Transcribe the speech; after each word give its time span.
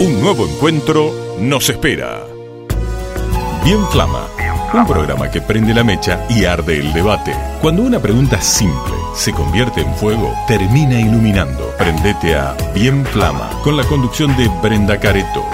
Un 0.00 0.18
nuevo 0.18 0.46
encuentro 0.46 1.12
nos 1.38 1.68
espera. 1.68 2.22
Bien 3.62 3.86
Flama, 3.92 4.28
un 4.72 4.86
programa 4.86 5.30
que 5.30 5.42
prende 5.42 5.74
la 5.74 5.84
mecha 5.84 6.26
y 6.30 6.46
arde 6.46 6.80
el 6.80 6.94
debate. 6.94 7.34
Cuando 7.60 7.82
una 7.82 8.00
pregunta 8.00 8.40
simple 8.40 8.94
se 9.14 9.34
convierte 9.34 9.82
en 9.82 9.94
fuego, 9.96 10.32
termina 10.48 10.98
iluminando. 10.98 11.74
Prendete 11.76 12.34
a 12.34 12.56
Bien 12.74 13.04
Flama 13.04 13.50
con 13.62 13.76
la 13.76 13.84
conducción 13.84 14.34
de 14.38 14.48
Brenda 14.62 14.98
Careto. 14.98 15.44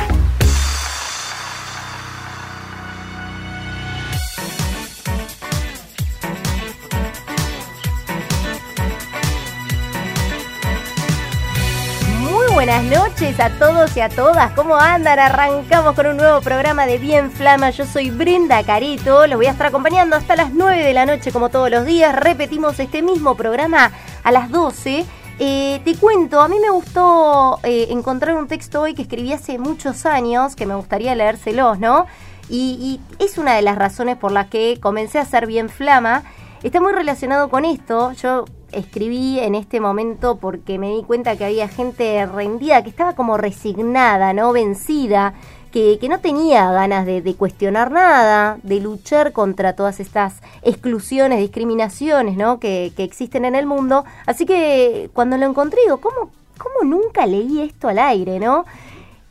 A 13.46 13.58
todos 13.60 13.96
y 13.96 14.00
a 14.00 14.08
todas. 14.08 14.50
¿Cómo 14.54 14.74
andan? 14.74 15.20
Arrancamos 15.20 15.94
con 15.94 16.08
un 16.08 16.16
nuevo 16.16 16.40
programa 16.40 16.84
de 16.84 16.98
Bien 16.98 17.30
Flama. 17.30 17.70
Yo 17.70 17.86
soy 17.86 18.10
Brenda 18.10 18.64
Carito. 18.64 19.24
Los 19.28 19.36
voy 19.36 19.46
a 19.46 19.52
estar 19.52 19.68
acompañando 19.68 20.16
hasta 20.16 20.34
las 20.34 20.52
9 20.52 20.82
de 20.82 20.92
la 20.92 21.06
noche, 21.06 21.30
como 21.30 21.48
todos 21.48 21.70
los 21.70 21.86
días. 21.86 22.12
Repetimos 22.16 22.80
este 22.80 23.02
mismo 23.02 23.36
programa 23.36 23.92
a 24.24 24.32
las 24.32 24.50
12. 24.50 25.06
Eh, 25.38 25.80
te 25.84 25.94
cuento, 25.94 26.40
a 26.40 26.48
mí 26.48 26.58
me 26.58 26.70
gustó 26.70 27.60
eh, 27.62 27.86
encontrar 27.90 28.34
un 28.34 28.48
texto 28.48 28.80
hoy 28.80 28.94
que 28.94 29.02
escribí 29.02 29.32
hace 29.32 29.58
muchos 29.60 30.06
años, 30.06 30.56
que 30.56 30.66
me 30.66 30.74
gustaría 30.74 31.14
leérselos, 31.14 31.78
¿no? 31.78 32.06
Y, 32.48 33.00
y 33.20 33.24
es 33.24 33.38
una 33.38 33.54
de 33.54 33.62
las 33.62 33.76
razones 33.76 34.16
por 34.16 34.32
las 34.32 34.48
que 34.48 34.80
comencé 34.80 35.20
a 35.20 35.22
hacer 35.22 35.46
Bien 35.46 35.68
Flama. 35.68 36.24
Está 36.62 36.80
muy 36.80 36.92
relacionado 36.92 37.48
con 37.50 37.64
esto. 37.64 38.12
Yo 38.12 38.44
escribí 38.72 39.38
en 39.38 39.54
este 39.54 39.80
momento 39.80 40.36
porque 40.36 40.78
me 40.78 40.90
di 40.90 41.02
cuenta 41.02 41.36
que 41.36 41.44
había 41.44 41.68
gente 41.68 42.24
rendida, 42.26 42.82
que 42.82 42.90
estaba 42.90 43.14
como 43.14 43.36
resignada, 43.36 44.32
¿no? 44.32 44.52
Vencida, 44.52 45.34
que, 45.70 45.98
no 46.08 46.20
tenía 46.20 46.70
ganas 46.72 47.04
de, 47.04 47.34
cuestionar 47.36 47.90
nada, 47.90 48.58
de 48.62 48.80
luchar 48.80 49.32
contra 49.32 49.74
todas 49.74 50.00
estas 50.00 50.40
exclusiones, 50.62 51.40
discriminaciones, 51.40 52.36
¿no? 52.38 52.58
Que, 52.58 52.92
que 52.96 53.04
existen 53.04 53.44
en 53.44 53.54
el 53.54 53.66
mundo. 53.66 54.04
Así 54.24 54.46
que 54.46 55.10
cuando 55.12 55.36
lo 55.36 55.44
encontré, 55.44 55.80
digo, 55.84 55.98
¿cómo, 55.98 56.30
¿cómo 56.56 56.90
nunca 56.90 57.26
leí 57.26 57.60
esto 57.60 57.88
al 57.88 57.98
aire, 57.98 58.40
¿no? 58.40 58.64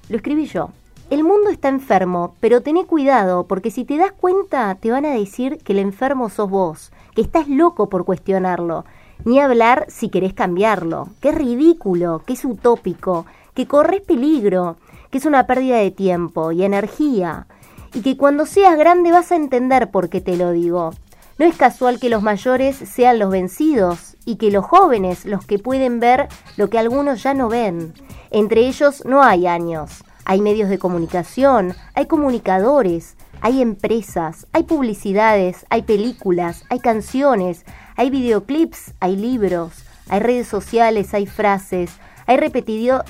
Lo 0.10 0.18
escribí 0.18 0.46
yo. 0.46 0.70
El 1.10 1.24
mundo 1.24 1.50
está 1.50 1.70
enfermo, 1.70 2.36
pero 2.40 2.62
tené 2.62 2.86
cuidado, 2.86 3.46
porque 3.46 3.70
si 3.70 3.86
te 3.86 3.98
das 3.98 4.12
cuenta 4.12 4.74
te 4.76 4.90
van 4.90 5.06
a 5.06 5.14
decir 5.14 5.60
que 5.60 5.74
el 5.74 5.80
enfermo 5.80 6.30
sos 6.30 6.50
vos, 6.50 6.92
que 7.16 7.22
estás 7.22 7.48
loco 7.48 7.90
por 7.90 8.06
cuestionarlo. 8.06 8.86
Ni 9.24 9.40
hablar 9.40 9.86
si 9.88 10.10
querés 10.10 10.34
cambiarlo, 10.34 11.08
que 11.22 11.30
es 11.30 11.36
ridículo, 11.36 12.22
que 12.26 12.34
es 12.34 12.46
utópico, 12.46 13.26
que 13.54 13.66
corres 13.66 14.02
peligro, 14.02 14.76
que 15.10 15.18
es 15.18 15.26
una 15.26 15.48
pérdida 15.48 15.78
de 15.78 15.92
tiempo 15.92 16.52
y 16.52 16.64
energía, 16.64 17.48
y 17.94 18.02
que 18.02 18.18
cuando 18.18 18.46
seas 18.46 18.78
grande 18.78 19.12
vas 19.12 19.32
a 19.32 19.38
entender 19.38 19.90
por 19.90 20.10
qué 20.10 20.20
te 20.20 20.36
lo 20.36 20.52
digo. 20.52 20.92
No 21.38 21.46
es 21.46 21.56
casual 21.58 22.00
que 22.00 22.10
los 22.10 22.22
mayores 22.22 22.76
sean 22.76 23.20
los 23.20 23.30
vencidos 23.30 24.16
y 24.26 24.36
que 24.36 24.52
los 24.52 24.66
jóvenes 24.66 25.26
los 25.26 25.46
que 25.46 25.60
pueden 25.60 26.00
ver 26.00 26.28
lo 26.58 26.70
que 26.70 26.80
algunos 26.80 27.24
ya 27.24 27.34
no 27.34 27.50
ven. 27.50 27.94
Entre 28.32 28.68
ellos 28.68 29.04
no 29.06 29.24
hay 29.24 29.48
años, 29.48 30.04
hay 30.26 30.42
medios 30.42 30.70
de 30.70 30.80
comunicación, 30.80 31.74
hay 31.94 32.08
comunicadores, 32.08 33.16
hay 33.42 33.62
empresas, 33.62 34.48
hay 34.54 34.64
publicidades, 34.64 35.66
hay 35.70 35.84
películas, 35.84 36.64
hay 36.70 36.80
canciones, 36.80 37.66
hay 37.96 38.10
videoclips, 38.10 38.94
hay 39.00 39.16
libros, 39.16 39.84
hay 40.10 40.20
redes 40.20 40.48
sociales, 40.48 41.14
hay 41.14 41.26
frases, 41.26 41.92
hay, 42.28 42.40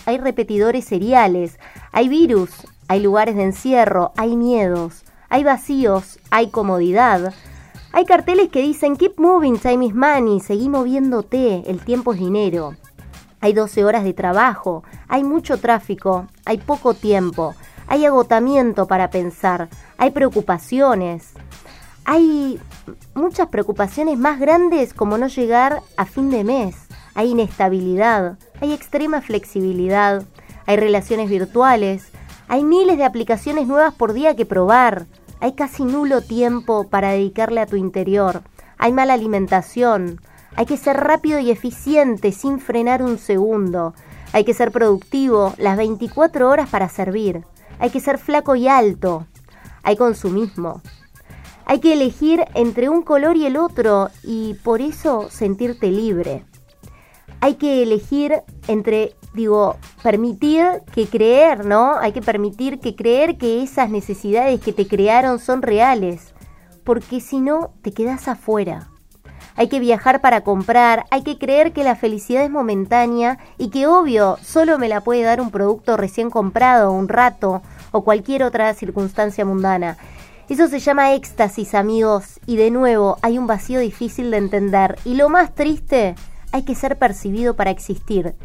hay 0.06 0.18
repetidores 0.18 0.86
seriales, 0.86 1.60
hay 1.92 2.10
virus, 2.10 2.50
hay 2.88 3.00
lugares 3.00 3.36
de 3.36 3.44
encierro, 3.44 4.12
hay 4.18 4.36
miedos, 4.36 5.04
hay 5.30 5.44
vacíos, 5.44 6.20
hay 6.30 6.50
comodidad. 6.50 7.34
Hay 7.92 8.04
carteles 8.04 8.50
que 8.50 8.62
dicen 8.62 8.98
Keep 8.98 9.20
moving, 9.20 9.58
time 9.58 9.86
is 9.86 9.96
money, 9.96 10.42
seguí 10.42 10.68
moviéndote, 10.68 11.64
el 11.66 11.80
tiempo 11.80 12.14
es 12.14 12.20
dinero. 12.20 12.76
Hay 13.40 13.54
12 13.54 13.86
horas 13.86 14.04
de 14.04 14.14
trabajo, 14.14 14.84
hay 15.08 15.24
mucho 15.24 15.58
tráfico, 15.60 16.28
hay 16.44 16.58
poco 16.58 16.94
tiempo, 16.94 17.56
hay 17.88 18.06
agotamiento 18.06 18.88
para 18.88 19.10
pensar, 19.10 19.70
hay 19.98 20.12
preocupaciones, 20.12 21.34
hay 22.06 22.60
muchas 23.16 23.48
preocupaciones 23.48 24.18
más 24.18 24.40
grandes 24.40 24.94
como 24.94 25.18
no 25.18 25.28
llegar 25.28 25.82
a 25.98 26.06
fin 26.06 26.30
de 26.30 26.44
mes. 26.44 26.76
Hay 27.16 27.32
inestabilidad, 27.32 28.38
hay 28.62 28.74
extrema 28.74 29.22
flexibilidad, 29.22 30.24
hay 30.66 30.78
relaciones 30.78 31.30
virtuales, 31.30 32.10
hay 32.48 32.64
miles 32.64 32.98
de 32.98 33.06
aplicaciones 33.06 33.68
nuevas 33.68 33.94
por 33.94 34.14
día 34.14 34.36
que 34.36 34.46
probar, 34.46 35.08
hay 35.40 35.54
casi 35.54 35.84
nulo 35.84 36.22
tiempo 36.22 36.88
para 36.90 37.12
dedicarle 37.12 37.62
a 37.62 37.66
tu 37.66 37.76
interior, 37.76 38.42
hay 38.78 38.92
mala 38.92 39.14
alimentación, 39.14 40.22
hay 40.56 40.66
que 40.66 40.78
ser 40.78 40.98
rápido 40.98 41.40
y 41.40 41.52
eficiente 41.52 42.32
sin 42.32 42.60
frenar 42.60 43.02
un 43.02 43.18
segundo, 43.18 43.94
hay 44.34 44.44
que 44.44 44.54
ser 44.54 44.72
productivo 44.72 45.54
las 45.58 45.78
24 45.78 46.50
horas 46.50 46.70
para 46.70 46.90
servir, 46.90 47.46
hay 47.80 47.90
que 47.90 48.00
ser 48.00 48.18
flaco 48.18 48.56
y 48.56 48.68
alto, 48.68 49.28
hay 49.84 49.96
consumismo, 49.96 50.82
hay 51.66 51.80
que 51.80 51.94
elegir 51.94 52.46
entre 52.54 52.90
un 52.90 53.02
color 53.02 53.38
y 53.38 53.46
el 53.46 53.58
otro 53.58 54.10
y 54.24 54.54
por 54.64 54.82
eso 54.82 55.30
sentirte 55.30 55.88
libre. 55.88 56.46
Hay 57.42 57.56
que 57.56 57.84
elegir 57.84 58.44
entre, 58.68 59.16
digo, 59.34 59.78
permitir 60.02 60.64
que 60.94 61.08
creer, 61.08 61.66
¿no? 61.66 61.96
Hay 61.98 62.12
que 62.12 62.22
permitir 62.22 62.80
que 62.80 62.96
creer 62.96 63.38
que 63.38 63.62
esas 63.62 63.90
necesidades 63.90 64.62
que 64.62 64.74
te 64.74 64.88
crearon 64.88 65.40
son 65.40 65.62
reales, 65.62 66.34
porque 66.84 67.20
si 67.20 67.40
no, 67.40 67.74
te 67.82 67.92
quedas 67.92 68.28
afuera. 68.28 68.90
Hay 69.56 69.70
que 69.70 69.80
viajar 69.80 70.22
para 70.22 70.42
comprar, 70.42 71.06
hay 71.12 71.24
que 71.24 71.38
creer 71.38 71.72
que 71.72 71.84
la 71.84 71.96
felicidad 71.96 72.44
es 72.44 72.50
momentánea 72.50 73.38
y 73.58 73.70
que 73.70 73.88
obvio 73.88 74.38
solo 74.42 74.78
me 74.78 74.90
la 74.90 75.02
puede 75.02 75.24
dar 75.24 75.40
un 75.40 75.52
producto 75.52 75.96
recién 75.96 76.30
comprado, 76.30 76.92
un 76.92 77.08
rato 77.08 77.62
o 77.92 78.04
cualquier 78.04 78.44
otra 78.44 78.74
circunstancia 78.74 79.46
mundana. 79.46 79.98
Eso 80.50 80.68
se 80.68 80.80
llama 80.80 81.14
éxtasis, 81.14 81.74
amigos, 81.74 82.40
y 82.46 82.58
de 82.58 82.70
nuevo 82.70 83.18
hay 83.22 83.38
un 83.38 83.48
vacío 83.48 83.80
difícil 83.80 84.30
de 84.30 84.38
entender. 84.38 84.98
Y 85.06 85.16
lo 85.16 85.30
más 85.30 85.56
triste, 85.56 86.16
hay 86.52 86.64
que 86.64 86.76
ser 86.76 87.00
percibido 87.00 87.56
para 87.56 87.72
existir. 87.72 88.36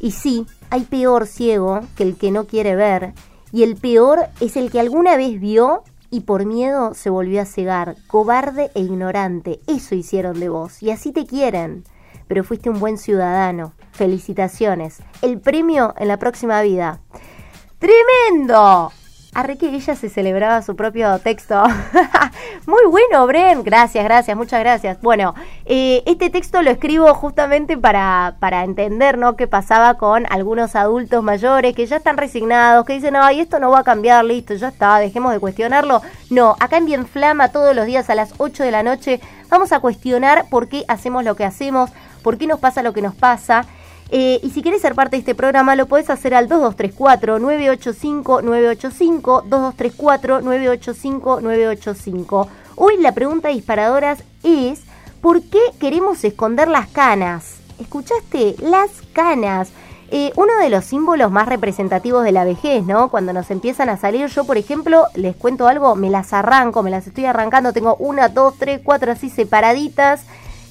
Y 0.00 0.10
sí, 0.10 0.46
hay 0.70 0.82
peor 0.82 1.26
ciego 1.26 1.82
que 1.96 2.02
el 2.02 2.16
que 2.16 2.30
no 2.30 2.46
quiere 2.46 2.74
ver, 2.74 3.12
y 3.52 3.62
el 3.62 3.76
peor 3.76 4.26
es 4.40 4.56
el 4.56 4.70
que 4.70 4.80
alguna 4.80 5.16
vez 5.16 5.40
vio 5.40 5.84
y 6.10 6.20
por 6.20 6.46
miedo 6.46 6.94
se 6.94 7.10
volvió 7.10 7.42
a 7.42 7.44
cegar, 7.44 7.96
cobarde 8.06 8.70
e 8.74 8.80
ignorante. 8.80 9.60
Eso 9.66 9.94
hicieron 9.94 10.40
de 10.40 10.48
vos, 10.48 10.82
y 10.82 10.90
así 10.90 11.12
te 11.12 11.26
quieren. 11.26 11.84
Pero 12.28 12.44
fuiste 12.44 12.70
un 12.70 12.80
buen 12.80 12.98
ciudadano. 12.98 13.72
Felicitaciones. 13.92 14.98
El 15.22 15.40
premio 15.40 15.94
en 15.96 16.08
la 16.08 16.18
próxima 16.18 16.60
vida. 16.62 17.00
¡Tremendo! 17.78 18.90
Arre 19.36 19.58
que 19.58 19.68
ella 19.68 19.94
se 19.94 20.08
celebraba 20.08 20.62
su 20.62 20.76
propio 20.76 21.18
texto. 21.18 21.62
Muy 22.66 22.86
bueno, 22.88 23.26
Bren. 23.26 23.64
Gracias, 23.64 24.02
gracias, 24.02 24.34
muchas 24.34 24.60
gracias. 24.60 24.98
Bueno, 25.02 25.34
eh, 25.66 26.02
este 26.06 26.30
texto 26.30 26.62
lo 26.62 26.70
escribo 26.70 27.12
justamente 27.12 27.76
para, 27.76 28.36
para 28.40 28.64
entender 28.64 29.18
¿no? 29.18 29.36
qué 29.36 29.46
pasaba 29.46 29.98
con 29.98 30.24
algunos 30.32 30.74
adultos 30.74 31.22
mayores 31.22 31.74
que 31.74 31.84
ya 31.84 31.96
están 31.96 32.16
resignados, 32.16 32.86
que 32.86 32.94
dicen, 32.94 33.14
ay, 33.14 33.40
esto 33.40 33.60
no 33.60 33.70
va 33.70 33.80
a 33.80 33.84
cambiar, 33.84 34.24
listo, 34.24 34.54
ya 34.54 34.68
está, 34.68 34.96
dejemos 35.00 35.34
de 35.34 35.38
cuestionarlo. 35.38 36.00
No, 36.30 36.56
acá 36.58 36.78
en 36.78 36.86
Bien 36.86 37.06
Flama 37.06 37.52
todos 37.52 37.76
los 37.76 37.84
días 37.84 38.08
a 38.08 38.14
las 38.14 38.32
8 38.38 38.64
de 38.64 38.70
la 38.70 38.82
noche 38.82 39.20
vamos 39.50 39.70
a 39.72 39.80
cuestionar 39.80 40.46
por 40.48 40.70
qué 40.70 40.86
hacemos 40.88 41.24
lo 41.24 41.36
que 41.36 41.44
hacemos, 41.44 41.90
por 42.22 42.38
qué 42.38 42.46
nos 42.46 42.58
pasa 42.58 42.82
lo 42.82 42.94
que 42.94 43.02
nos 43.02 43.14
pasa. 43.14 43.66
Eh, 44.10 44.40
y 44.42 44.50
si 44.50 44.60
quieres 44.62 44.82
ser 44.82 44.94
parte 44.94 45.16
de 45.16 45.20
este 45.20 45.34
programa, 45.34 45.74
lo 45.74 45.86
puedes 45.86 46.10
hacer 46.10 46.34
al 46.34 46.46
2234-985-985, 46.48 49.48
2234-985-985. 49.48 52.46
Hoy 52.76 52.98
la 52.98 53.12
pregunta 53.12 53.48
disparadoras 53.48 54.22
es, 54.42 54.82
¿por 55.20 55.42
qué 55.42 55.60
queremos 55.80 56.22
esconder 56.24 56.68
las 56.68 56.88
canas? 56.88 57.56
¿Escuchaste? 57.80 58.56
Las 58.60 58.90
canas. 59.12 59.70
Eh, 60.12 60.30
uno 60.36 60.56
de 60.58 60.70
los 60.70 60.84
símbolos 60.84 61.32
más 61.32 61.48
representativos 61.48 62.22
de 62.22 62.30
la 62.30 62.44
vejez, 62.44 62.84
¿no? 62.84 63.10
Cuando 63.10 63.32
nos 63.32 63.50
empiezan 63.50 63.88
a 63.88 63.96
salir, 63.96 64.28
yo 64.28 64.44
por 64.44 64.56
ejemplo, 64.56 65.06
les 65.14 65.34
cuento 65.34 65.66
algo, 65.66 65.96
me 65.96 66.10
las 66.10 66.32
arranco, 66.32 66.84
me 66.84 66.92
las 66.92 67.08
estoy 67.08 67.24
arrancando, 67.24 67.72
tengo 67.72 67.96
una, 67.96 68.28
dos, 68.28 68.54
tres, 68.56 68.80
cuatro 68.84 69.10
así 69.10 69.30
separaditas, 69.30 70.22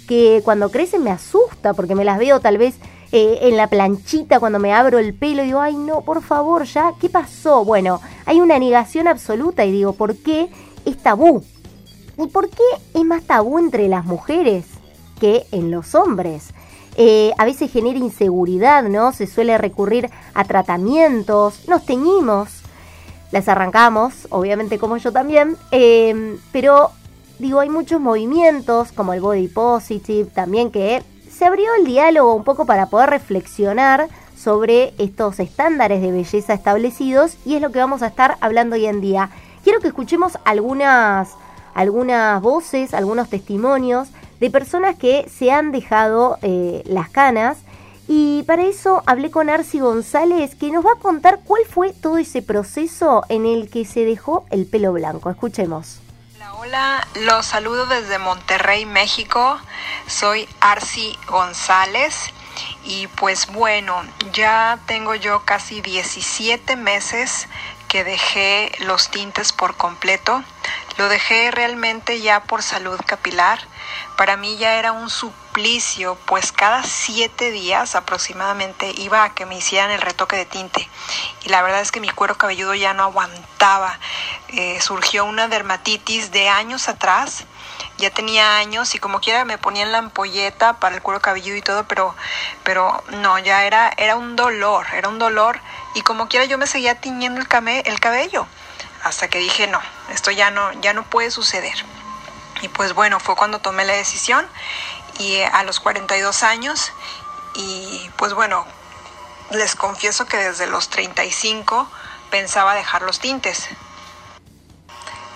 que 0.07 0.41
cuando 0.45 0.71
crecen 0.71 1.03
me 1.03 1.11
asusta 1.11 1.73
porque 1.73 1.95
me 1.95 2.05
las 2.05 2.17
veo 2.17 2.39
tal 2.39 2.57
vez 2.57 2.75
eh, 3.17 3.47
en 3.47 3.57
la 3.57 3.67
planchita 3.67 4.39
cuando 4.39 4.59
me 4.59 4.73
abro 4.73 4.99
el 4.99 5.13
pelo 5.13 5.43
digo, 5.43 5.61
ay 5.61 5.75
no, 5.75 6.01
por 6.01 6.21
favor, 6.21 6.65
ya, 6.65 6.93
¿qué 6.99 7.09
pasó? 7.09 7.63
Bueno, 7.63 8.01
hay 8.25 8.41
una 8.41 8.59
negación 8.59 9.07
absoluta 9.07 9.63
y 9.65 9.71
digo, 9.71 9.93
¿por 9.93 10.15
qué 10.17 10.49
es 10.85 10.97
tabú? 10.97 11.43
¿Y 12.17 12.27
por 12.27 12.49
qué 12.49 12.63
es 12.93 13.03
más 13.05 13.23
tabú 13.23 13.59
entre 13.59 13.87
las 13.87 14.05
mujeres 14.05 14.65
que 15.19 15.45
en 15.51 15.71
los 15.71 15.95
hombres? 15.95 16.53
eh, 16.97 17.31
a 17.37 17.45
veces 17.45 17.71
genera 17.71 17.99
inseguridad, 17.99 18.83
¿no? 18.83 19.11
Se 19.11 19.27
suele 19.27 19.57
recurrir 19.57 20.09
a 20.33 20.45
tratamientos, 20.45 21.67
nos 21.67 21.85
teñimos, 21.85 22.49
las 23.31 23.47
arrancamos, 23.47 24.27
obviamente 24.29 24.79
como 24.79 24.97
yo 24.97 25.11
también, 25.11 25.57
em, 25.71 26.37
pero 26.51 26.91
digo, 27.39 27.59
hay 27.59 27.69
muchos 27.69 27.99
movimientos 27.99 28.91
como 28.93 29.13
el 29.13 29.19
body 29.19 29.47
positive 29.47 30.29
también 30.33 30.71
que 30.71 31.03
se 31.35 31.45
abrió 31.45 31.75
el 31.75 31.85
diálogo 31.85 32.33
un 32.33 32.45
poco 32.45 32.65
para 32.65 32.85
poder 32.85 33.09
reflexionar 33.09 34.07
sobre 34.37 34.93
estos 34.97 35.39
estándares 35.39 36.01
de 36.01 36.11
belleza 36.11 36.53
establecidos 36.53 37.37
y 37.45 37.55
es 37.55 37.61
lo 37.61 37.71
que 37.71 37.79
vamos 37.79 38.01
a 38.01 38.07
estar 38.07 38.37
hablando 38.39 38.75
hoy 38.75 38.85
en 38.85 39.01
día. 39.01 39.29
Quiero 39.63 39.81
que 39.81 39.87
escuchemos 39.87 40.37
algunas, 40.45 41.31
algunas 41.73 42.41
voces, 42.41 42.93
algunos 42.93 43.29
testimonios 43.29 44.09
de 44.39 44.49
personas 44.49 44.95
que 44.95 45.27
se 45.29 45.51
han 45.51 45.71
dejado 45.71 46.37
eh, 46.41 46.83
las 46.85 47.09
canas 47.09 47.57
y 48.07 48.43
para 48.43 48.63
eso 48.63 49.03
hablé 49.05 49.29
con 49.29 49.49
Arci 49.49 49.79
González 49.79 50.55
que 50.55 50.71
nos 50.71 50.85
va 50.85 50.93
a 50.93 50.99
contar 50.99 51.41
cuál 51.43 51.63
fue 51.65 51.91
todo 51.91 52.17
ese 52.17 52.43
proceso 52.43 53.23
en 53.27 53.45
el 53.45 53.69
que 53.69 53.83
se 53.83 54.05
dejó 54.05 54.45
el 54.51 54.67
pelo 54.67 54.93
blanco. 54.93 55.29
Escuchemos. 55.29 56.04
Hola, 56.53 57.07
los 57.15 57.45
saludo 57.45 57.87
desde 57.87 58.19
Monterrey, 58.19 58.85
México. 58.85 59.59
Soy 60.07 60.47
Arci 60.59 61.17
González 61.27 62.15
y 62.83 63.07
pues 63.07 63.47
bueno, 63.47 64.03
ya 64.31 64.79
tengo 64.85 65.15
yo 65.15 65.43
casi 65.43 65.81
17 65.81 66.75
meses 66.75 67.47
que 67.87 68.03
dejé 68.03 68.71
los 68.79 69.09
tintes 69.09 69.53
por 69.53 69.75
completo. 69.75 70.43
Lo 70.97 71.09
dejé 71.09 71.51
realmente 71.51 72.21
ya 72.21 72.43
por 72.43 72.63
salud 72.63 72.99
capilar. 73.05 73.59
Para 74.17 74.37
mí 74.37 74.57
ya 74.57 74.75
era 74.75 74.93
un 74.93 75.09
suplicio, 75.09 76.17
pues 76.25 76.51
cada 76.51 76.83
siete 76.83 77.51
días 77.51 77.95
aproximadamente 77.95 78.93
iba 78.97 79.23
a 79.23 79.33
que 79.33 79.45
me 79.45 79.57
hicieran 79.57 79.91
el 79.91 80.01
retoque 80.01 80.37
de 80.37 80.45
tinte. 80.45 80.89
Y 81.43 81.49
la 81.49 81.61
verdad 81.61 81.81
es 81.81 81.91
que 81.91 81.99
mi 81.99 82.09
cuero 82.09 82.37
cabelludo 82.37 82.75
ya 82.75 82.93
no 82.93 83.03
aguantaba. 83.03 83.99
Eh, 84.49 84.79
surgió 84.79 85.25
una 85.25 85.47
dermatitis 85.49 86.31
de 86.31 86.47
años 86.47 86.87
atrás 86.87 87.45
ya 87.97 88.09
tenía 88.09 88.57
años 88.57 88.93
y 88.95 88.99
como 88.99 89.19
quiera 89.19 89.45
me 89.45 89.57
ponían 89.57 89.91
la 89.91 89.99
ampolleta 89.99 90.79
para 90.79 90.95
el 90.95 91.01
cuero 91.01 91.21
cabelludo 91.21 91.55
y 91.55 91.61
todo, 91.61 91.87
pero, 91.87 92.13
pero 92.63 93.03
no, 93.21 93.39
ya 93.39 93.65
era, 93.65 93.91
era 93.97 94.15
un 94.15 94.35
dolor, 94.35 94.85
era 94.93 95.07
un 95.07 95.19
dolor 95.19 95.59
y 95.93 96.01
como 96.01 96.27
quiera 96.27 96.45
yo 96.45 96.57
me 96.57 96.67
seguía 96.67 96.95
tiñendo 96.95 97.39
el, 97.39 97.47
el 97.85 97.99
cabello 97.99 98.47
hasta 99.05 99.27
que 99.27 99.37
dije 99.37 99.67
no, 99.67 99.79
esto 100.09 100.31
ya 100.31 100.49
no, 100.49 100.73
ya 100.81 100.93
no 100.93 101.03
puede 101.03 101.29
suceder. 101.29 101.75
Y 102.61 102.69
pues 102.69 102.93
bueno, 102.93 103.19
fue 103.19 103.35
cuando 103.35 103.59
tomé 103.59 103.85
la 103.85 103.93
decisión 103.93 104.47
y 105.19 105.41
a 105.41 105.63
los 105.63 105.79
42 105.79 106.41
años 106.41 106.91
y 107.53 108.09
pues 108.17 108.33
bueno, 108.33 108.65
les 109.51 109.75
confieso 109.75 110.25
que 110.25 110.37
desde 110.37 110.65
los 110.65 110.89
35 110.89 111.87
pensaba 112.31 112.73
dejar 112.73 113.03
los 113.03 113.19
tintes. 113.19 113.69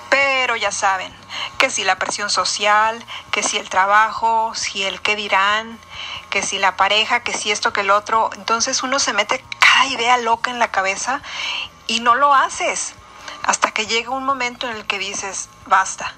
Pero 0.10 0.56
ya 0.56 0.72
saben, 0.72 1.14
que 1.60 1.70
si 1.70 1.84
la 1.84 2.00
presión 2.00 2.32
social, 2.32 3.06
que 3.30 3.44
si 3.44 3.58
el 3.58 3.70
trabajo, 3.70 4.56
si 4.56 4.84
el 4.84 5.00
qué 5.00 5.16
dirán, 5.16 5.78
que 6.32 6.42
si 6.42 6.58
la 6.58 6.76
pareja, 6.76 7.20
que 7.20 7.34
si 7.34 7.52
esto, 7.52 7.72
que 7.72 7.82
el 7.82 7.92
otro. 7.92 8.32
Entonces 8.34 8.82
uno 8.82 8.98
se 8.98 9.14
mete 9.14 9.46
cada 9.60 9.86
idea 9.86 10.18
loca 10.18 10.50
en 10.50 10.58
la 10.58 10.72
cabeza 10.72 11.22
y 11.86 12.00
no 12.00 12.16
lo 12.16 12.34
haces 12.34 12.96
hasta 13.50 13.72
que 13.72 13.88
llega 13.88 14.12
un 14.12 14.26
momento 14.26 14.70
en 14.70 14.76
el 14.76 14.86
que 14.86 15.00
dices, 15.00 15.50
basta. 15.66 16.14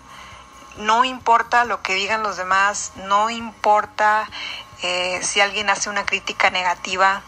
No 0.75 1.05
importa 1.05 1.63
lo 1.63 1.81
que 1.81 1.93
digan 1.93 2.23
los 2.23 2.35
demás, 2.35 2.91
no 3.07 3.29
importa 3.29 4.29
eh, 4.81 5.17
si 5.23 5.39
alguien 5.39 5.69
hace 5.69 5.89
una 5.89 6.05
crítica 6.05 6.49
negativa, 6.49 7.21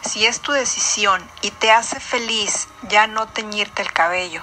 si 0.00 0.24
es 0.24 0.40
tu 0.40 0.52
decisión 0.52 1.22
y 1.42 1.50
te 1.50 1.70
hace 1.70 2.00
feliz 2.00 2.68
ya 2.84 3.06
no 3.06 3.28
teñirte 3.28 3.82
el 3.82 3.92
cabello, 3.92 4.42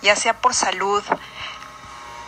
ya 0.00 0.16
sea 0.16 0.32
por 0.40 0.54
salud, 0.54 1.04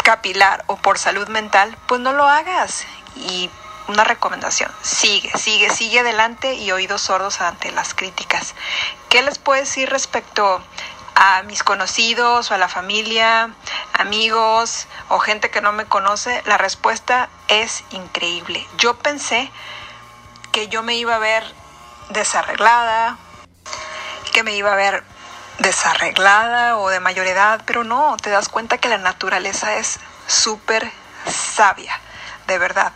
capilar 0.02 0.62
o 0.66 0.76
por 0.76 0.98
salud 0.98 1.28
mental, 1.28 1.74
pues 1.86 2.02
no 2.02 2.12
lo 2.12 2.28
hagas. 2.28 2.84
Y 3.16 3.48
una 3.88 4.04
recomendación, 4.04 4.70
sigue, 4.82 5.30
sigue, 5.38 5.70
sigue 5.70 6.00
adelante 6.00 6.54
y 6.54 6.70
oídos 6.70 7.00
sordos 7.00 7.40
ante 7.40 7.72
las 7.72 7.94
críticas. 7.94 8.54
¿Qué 9.08 9.22
les 9.22 9.38
puedo 9.38 9.60
decir 9.60 9.88
respecto 9.88 10.62
a 11.14 11.42
mis 11.44 11.62
conocidos 11.62 12.50
o 12.50 12.54
a 12.54 12.58
la 12.58 12.68
familia, 12.68 13.50
amigos 13.92 14.86
o 15.08 15.18
gente 15.18 15.50
que 15.50 15.60
no 15.60 15.72
me 15.72 15.86
conoce? 15.86 16.42
La 16.46 16.58
respuesta 16.58 17.28
es 17.48 17.84
increíble. 17.90 18.66
Yo 18.78 18.98
pensé 18.98 19.50
que 20.52 20.68
yo 20.68 20.82
me 20.82 20.94
iba 20.94 21.16
a 21.16 21.18
ver 21.18 21.44
desarreglada, 22.10 23.16
que 24.32 24.42
me 24.42 24.54
iba 24.56 24.72
a 24.72 24.76
ver 24.76 25.04
desarreglada 25.58 26.76
o 26.78 26.88
de 26.88 27.00
mayor 27.00 27.26
edad, 27.26 27.62
pero 27.64 27.84
no, 27.84 28.16
te 28.16 28.30
das 28.30 28.48
cuenta 28.48 28.78
que 28.78 28.88
la 28.88 28.98
naturaleza 28.98 29.76
es 29.76 30.00
súper 30.26 30.90
sabia, 31.26 32.00
de 32.46 32.58
verdad. 32.58 32.92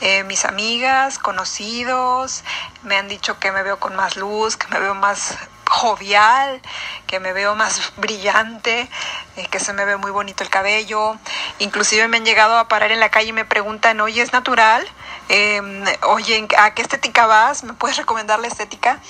Eh, 0.00 0.24
mis 0.24 0.44
amigas, 0.44 1.18
conocidos, 1.18 2.44
me 2.82 2.96
han 2.96 3.08
dicho 3.08 3.38
que 3.38 3.52
me 3.52 3.62
veo 3.62 3.78
con 3.78 3.96
más 3.96 4.16
luz, 4.16 4.56
que 4.56 4.68
me 4.68 4.78
veo 4.78 4.94
más 4.94 5.36
jovial, 5.72 6.60
que 7.06 7.18
me 7.18 7.32
veo 7.32 7.54
más 7.54 7.92
brillante, 7.96 8.88
eh, 9.36 9.46
que 9.50 9.58
se 9.58 9.72
me 9.72 9.84
ve 9.84 9.96
muy 9.96 10.10
bonito 10.10 10.44
el 10.44 10.50
cabello. 10.50 11.16
Inclusive 11.58 12.06
me 12.08 12.18
han 12.18 12.24
llegado 12.24 12.58
a 12.58 12.68
parar 12.68 12.92
en 12.92 13.00
la 13.00 13.10
calle 13.10 13.30
y 13.30 13.32
me 13.32 13.44
preguntan, 13.44 14.00
oye, 14.00 14.22
¿es 14.22 14.32
natural? 14.32 14.86
Em, 15.28 15.84
oye, 16.02 16.46
¿a 16.58 16.74
qué 16.74 16.82
estética 16.82 17.26
vas? 17.26 17.64
¿Me 17.64 17.72
puedes 17.72 17.96
recomendar 17.96 18.38
la 18.38 18.48
estética? 18.48 19.00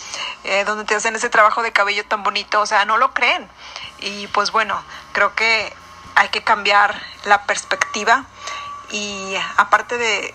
Eh, 0.44 0.64
donde 0.64 0.84
te 0.84 0.94
hacen 0.94 1.16
ese 1.16 1.28
trabajo 1.28 1.62
de 1.62 1.72
cabello 1.72 2.04
tan 2.06 2.22
bonito. 2.22 2.60
O 2.60 2.66
sea, 2.66 2.84
no 2.84 2.96
lo 2.96 3.12
creen. 3.12 3.48
Y 3.98 4.28
pues 4.28 4.52
bueno, 4.52 4.80
creo 5.12 5.34
que 5.34 5.72
hay 6.14 6.28
que 6.28 6.44
cambiar 6.44 6.94
la 7.24 7.42
perspectiva 7.44 8.24
y 8.90 9.34
aparte 9.56 9.98
de 9.98 10.34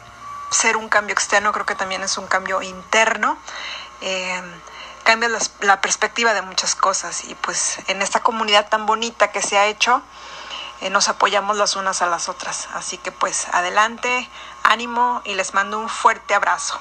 ser 0.52 0.76
un 0.78 0.90
cambio 0.90 1.14
externo, 1.14 1.52
creo 1.54 1.66
que 1.66 1.76
también 1.76 2.04
es 2.04 2.18
un 2.18 2.28
cambio 2.28 2.62
interno. 2.62 3.38
Em, 5.08 5.20
cambia 5.22 5.30
la, 5.62 5.82
perspectiva 5.82 6.34
de 6.34 6.42
muchas 6.42 6.76
cosas 6.76 7.24
y 7.30 7.36
pues 7.36 7.78
en 7.88 8.02
esta 8.02 8.20
comunidad 8.20 8.68
tan 8.68 8.86
bonita 8.86 9.32
que 9.32 9.42
se 9.42 9.58
ha 9.58 9.68
hecho, 9.68 10.02
eh, 10.82 10.90
nos 10.90 11.08
apoyamos 11.08 11.56
las 11.56 11.78
unas 11.78 12.02
a 12.02 12.08
las 12.08 12.28
otras. 12.28 12.68
Así 12.74 12.98
que 12.98 13.14
pues 13.14 13.48
adelante, 13.54 14.30
ánimo 14.64 15.22
y 15.24 15.36
les 15.36 15.54
mando 15.54 15.80
un 15.80 15.88
fuerte 15.88 16.34
abrazo. 16.34 16.78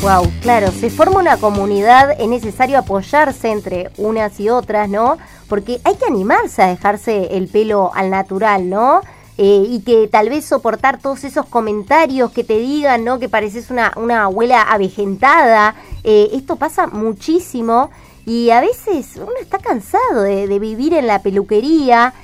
Wow, 0.00 0.32
claro, 0.40 0.70
se 0.72 0.88
forma 0.90 1.20
una 1.20 1.36
comunidad, 1.36 2.12
es 2.18 2.28
necesario 2.28 2.78
apoyarse 2.78 3.50
entre 3.50 3.90
unas 3.96 4.38
y 4.40 4.48
otras, 4.48 4.88
¿no? 4.88 5.18
Porque 5.48 5.80
hay 5.84 5.96
que 5.96 6.06
animarse 6.06 6.62
a 6.62 6.68
dejarse 6.68 7.36
el 7.36 7.48
pelo 7.48 7.92
al 7.94 8.10
natural, 8.10 8.70
¿no? 8.70 9.02
Eh, 9.38 9.66
y 9.68 9.80
que 9.80 10.08
tal 10.08 10.30
vez 10.30 10.46
soportar 10.46 10.98
todos 10.98 11.22
esos 11.24 11.44
comentarios 11.44 12.32
que 12.32 12.42
te 12.42 12.58
digan, 12.58 13.04
¿no? 13.04 13.18
Que 13.18 13.28
pareces 13.28 13.70
una, 13.70 13.92
una 13.96 14.24
abuela 14.24 14.62
avejentada. 14.62 15.74
Eh, 16.04 16.30
esto 16.32 16.56
pasa 16.56 16.86
muchísimo 16.86 17.90
y 18.24 18.48
a 18.48 18.62
veces 18.62 19.16
uno 19.16 19.34
está 19.38 19.58
cansado 19.58 20.22
de, 20.22 20.58
vivir 20.58 20.94
en 20.94 21.06
la 21.06 21.20
peluquería. 21.20 22.14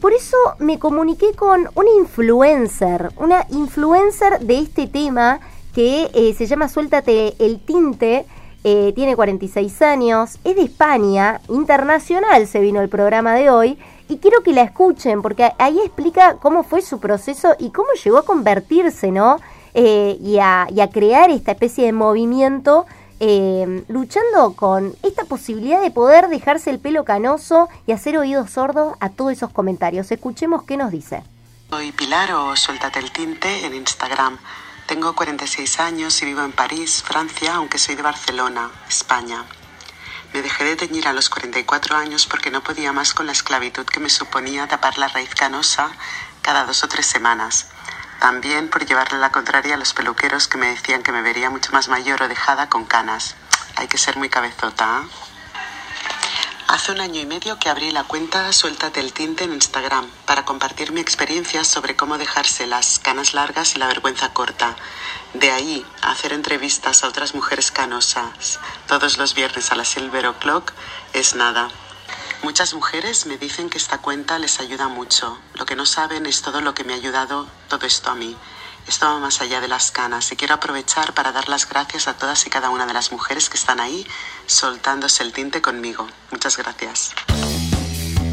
Por 0.00 0.12
eso 0.12 0.36
me 0.60 0.78
comuniqué 0.78 1.34
con 1.34 1.68
una 1.74 1.90
influencer, 1.98 3.10
una 3.16 3.46
influencer 3.50 4.38
de 4.38 4.60
este 4.60 4.86
tema 4.86 5.40
que 5.74 6.08
eh, 6.14 6.34
se 6.38 6.46
llama 6.46 6.68
Suéltate 6.68 7.34
el 7.40 7.58
tinte. 7.58 8.26
tiene 8.62 9.16
46 9.16 9.82
años, 9.82 10.38
es 10.44 10.54
de 10.54 10.62
España, 10.62 11.40
internacional 11.48 12.46
se 12.46 12.60
vino 12.60 12.80
el 12.80 12.88
programa 12.88 13.34
de 13.34 13.50
hoy 13.50 13.78
y 14.10 14.18
quiero 14.18 14.42
que 14.42 14.52
la 14.52 14.62
escuchen 14.62 15.22
porque 15.22 15.52
ahí 15.58 15.78
explica 15.84 16.36
cómo 16.38 16.64
fue 16.64 16.82
su 16.82 16.98
proceso 16.98 17.54
y 17.60 17.70
cómo 17.70 17.90
llegó 17.92 18.18
a 18.18 18.24
convertirse, 18.24 19.12
¿no? 19.12 19.38
Eh, 19.72 20.18
y, 20.20 20.38
a, 20.38 20.66
crear 20.92 21.30
esta 21.30 21.52
especie 21.52 21.84
de 21.84 21.92
movimiento 21.92 22.86
eh, 23.20 23.84
luchando 23.86 24.54
con 24.56 24.96
esta 25.04 25.24
posibilidad 25.26 25.80
de 25.80 25.92
poder 25.92 26.28
dejarse 26.28 26.70
el 26.70 26.80
pelo 26.80 27.04
canoso 27.04 27.68
y 27.86 27.92
hacer 27.92 28.18
oídos 28.18 28.50
sordos 28.50 28.96
a 28.98 29.10
todos 29.10 29.30
esos 29.30 29.50
comentarios. 29.50 30.10
Escuchemos 30.10 30.64
qué 30.64 30.76
nos 30.76 30.90
dice. 30.90 31.22
Soy 31.70 31.92
Pilar 31.92 32.32
o 32.32 32.56
Suéltate 32.56 32.98
el 32.98 33.12
Tinte 33.12 33.64
en 33.64 33.74
Instagram. 33.74 34.38
Tengo 34.88 35.14
46 35.14 35.78
años 35.78 36.20
y 36.20 36.26
vivo 36.26 36.42
en 36.42 36.50
París, 36.50 37.04
Francia, 37.06 37.54
aunque 37.54 37.78
soy 37.78 37.94
de 37.94 38.02
Barcelona, 38.02 38.72
España. 38.88 39.44
Me 40.32 40.42
dejé 40.42 40.64
de 40.64 40.76
teñir 40.76 41.08
a 41.08 41.12
los 41.12 41.28
44 41.28 41.96
años 41.96 42.26
porque 42.26 42.50
no 42.50 42.62
podía 42.62 42.92
más 42.92 43.14
con 43.14 43.26
la 43.26 43.32
esclavitud 43.32 43.84
que 43.84 43.98
me 43.98 44.10
suponía 44.10 44.68
tapar 44.68 44.96
la 44.96 45.08
raíz 45.08 45.34
canosa 45.34 45.90
cada 46.42 46.64
dos 46.64 46.84
o 46.84 46.88
tres 46.88 47.06
semanas. 47.06 47.66
También 48.20 48.68
por 48.68 48.86
llevarle 48.86 49.18
la 49.18 49.32
contraria 49.32 49.74
a 49.74 49.78
los 49.78 49.92
peluqueros 49.92 50.46
que 50.46 50.58
me 50.58 50.68
decían 50.68 51.02
que 51.02 51.10
me 51.10 51.22
vería 51.22 51.50
mucho 51.50 51.72
más 51.72 51.88
mayor 51.88 52.22
o 52.22 52.28
dejada 52.28 52.68
con 52.68 52.84
canas. 52.84 53.34
Hay 53.76 53.88
que 53.88 53.98
ser 53.98 54.18
muy 54.18 54.28
cabezota. 54.28 55.02
¿eh? 55.04 55.29
Hace 56.70 56.92
un 56.92 57.00
año 57.00 57.20
y 57.20 57.26
medio 57.26 57.58
que 57.58 57.68
abrí 57.68 57.90
la 57.90 58.04
cuenta 58.04 58.52
Suéltate 58.52 59.00
el 59.00 59.12
tinte 59.12 59.42
en 59.42 59.52
Instagram 59.52 60.08
para 60.24 60.44
compartir 60.44 60.92
mi 60.92 61.00
experiencia 61.00 61.64
sobre 61.64 61.96
cómo 61.96 62.16
dejarse 62.16 62.68
las 62.68 63.00
canas 63.00 63.34
largas 63.34 63.74
y 63.74 63.80
la 63.80 63.88
vergüenza 63.88 64.32
corta. 64.32 64.76
De 65.34 65.50
ahí 65.50 65.84
hacer 66.00 66.32
entrevistas 66.32 67.02
a 67.02 67.08
otras 67.08 67.34
mujeres 67.34 67.72
canosas 67.72 68.60
todos 68.86 69.18
los 69.18 69.34
viernes 69.34 69.72
a 69.72 69.74
la 69.74 69.84
Silver 69.84 70.28
O'Clock 70.28 70.72
es 71.12 71.34
nada. 71.34 71.72
Muchas 72.44 72.72
mujeres 72.72 73.26
me 73.26 73.36
dicen 73.36 73.68
que 73.68 73.78
esta 73.78 73.98
cuenta 73.98 74.38
les 74.38 74.60
ayuda 74.60 74.86
mucho. 74.86 75.40
Lo 75.54 75.66
que 75.66 75.74
no 75.74 75.86
saben 75.86 76.24
es 76.24 76.40
todo 76.40 76.60
lo 76.60 76.72
que 76.72 76.84
me 76.84 76.92
ha 76.92 76.96
ayudado 76.96 77.48
todo 77.68 77.84
esto 77.84 78.12
a 78.12 78.14
mí. 78.14 78.36
Esto 78.90 79.06
va 79.06 79.20
más 79.20 79.40
allá 79.40 79.60
de 79.60 79.68
las 79.68 79.92
canas 79.92 80.32
y 80.32 80.36
quiero 80.36 80.54
aprovechar 80.54 81.14
para 81.14 81.30
dar 81.30 81.48
las 81.48 81.68
gracias 81.68 82.08
a 82.08 82.14
todas 82.14 82.44
y 82.48 82.50
cada 82.50 82.70
una 82.70 82.86
de 82.86 82.92
las 82.92 83.12
mujeres 83.12 83.48
que 83.48 83.56
están 83.56 83.78
ahí 83.78 84.04
soltándose 84.46 85.22
el 85.22 85.32
tinte 85.32 85.62
conmigo. 85.62 86.08
Muchas 86.32 86.56
gracias. 86.56 87.12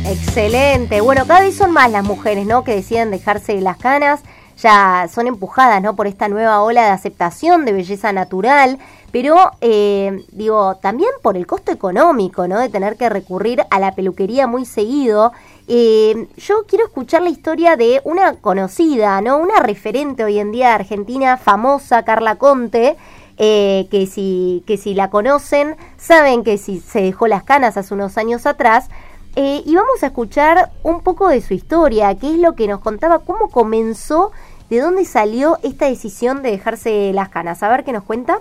Excelente. 0.03 0.99
Bueno, 1.01 1.27
cada 1.27 1.41
vez 1.41 1.55
son 1.55 1.69
más 1.69 1.91
las 1.91 2.03
mujeres, 2.03 2.47
¿no? 2.47 2.63
Que 2.63 2.73
deciden 2.73 3.11
dejarse 3.11 3.61
las 3.61 3.77
canas. 3.77 4.21
Ya 4.57 5.07
son 5.13 5.27
empujadas, 5.27 5.79
¿no? 5.79 5.95
Por 5.95 6.07
esta 6.07 6.27
nueva 6.27 6.63
ola 6.63 6.85
de 6.85 6.89
aceptación 6.89 7.63
de 7.63 7.73
belleza 7.73 8.11
natural. 8.11 8.79
Pero, 9.11 9.51
eh, 9.61 10.25
digo, 10.31 10.77
también 10.77 11.11
por 11.21 11.37
el 11.37 11.45
costo 11.45 11.71
económico, 11.71 12.47
¿no? 12.47 12.57
De 12.57 12.69
tener 12.69 12.97
que 12.97 13.09
recurrir 13.09 13.63
a 13.69 13.79
la 13.79 13.93
peluquería 13.93 14.47
muy 14.47 14.65
seguido 14.65 15.33
eh, 15.67 16.27
yo 16.37 16.65
quiero 16.65 16.85
escuchar 16.85 17.21
la 17.21 17.29
historia 17.29 17.75
de 17.75 18.01
una 18.05 18.35
conocida, 18.35 19.19
¿no? 19.21 19.37
Una 19.37 19.59
referente 19.59 20.23
hoy 20.23 20.39
en 20.39 20.51
día 20.51 20.73
argentina 20.73 21.35
famosa, 21.37 22.03
Carla 22.03 22.35
Conte, 22.35 22.95
eh, 23.37 23.87
que, 23.91 24.07
si, 24.07 24.63
que 24.65 24.77
si 24.77 24.93
la 24.93 25.09
conocen, 25.09 25.75
saben 25.97 26.43
que 26.43 26.57
si 26.57 26.79
se 26.79 27.01
dejó 27.01 27.27
las 27.27 27.43
canas 27.43 27.75
hace 27.75 27.93
unos 27.93 28.17
años 28.17 28.45
atrás. 28.45 28.87
Eh, 29.35 29.61
y 29.65 29.75
vamos 29.75 30.01
a 30.01 30.07
escuchar 30.07 30.71
un 30.83 31.01
poco 31.01 31.27
de 31.27 31.41
su 31.41 31.53
historia, 31.53 32.15
qué 32.15 32.33
es 32.33 32.39
lo 32.39 32.55
que 32.55 32.67
nos 32.67 32.79
contaba, 32.79 33.19
cómo 33.19 33.49
comenzó, 33.49 34.31
de 34.69 34.79
dónde 34.79 35.05
salió 35.05 35.59
esta 35.63 35.85
decisión 35.85 36.41
de 36.41 36.51
dejarse 36.51 37.11
las 37.13 37.29
canas. 37.29 37.61
A 37.61 37.69
ver 37.69 37.83
qué 37.83 37.91
nos 37.93 38.03
cuenta. 38.03 38.39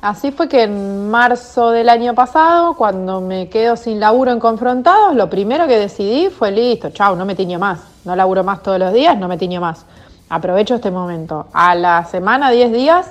Así 0.00 0.30
fue 0.30 0.48
que 0.48 0.62
en 0.62 1.10
marzo 1.10 1.70
del 1.70 1.88
año 1.88 2.14
pasado, 2.14 2.74
cuando 2.74 3.20
me 3.20 3.48
quedo 3.48 3.76
sin 3.76 3.98
laburo 3.98 4.30
en 4.30 4.38
Confrontados, 4.38 5.16
lo 5.16 5.28
primero 5.28 5.66
que 5.66 5.76
decidí 5.76 6.28
fue 6.28 6.52
listo, 6.52 6.90
chao, 6.90 7.16
no 7.16 7.24
me 7.24 7.34
tiño 7.34 7.58
más. 7.58 7.80
No 8.04 8.14
laburo 8.14 8.44
más 8.44 8.62
todos 8.62 8.78
los 8.78 8.92
días, 8.92 9.18
no 9.18 9.26
me 9.26 9.36
tiño 9.36 9.60
más. 9.60 9.84
Aprovecho 10.28 10.76
este 10.76 10.92
momento. 10.92 11.48
A 11.52 11.74
la 11.74 12.04
semana, 12.04 12.50
10 12.50 12.70
días, 12.70 13.10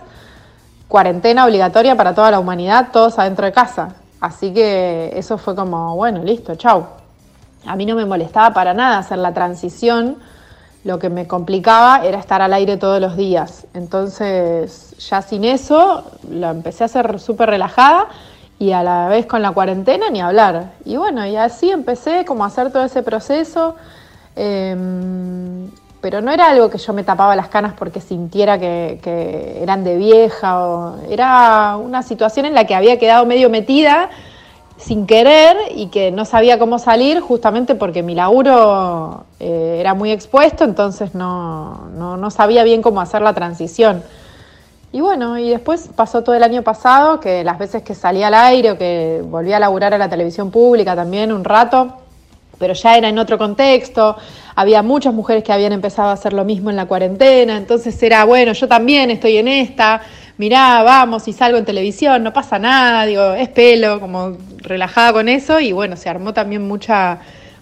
cuarentena 0.87 1.45
obligatoria 1.45 1.97
para 1.97 2.15
toda 2.15 2.31
la 2.31 2.39
humanidad, 2.39 2.87
todos 2.93 3.19
adentro 3.19 3.45
de 3.45 3.51
casa. 3.51 3.95
Así 4.21 4.53
que 4.53 5.11
eso 5.13 5.37
fue 5.37 5.55
como, 5.55 5.93
bueno, 5.97 6.23
listo, 6.23 6.55
chao. 6.55 6.87
A 7.65 7.75
mí 7.75 7.85
no 7.85 7.95
me 7.95 8.05
molestaba 8.05 8.53
para 8.53 8.73
nada 8.73 8.99
hacer 8.99 9.17
la 9.17 9.33
transición 9.33 10.17
lo 10.87 10.99
que 10.99 11.09
me 11.09 11.27
complicaba 11.27 12.05
era 12.05 12.17
estar 12.17 12.41
al 12.41 12.53
aire 12.53 12.77
todos 12.77 13.01
los 13.01 13.17
días. 13.17 13.67
Entonces, 13.73 14.95
ya 14.97 15.21
sin 15.21 15.43
eso, 15.43 16.05
lo 16.31 16.49
empecé 16.49 16.85
a 16.85 16.85
hacer 16.85 17.19
súper 17.19 17.49
relajada 17.49 18.07
y 18.57 18.71
a 18.71 18.83
la 18.83 19.09
vez 19.09 19.25
con 19.25 19.41
la 19.41 19.51
cuarentena 19.51 20.09
ni 20.09 20.21
hablar. 20.21 20.71
Y 20.85 20.95
bueno, 20.95 21.25
y 21.25 21.35
así 21.35 21.69
empecé 21.69 22.23
como 22.23 22.45
a 22.45 22.47
hacer 22.47 22.71
todo 22.71 22.85
ese 22.85 23.03
proceso. 23.03 23.75
Em, 24.37 25.69
pero 25.99 26.21
no 26.21 26.31
era 26.31 26.47
algo 26.51 26.69
que 26.69 26.77
yo 26.77 26.93
me 26.93 27.03
tapaba 27.03 27.35
las 27.35 27.49
canas 27.49 27.73
porque 27.77 27.99
sintiera 27.99 28.57
que, 28.57 28.99
que 29.03 29.61
eran 29.61 29.83
de 29.83 29.97
vieja. 29.97 30.65
O, 30.65 31.01
era 31.09 31.75
una 31.75 32.01
situación 32.01 32.45
en 32.45 32.53
la 32.53 32.63
que 32.63 32.75
había 32.75 32.97
quedado 32.97 33.25
medio 33.25 33.49
metida 33.49 34.09
sin 34.77 35.07
querer 35.07 35.57
y 35.75 35.87
que 35.87 36.11
no 36.11 36.23
sabía 36.25 36.59
cómo 36.59 36.79
salir 36.79 37.19
justamente 37.19 37.75
porque 37.75 38.03
mi 38.03 38.13
laburo 38.13 39.25
eh, 39.39 39.77
era 39.79 39.93
muy 39.93 40.11
expuesto, 40.11 40.63
entonces 40.63 41.15
no, 41.15 41.87
no, 41.95 42.31
sabía 42.31 42.63
bien 42.63 42.81
cómo 42.81 43.01
hacer 43.01 43.21
la 43.21 43.33
transición. 43.33 44.03
Y 44.91 45.01
bueno, 45.01 45.37
y 45.37 45.49
después 45.49 45.89
pasó 45.95 46.23
todo 46.23 46.35
el 46.35 46.43
año 46.43 46.61
pasado, 46.61 47.19
que 47.19 47.43
las 47.43 47.59
veces 47.59 47.83
que 47.83 47.95
salí 47.95 48.23
al 48.23 48.33
aire 48.33 48.71
o 48.71 48.77
que 48.77 49.21
volví 49.25 49.51
a 49.51 49.59
laburar 49.59 49.93
a 49.93 49.97
la 49.97 50.09
televisión 50.09 50.51
pública 50.51 50.95
también 50.95 51.31
un 51.31 51.43
rato, 51.43 51.97
pero 52.57 52.73
ya 52.73 52.97
era 52.97 53.09
en 53.09 53.19
otro 53.19 53.37
contexto, 53.37 54.15
había 54.55 54.81
muchas 54.83 55.13
mujeres 55.13 55.43
que 55.43 55.51
habían 55.51 55.73
empezado 55.73 56.09
a 56.09 56.13
hacer 56.13 56.33
lo 56.33 56.45
mismo 56.45 56.69
en 56.69 56.75
la 56.75 56.85
cuarentena, 56.85 57.57
entonces 57.57 58.01
era, 58.01 58.23
bueno, 58.25 58.53
yo 58.53 58.67
también 58.67 59.11
estoy 59.11 59.37
en 59.37 59.47
esta, 59.47 60.01
mirá, 60.37 60.83
vamos, 60.83 61.27
y 61.27 61.33
salgo 61.33 61.57
en 61.57 61.65
televisión, 61.65 62.23
no 62.23 62.31
pasa 62.33 62.59
nada, 62.59 63.05
digo, 63.05 63.33
es 63.33 63.49
pelo, 63.49 63.99
como 63.99 64.37
relajada 64.57 65.13
con 65.13 65.29
eso, 65.29 65.59
y 65.59 65.71
bueno, 65.71 65.97
se 65.97 66.09
armó 66.09 66.33
también 66.33 66.67
mucha, 66.67 67.19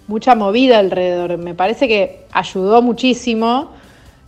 mucha 0.08 0.36
movida 0.36 0.80
alrededor. 0.80 1.38
Me 1.38 1.54
parece 1.54 1.88
que 1.88 2.26
ayudó 2.32 2.82
muchísimo 2.82 3.72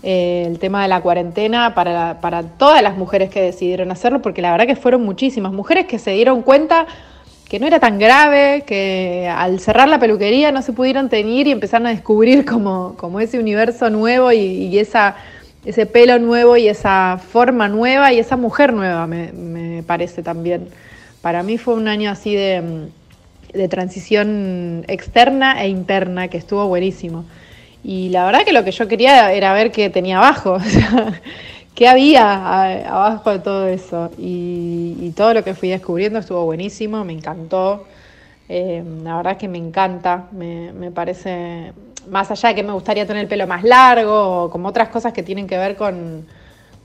eh, 0.03 0.45
el 0.47 0.59
tema 0.59 0.83
de 0.83 0.87
la 0.87 1.01
cuarentena 1.01 1.73
para, 1.75 2.21
para 2.21 2.43
todas 2.43 2.81
las 2.81 2.97
mujeres 2.97 3.29
que 3.29 3.41
decidieron 3.41 3.91
hacerlo, 3.91 4.21
porque 4.21 4.41
la 4.41 4.51
verdad 4.51 4.67
que 4.67 4.75
fueron 4.75 5.03
muchísimas 5.03 5.51
mujeres 5.51 5.85
que 5.85 5.99
se 5.99 6.11
dieron 6.11 6.41
cuenta 6.41 6.87
que 7.49 7.59
no 7.59 7.67
era 7.67 7.79
tan 7.79 7.97
grave, 7.97 8.63
que 8.67 9.31
al 9.33 9.61
cerrar 9.61 9.87
la 9.87 9.99
peluquería 9.99 10.51
no 10.51 10.61
se 10.61 10.73
pudieron 10.73 11.07
tener 11.07 11.47
y 11.47 11.51
empezaron 11.51 11.87
a 11.87 11.91
descubrir 11.91 12.43
como, 12.45 12.95
como 12.97 13.21
ese 13.21 13.39
universo 13.39 13.89
nuevo 13.89 14.33
y 14.33 14.77
esa 14.77 15.15
ese 15.67 15.85
pelo 15.85 16.17
nuevo 16.17 16.55
y 16.55 16.69
esa 16.69 17.19
forma 17.19 17.67
nueva 17.67 18.13
y 18.13 18.19
esa 18.19 18.37
mujer 18.37 18.71
nueva, 18.71 19.05
me, 19.05 19.83
parece 19.85 20.23
también. 20.23 20.69
Para 21.21 21.43
mí 21.43 21.57
fue 21.57 21.73
un 21.73 21.89
año 21.89 22.09
así 22.09 22.33
de, 22.35 22.87
transición 23.69 24.85
externa 24.87 25.61
e 25.61 25.67
interna 25.67 26.29
que 26.29 26.37
estuvo 26.37 26.65
buenísimo. 26.67 27.25
Y 27.83 28.09
la 28.09 28.25
verdad 28.25 28.45
que 28.45 28.53
lo 28.53 28.63
que 28.63 28.71
yo 28.71 28.87
quería 28.87 29.33
era 29.33 29.51
ver 29.51 29.71
qué 29.71 29.89
tenía 29.89 30.19
abajo, 30.19 30.57
qué 31.75 31.89
había 31.89 32.85
abajo 32.87 33.31
de 33.31 33.39
todo 33.39 33.67
eso. 33.67 34.09
Y, 34.17 35.11
todo 35.17 35.33
lo 35.33 35.43
que 35.43 35.53
fui 35.53 35.67
descubriendo 35.67 36.19
estuvo 36.19 36.45
buenísimo, 36.45 37.03
me 37.03 37.11
encantó. 37.11 37.85
Eh, 38.47 38.83
la 39.03 39.17
verdad 39.17 39.35
que 39.35 39.49
me 39.49 39.57
encanta, 39.57 40.27
me, 40.31 40.71
me 40.71 40.91
parece 40.91 41.73
más 42.09 42.31
allá 42.31 42.49
de 42.49 42.55
que 42.55 42.63
me 42.63 42.73
gustaría 42.73 43.05
tener 43.05 43.23
el 43.23 43.27
pelo 43.27 43.47
más 43.47 43.63
largo, 43.63 44.43
o 44.43 44.49
como 44.49 44.69
otras 44.69 44.89
cosas 44.89 45.13
que 45.13 45.23
tienen 45.23 45.47
que 45.47 45.57
ver 45.57 45.75
con, 45.75 46.25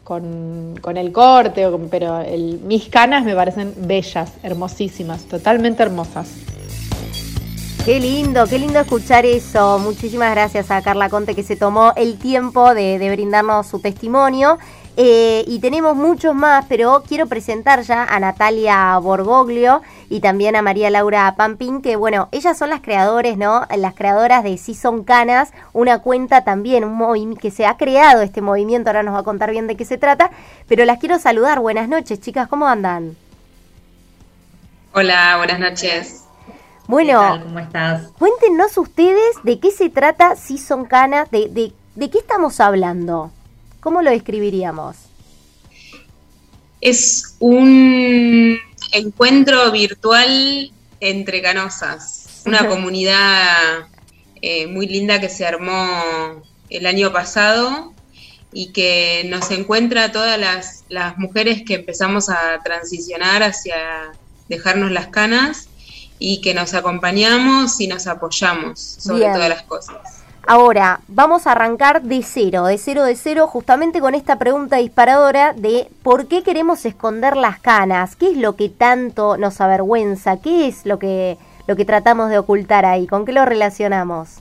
con, 0.05 0.97
el 0.97 1.13
corte, 1.13 1.67
pero 1.91 2.21
el, 2.21 2.61
mis 2.65 2.89
canas 2.89 3.25
me 3.25 3.35
parecen 3.35 3.75
bellas, 3.77 4.33
hermosísimas, 4.43 5.25
totalmente 5.25 5.83
hermosas. 5.83 6.31
Qué 7.85 7.99
lindo, 7.99 8.47
qué 8.47 8.61
lindo 8.61 8.79
escuchar 8.79 9.27
eso. 9.27 9.81
Muchísimas 9.81 10.31
gracias 10.31 10.71
a 10.71 10.83
Carla 10.83 11.09
Conte 11.09 11.35
que 11.35 11.43
se 11.43 11.57
tomó 11.57 11.93
el 11.97 12.17
tiempo 12.17 12.75
de, 12.75 12.99
de 12.99 13.11
brindarnos 13.11 13.67
su 13.67 13.81
testimonio. 13.81 14.59
Eh, 14.99 15.45
y 15.47 15.61
tenemos 15.61 15.97
muchos 15.97 16.35
más, 16.35 16.67
pero 16.69 17.03
quiero 17.09 17.27
presentar 17.27 17.81
ya 17.81 18.05
a 18.05 18.21
Natalia 18.21 18.99
Borgoglio 18.99 19.81
y 20.11 20.21
también 20.21 20.55
a 20.55 20.61
María 20.61 20.91
Laura 20.91 21.35
Pampín, 21.35 21.81
que 21.81 21.97
bueno, 21.97 22.29
ellas 22.31 22.59
son 22.59 22.69
las 22.69 22.83
creadores, 22.83 23.39
¿no? 23.39 23.67
Las 23.75 23.95
creadoras 23.95 24.45
de 24.45 24.59
Si 24.59 24.75
Son 24.75 25.03
Canas, 25.03 25.53
una 25.73 26.01
cuenta 26.01 26.45
también, 26.45 26.85
un 26.85 27.37
que 27.37 27.51
se 27.51 27.65
ha 27.65 27.79
creado 27.79 28.21
este 28.21 28.43
movimiento, 28.43 28.91
ahora 28.91 29.03
nos 29.03 29.15
va 29.15 29.21
a 29.21 29.25
contar 29.25 29.51
bien 29.51 29.67
de 29.67 29.77
qué 29.77 29.87
se 29.87 29.97
trata, 29.97 30.31
pero 30.69 30.85
las 30.85 30.99
quiero 30.99 31.19
saludar. 31.19 31.61
Buenas 31.61 31.89
noches, 31.89 32.21
chicas, 32.21 32.47
¿cómo 32.49 32.67
andan? 32.69 33.17
Hola, 34.93 35.39
buenas 35.39 35.59
noches. 35.59 36.25
Bueno, 36.87 37.41
¿cómo 37.43 37.61
estás? 37.61 38.09
Cuéntenos 38.19 38.77
ustedes 38.77 39.37
de 39.43 39.59
qué 39.59 39.71
se 39.71 39.89
trata 39.89 40.37
Si 40.37 40.59
Son 40.59 40.85
Canas, 40.85 41.31
de, 41.31 41.49
de, 41.49 41.73
de 41.95 42.11
qué 42.11 42.19
estamos 42.19 42.61
hablando. 42.61 43.31
¿Cómo 43.83 44.01
lo 44.01 44.13
describiríamos? 44.13 44.95
Es 46.81 47.35
un 47.41 48.57
encuentro 48.93 49.73
virtual 49.73 50.71
entre 51.01 51.43
canosas, 51.43 52.43
una 52.47 52.69
comunidad 52.69 53.89
eh, 54.41 54.69
muy 54.69 54.87
linda 54.87 55.21
que 55.21 55.29
se 55.29 55.45
armó 55.45 56.45
el 56.71 56.87
año 56.87 57.13
pasado 57.13 57.93
y 58.53 58.69
que 58.69 59.25
nos 59.29 59.51
encuentra 59.51 60.05
a 60.05 60.13
todas 60.13 60.39
las, 60.89 61.19
mujeres 61.19 61.65
que 61.67 61.75
empezamos 61.75 62.29
a 62.29 62.61
transicionar 62.63 63.43
hacia 63.43 64.13
dejarnos 64.49 64.93
las 64.93 65.09
canas 65.09 65.69
y 66.21 66.41
que 66.41 66.55
nos 66.55 66.73
acompañamos 66.75 67.81
y 67.81 67.89
nos 67.89 68.07
apoyamos 68.07 68.79
sobre 68.79 69.25
todas 69.25 69.49
las 69.49 69.63
cosas. 69.63 70.22
Ahora, 70.45 71.01
vamos 71.07 71.47
a 71.47 71.53
arrancar 71.53 72.03
de 72.03 72.21
cero, 72.25 72.65
de 72.65 72.77
cero 72.77 73.05
de 73.05 73.15
cero, 73.15 73.47
justamente 73.47 74.01
con 74.01 74.17
esta 74.17 74.37
pregunta 74.37 74.79
disparadora 74.79 75.53
de 75.53 75.89
por 76.03 76.27
qué 76.27 76.43
queremos 76.43 76.85
esconder 76.85 77.37
las 77.37 77.61
canas, 77.61 78.17
qué 78.17 78.33
es 78.33 78.37
lo 78.37 78.57
que 78.57 78.69
tanto 78.69 79.37
nos 79.37 79.61
avergüenza, 79.61 80.39
qué 80.39 80.67
es 80.67 80.85
lo 80.85 80.99
que, 80.99 81.39
lo 81.69 81.77
que 81.77 81.85
tratamos 81.85 82.29
de 82.29 82.39
ocultar 82.39 82.85
ahí, 82.85 83.07
con 83.07 83.25
qué 83.25 83.33
lo 83.33 83.45
relacionamos. 83.45 84.41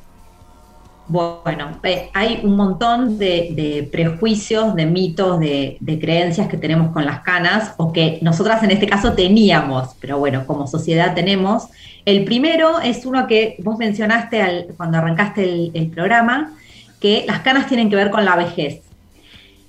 Bueno, 1.08 1.78
eh, 1.84 2.10
hay 2.14 2.40
un 2.44 2.56
montón 2.56 3.18
de, 3.18 3.88
prejuicios, 3.92 4.76
de 4.76 4.86
mitos, 4.86 5.40
de, 5.40 5.78
creencias 6.00 6.48
que 6.48 6.58
tenemos 6.58 6.92
con 6.92 7.06
las 7.06 7.20
canas, 7.22 7.74
o 7.78 7.92
que 7.92 8.20
nosotras 8.22 8.64
en 8.64 8.72
este 8.72 8.88
caso 8.88 9.14
teníamos, 9.14 9.96
pero 10.00 10.20
bueno, 10.20 10.46
como 10.46 10.68
sociedad 10.68 11.14
tenemos. 11.14 11.68
El 12.06 12.24
primero 12.24 12.80
es 12.80 13.06
uno 13.06 13.28
que 13.28 13.58
vos 13.60 13.78
mencionaste 13.78 14.70
cuando 14.78 15.00
arrancaste 15.00 15.72
el, 15.74 15.90
programa, 15.90 16.54
que 17.00 17.26
las 17.28 17.42
canas 17.42 17.68
tienen 17.68 17.90
que 17.90 17.96
ver 17.96 18.10
con 18.10 18.24
la 18.24 18.36
vejez. 18.36 18.82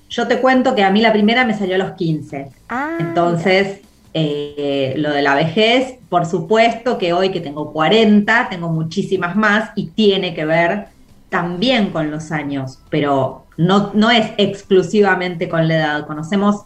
Yo 0.09 0.27
te 0.27 0.39
cuento 0.39 0.75
que 0.75 0.83
a 0.83 0.91
mí 0.91 1.01
la 1.01 1.11
primera 1.11 1.43
me 1.43 1.57
salió 1.57 1.75
a 1.75 1.79
los 1.79 1.91
15. 1.93 2.49
Ah, 2.69 2.97
Entonces, 2.99 3.81
eh, 4.13 4.93
lo 4.97 5.09
de 5.09 5.23
la 5.23 5.33
vejez, 5.33 5.95
por 6.07 6.27
supuesto 6.27 6.99
que 6.99 7.13
hoy 7.13 7.31
que 7.31 7.41
tengo 7.41 7.73
40, 7.73 8.47
tengo 8.49 8.69
muchísimas 8.69 9.35
más 9.35 9.71
y 9.75 9.87
tiene 9.87 10.35
que 10.35 10.45
ver 10.45 10.92
también 11.33 11.89
con 11.89 12.11
los 12.11 12.31
años, 12.31 12.79
pero 12.91 13.47
no, 13.57 13.89
no 13.95 14.11
es 14.11 14.33
exclusivamente 14.37 15.49
con 15.49 15.67
la 15.67 15.73
edad. 15.73 16.05
Conocemos, 16.05 16.65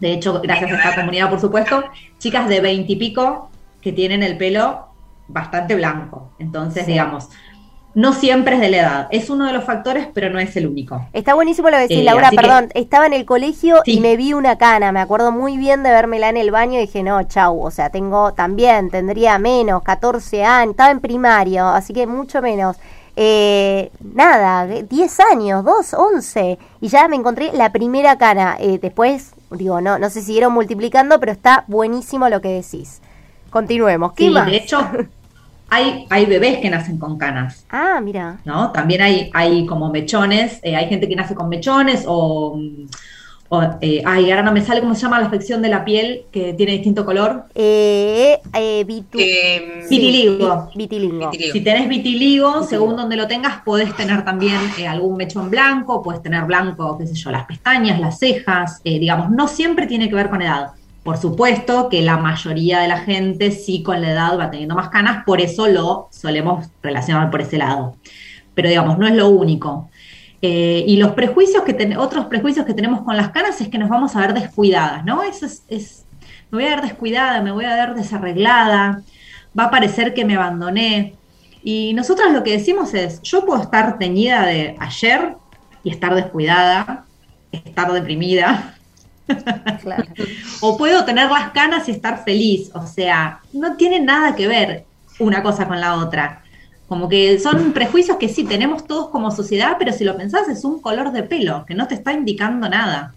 de 0.00 0.14
hecho, 0.14 0.40
gracias 0.40 0.72
a 0.72 0.76
esta 0.76 0.94
comunidad, 0.94 1.28
por 1.28 1.38
supuesto, 1.38 1.84
chicas 2.16 2.48
de 2.48 2.62
veintipico 2.62 3.50
que 3.82 3.92
tienen 3.92 4.22
el 4.22 4.38
pelo 4.38 4.86
bastante 5.28 5.74
blanco. 5.74 6.32
Entonces, 6.38 6.86
digamos, 6.86 7.28
no 7.92 8.14
siempre 8.14 8.54
es 8.54 8.62
de 8.62 8.70
la 8.70 8.76
edad. 8.78 9.08
Es 9.10 9.28
uno 9.28 9.46
de 9.46 9.52
los 9.52 9.64
factores, 9.64 10.08
pero 10.14 10.30
no 10.30 10.38
es 10.38 10.56
el 10.56 10.66
único. 10.66 11.06
Está 11.12 11.34
buenísimo 11.34 11.68
lo 11.68 11.76
que 11.76 11.82
decís, 11.82 11.98
eh, 11.98 12.04
Laura, 12.04 12.30
perdón. 12.30 12.70
Estaba 12.72 13.06
en 13.06 13.12
el 13.12 13.26
colegio 13.26 13.82
y 13.84 14.00
me 14.00 14.16
vi 14.16 14.32
una 14.32 14.56
cana. 14.56 14.90
Me 14.90 15.00
acuerdo 15.00 15.32
muy 15.32 15.58
bien 15.58 15.82
de 15.82 15.90
vérmela 15.90 16.30
en 16.30 16.38
el 16.38 16.50
baño 16.50 16.78
y 16.78 16.86
dije, 16.86 17.02
no, 17.02 17.22
chau. 17.24 17.60
O 17.60 17.70
sea, 17.70 17.90
tengo 17.90 18.32
también, 18.32 18.88
tendría 18.88 19.38
menos, 19.38 19.82
14 19.82 20.44
años. 20.44 20.70
Estaba 20.70 20.92
en 20.92 21.00
primario, 21.00 21.66
así 21.66 21.92
que 21.92 22.06
mucho 22.06 22.40
menos 22.40 22.78
eh, 23.20 23.90
nada, 24.14 24.64
10 24.64 25.20
años, 25.32 25.64
2, 25.64 25.94
11, 25.94 26.56
y 26.80 26.86
ya 26.86 27.08
me 27.08 27.16
encontré 27.16 27.50
la 27.52 27.72
primera 27.72 28.16
cana. 28.16 28.56
Eh, 28.60 28.78
después, 28.80 29.32
digo, 29.50 29.80
no, 29.80 29.98
no 29.98 30.08
se 30.08 30.22
siguieron 30.22 30.52
multiplicando, 30.52 31.18
pero 31.18 31.32
está 31.32 31.64
buenísimo 31.66 32.28
lo 32.28 32.40
que 32.40 32.50
decís. 32.50 33.00
Continuemos. 33.50 34.12
¿Qué 34.12 34.30
De 34.30 34.56
hecho, 34.56 34.78
hay, 35.68 36.06
hay 36.10 36.26
bebés 36.26 36.60
que 36.60 36.70
nacen 36.70 36.96
con 36.96 37.18
canas. 37.18 37.66
Ah, 37.70 38.00
mira. 38.00 38.38
¿No? 38.44 38.70
También 38.70 39.02
hay, 39.02 39.30
hay 39.34 39.66
como 39.66 39.90
mechones, 39.90 40.60
eh, 40.62 40.76
hay 40.76 40.86
gente 40.88 41.08
que 41.08 41.16
nace 41.16 41.34
con 41.34 41.48
mechones 41.48 42.04
o 42.06 42.56
eh, 43.80 44.02
ay, 44.04 44.30
ahora 44.30 44.42
no 44.42 44.52
me 44.52 44.60
sale 44.60 44.80
cómo 44.80 44.94
se 44.94 45.02
llama 45.02 45.18
la 45.18 45.26
afección 45.26 45.62
de 45.62 45.70
la 45.70 45.84
piel 45.84 46.24
que 46.30 46.52
tiene 46.52 46.72
distinto 46.72 47.06
color. 47.06 47.44
Eh, 47.54 48.38
eh, 48.54 48.80
em, 48.80 49.88
vitiligo. 49.88 50.70
vitiligo. 50.74 51.30
Si 51.32 51.60
tenés 51.62 51.88
vitiligo, 51.88 52.62
según 52.62 52.96
donde 52.96 53.16
lo 53.16 53.26
tengas, 53.26 53.62
puedes 53.64 53.96
tener 53.96 54.24
también 54.24 54.58
algún 54.86 55.16
mechón 55.16 55.50
blanco, 55.50 56.02
puedes 56.02 56.22
tener 56.22 56.44
blanco, 56.44 56.98
qué 56.98 57.06
sé 57.06 57.14
yo, 57.14 57.30
las 57.30 57.46
pestañas, 57.46 57.98
las 57.98 58.18
cejas, 58.18 58.82
digamos, 58.84 59.30
no 59.30 59.48
siempre 59.48 59.86
tiene 59.86 60.08
que 60.08 60.14
ver 60.14 60.28
con 60.28 60.42
edad. 60.42 60.72
Por 61.02 61.16
supuesto 61.16 61.88
que 61.88 62.02
la 62.02 62.18
mayoría 62.18 62.80
de 62.80 62.88
la 62.88 62.98
gente 62.98 63.50
sí 63.50 63.82
con 63.82 64.02
la 64.02 64.10
edad 64.10 64.38
va 64.38 64.50
teniendo 64.50 64.74
más 64.74 64.90
canas, 64.90 65.24
por 65.24 65.40
eso 65.40 65.66
lo 65.66 66.08
solemos 66.10 66.68
relacionar 66.82 67.30
por 67.30 67.40
ese 67.40 67.56
lado. 67.56 67.96
Pero 68.52 68.68
digamos, 68.68 68.98
no 68.98 69.06
es 69.06 69.14
lo 69.14 69.30
único. 69.30 69.88
Eh, 70.40 70.84
y 70.86 70.96
los 70.96 71.12
prejuicios 71.12 71.64
que 71.64 71.96
otros 71.96 72.26
prejuicios 72.26 72.64
que 72.64 72.74
tenemos 72.74 73.02
con 73.02 73.16
las 73.16 73.30
canas 73.30 73.60
es 73.60 73.68
que 73.68 73.78
nos 73.78 73.88
vamos 73.88 74.14
a 74.14 74.20
ver 74.20 74.34
descuidadas, 74.34 75.04
¿no? 75.04 75.22
Eso 75.22 75.46
es, 75.46 76.04
me 76.50 76.58
voy 76.58 76.64
a 76.64 76.76
ver 76.76 76.82
descuidada, 76.82 77.42
me 77.42 77.50
voy 77.50 77.64
a 77.64 77.74
ver 77.74 77.94
desarreglada, 77.94 79.02
va 79.58 79.64
a 79.64 79.70
parecer 79.70 80.14
que 80.14 80.24
me 80.24 80.36
abandoné. 80.36 81.14
Y 81.64 81.92
nosotras 81.94 82.32
lo 82.32 82.44
que 82.44 82.52
decimos 82.52 82.94
es, 82.94 83.20
yo 83.22 83.44
puedo 83.44 83.60
estar 83.60 83.98
teñida 83.98 84.46
de 84.46 84.76
ayer 84.78 85.34
y 85.82 85.90
estar 85.90 86.14
descuidada, 86.14 87.04
estar 87.50 87.92
deprimida, 87.92 88.74
o 90.60 90.78
puedo 90.78 91.04
tener 91.04 91.30
las 91.30 91.50
canas 91.50 91.88
y 91.88 91.92
estar 91.92 92.24
feliz. 92.24 92.70
O 92.74 92.86
sea, 92.86 93.40
no 93.52 93.76
tiene 93.76 94.00
nada 94.00 94.34
que 94.34 94.46
ver 94.46 94.84
una 95.18 95.42
cosa 95.42 95.66
con 95.66 95.80
la 95.80 95.96
otra. 95.96 96.42
Como 96.88 97.08
que 97.08 97.38
son 97.38 97.72
prejuicios 97.72 98.16
que 98.16 98.28
sí 98.28 98.44
tenemos 98.44 98.86
todos 98.86 99.08
como 99.08 99.30
sociedad, 99.30 99.76
pero 99.78 99.92
si 99.92 100.04
lo 100.04 100.16
pensás 100.16 100.48
es 100.48 100.64
un 100.64 100.80
color 100.80 101.12
de 101.12 101.22
pelo, 101.22 101.64
que 101.66 101.74
no 101.74 101.86
te 101.86 101.94
está 101.94 102.12
indicando 102.12 102.68
nada. 102.68 103.14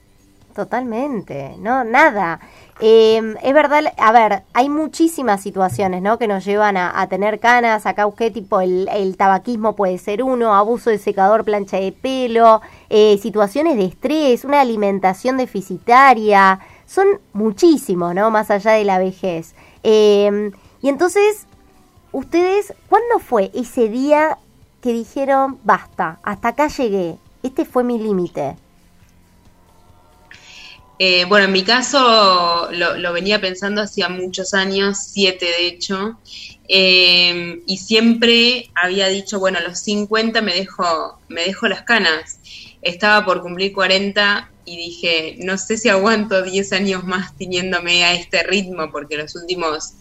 Totalmente, 0.54 1.56
no, 1.60 1.84
nada. 1.84 2.40
Em, 2.80 3.36
es 3.42 3.54
verdad, 3.54 3.84
a 3.98 4.12
ver, 4.12 4.44
hay 4.54 4.68
muchísimas 4.68 5.42
situaciones, 5.42 6.02
¿no? 6.02 6.18
Que 6.18 6.28
nos 6.28 6.44
llevan 6.44 6.78
a, 6.78 7.08
tener 7.08 7.40
canas, 7.40 7.86
acá 7.86 8.08
usted 8.08 8.34
tipo 8.34 8.60
el, 8.60 9.16
tabaquismo 9.18 9.76
puede 9.76 9.98
ser 9.98 10.24
uno, 10.24 10.56
abuso 10.56 10.90
de 10.90 10.98
secador, 10.98 11.46
plancha 11.46 11.78
de 11.78 11.92
pelo, 11.92 12.62
eh, 12.90 13.18
situaciones 13.22 13.78
de 13.78 13.86
estrés, 13.86 14.44
una 14.44 14.62
alimentación 14.62 15.38
deficitaria, 15.38 16.60
son 16.86 17.08
muchísimos, 17.34 18.16
¿no? 18.16 18.32
Más 18.32 18.52
allá 18.52 18.72
de 18.72 18.84
la 18.84 18.98
vejez. 18.98 19.54
Em, 19.84 20.52
y 20.82 20.90
entonces 20.90 21.48
ustedes, 22.12 22.74
¿cuándo 22.88 23.20
fue 23.20 23.52
ese 23.54 23.90
día 23.90 24.38
que 24.82 24.94
dijeron, 24.94 25.60
basta, 25.64 26.20
hasta 26.24 26.50
acá 26.50 26.68
llegué, 26.68 27.18
este 27.44 27.66
fue 27.66 27.84
mi 27.84 27.98
límite? 27.98 28.56
Eh, 31.04 31.26
bueno, 31.26 31.46
en 31.46 31.52
mi 31.52 31.64
caso 31.64 32.70
lo, 32.72 33.14
venía 33.14 33.42
pensando 33.42 33.82
hacía 33.82 34.08
muchos 34.08 34.54
años, 34.54 35.00
siete 35.00 35.48
de 35.48 35.66
hecho, 35.66 36.20
eh, 36.68 37.60
y 37.66 37.78
siempre 37.78 38.70
había 38.76 39.08
dicho, 39.08 39.40
bueno, 39.40 39.58
a 39.58 39.62
los 39.62 39.80
50 39.80 40.42
me 40.42 40.54
dejo, 40.54 41.20
me 41.28 41.44
dejo 41.44 41.68
las 41.68 41.82
canas. 41.82 42.40
Estaba 42.84 43.26
por 43.26 43.42
cumplir 43.42 43.74
40 43.74 44.52
y 44.66 44.78
dije, 44.78 45.38
no 45.40 45.58
sé 45.58 45.78
si 45.78 45.90
aguanto 45.90 46.44
10 46.44 46.72
años 46.74 47.04
más 47.04 47.36
teniéndome 47.36 48.04
a 48.04 48.14
este 48.14 48.44
ritmo, 48.44 48.92
porque 48.92 49.18
los 49.18 49.36
últimos 49.36 49.96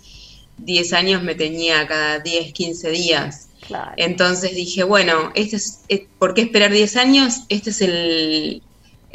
10 0.65 0.93
años 0.93 1.23
me 1.23 1.35
tenía 1.35 1.87
cada 1.87 2.19
10, 2.19 2.53
15 2.53 2.91
días. 2.91 3.49
Entonces 3.97 4.55
dije, 4.55 4.83
bueno, 4.83 5.33
este 5.35 5.57
es, 5.57 5.83
¿por 6.19 6.35
qué 6.35 6.43
esperar 6.43 6.73
10 6.73 6.97
años? 6.97 7.43
Este 7.49 7.71
es 7.71 7.81
el, 7.81 8.63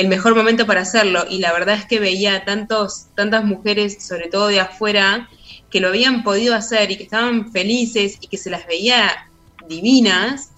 mejor 0.07 0.35
momento 0.35 0.65
para 0.65 0.81
hacerlo. 0.81 1.25
Y 1.29 1.39
la 1.39 1.51
verdad 1.53 1.75
es 1.75 1.85
que 1.85 1.99
veía 1.99 2.45
tantos, 2.45 3.07
tantas 3.15 3.43
mujeres, 3.43 4.03
sobre 4.05 4.27
todo 4.27 4.47
de 4.47 4.59
afuera, 4.59 5.29
que 5.69 5.79
lo 5.79 5.89
habían 5.89 6.23
podido 6.23 6.55
hacer 6.55 6.91
y 6.91 6.97
que 6.97 7.03
estaban 7.03 7.51
felices 7.51 8.17
y 8.21 8.27
que 8.27 8.37
se 8.37 8.49
las 8.49 8.65
veía 8.65 9.29
divinas. 9.67 10.51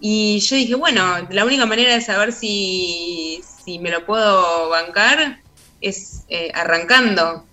Y 0.00 0.40
yo 0.40 0.56
dije, 0.56 0.74
bueno, 0.74 1.26
la 1.30 1.44
única 1.44 1.66
manera 1.66 1.94
de 1.94 2.00
saber 2.00 2.32
si, 2.32 3.40
si 3.64 3.78
me 3.78 3.90
lo 3.90 4.04
puedo 4.04 4.68
bancar 4.68 5.40
es 5.80 6.24
eh, 6.28 6.50
arrancando. 6.54 7.47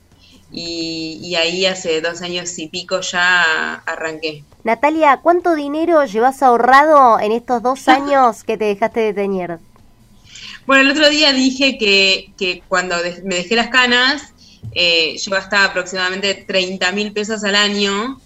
Y, 0.57 1.35
ahí 1.35 1.65
hace 1.65 1.99
dos 1.99 2.21
años 2.21 2.57
y 2.57 2.67
pico 2.67 3.01
ya 3.01 3.73
arranqué. 3.85 4.43
Natalia, 4.63 5.19
¿cuánto 5.21 5.53
dinero 5.53 6.05
llevas 6.05 6.41
ahorrado 6.41 7.19
en 7.19 7.33
estos 7.33 7.61
dos 7.61 7.87
años 7.89 8.43
que 8.43 8.57
te 8.57 8.65
dejaste 8.65 9.01
de 9.01 9.13
teñir? 9.13 9.57
Bueno, 10.65 10.83
el 10.83 10.91
otro 10.91 11.09
día 11.09 11.33
dije 11.33 11.77
que, 11.77 12.31
que 12.37 12.63
cuando 12.67 12.95
me 13.23 13.35
dejé 13.35 13.55
las 13.55 13.67
canas, 13.67 14.33
eh, 14.73 15.17
yo 15.17 15.31
gastaba 15.31 15.65
aproximadamente 15.65 16.33
30 16.33 16.91
mil 16.93 17.11
pesos 17.11 17.43
al 17.43 17.55
año 17.55 18.19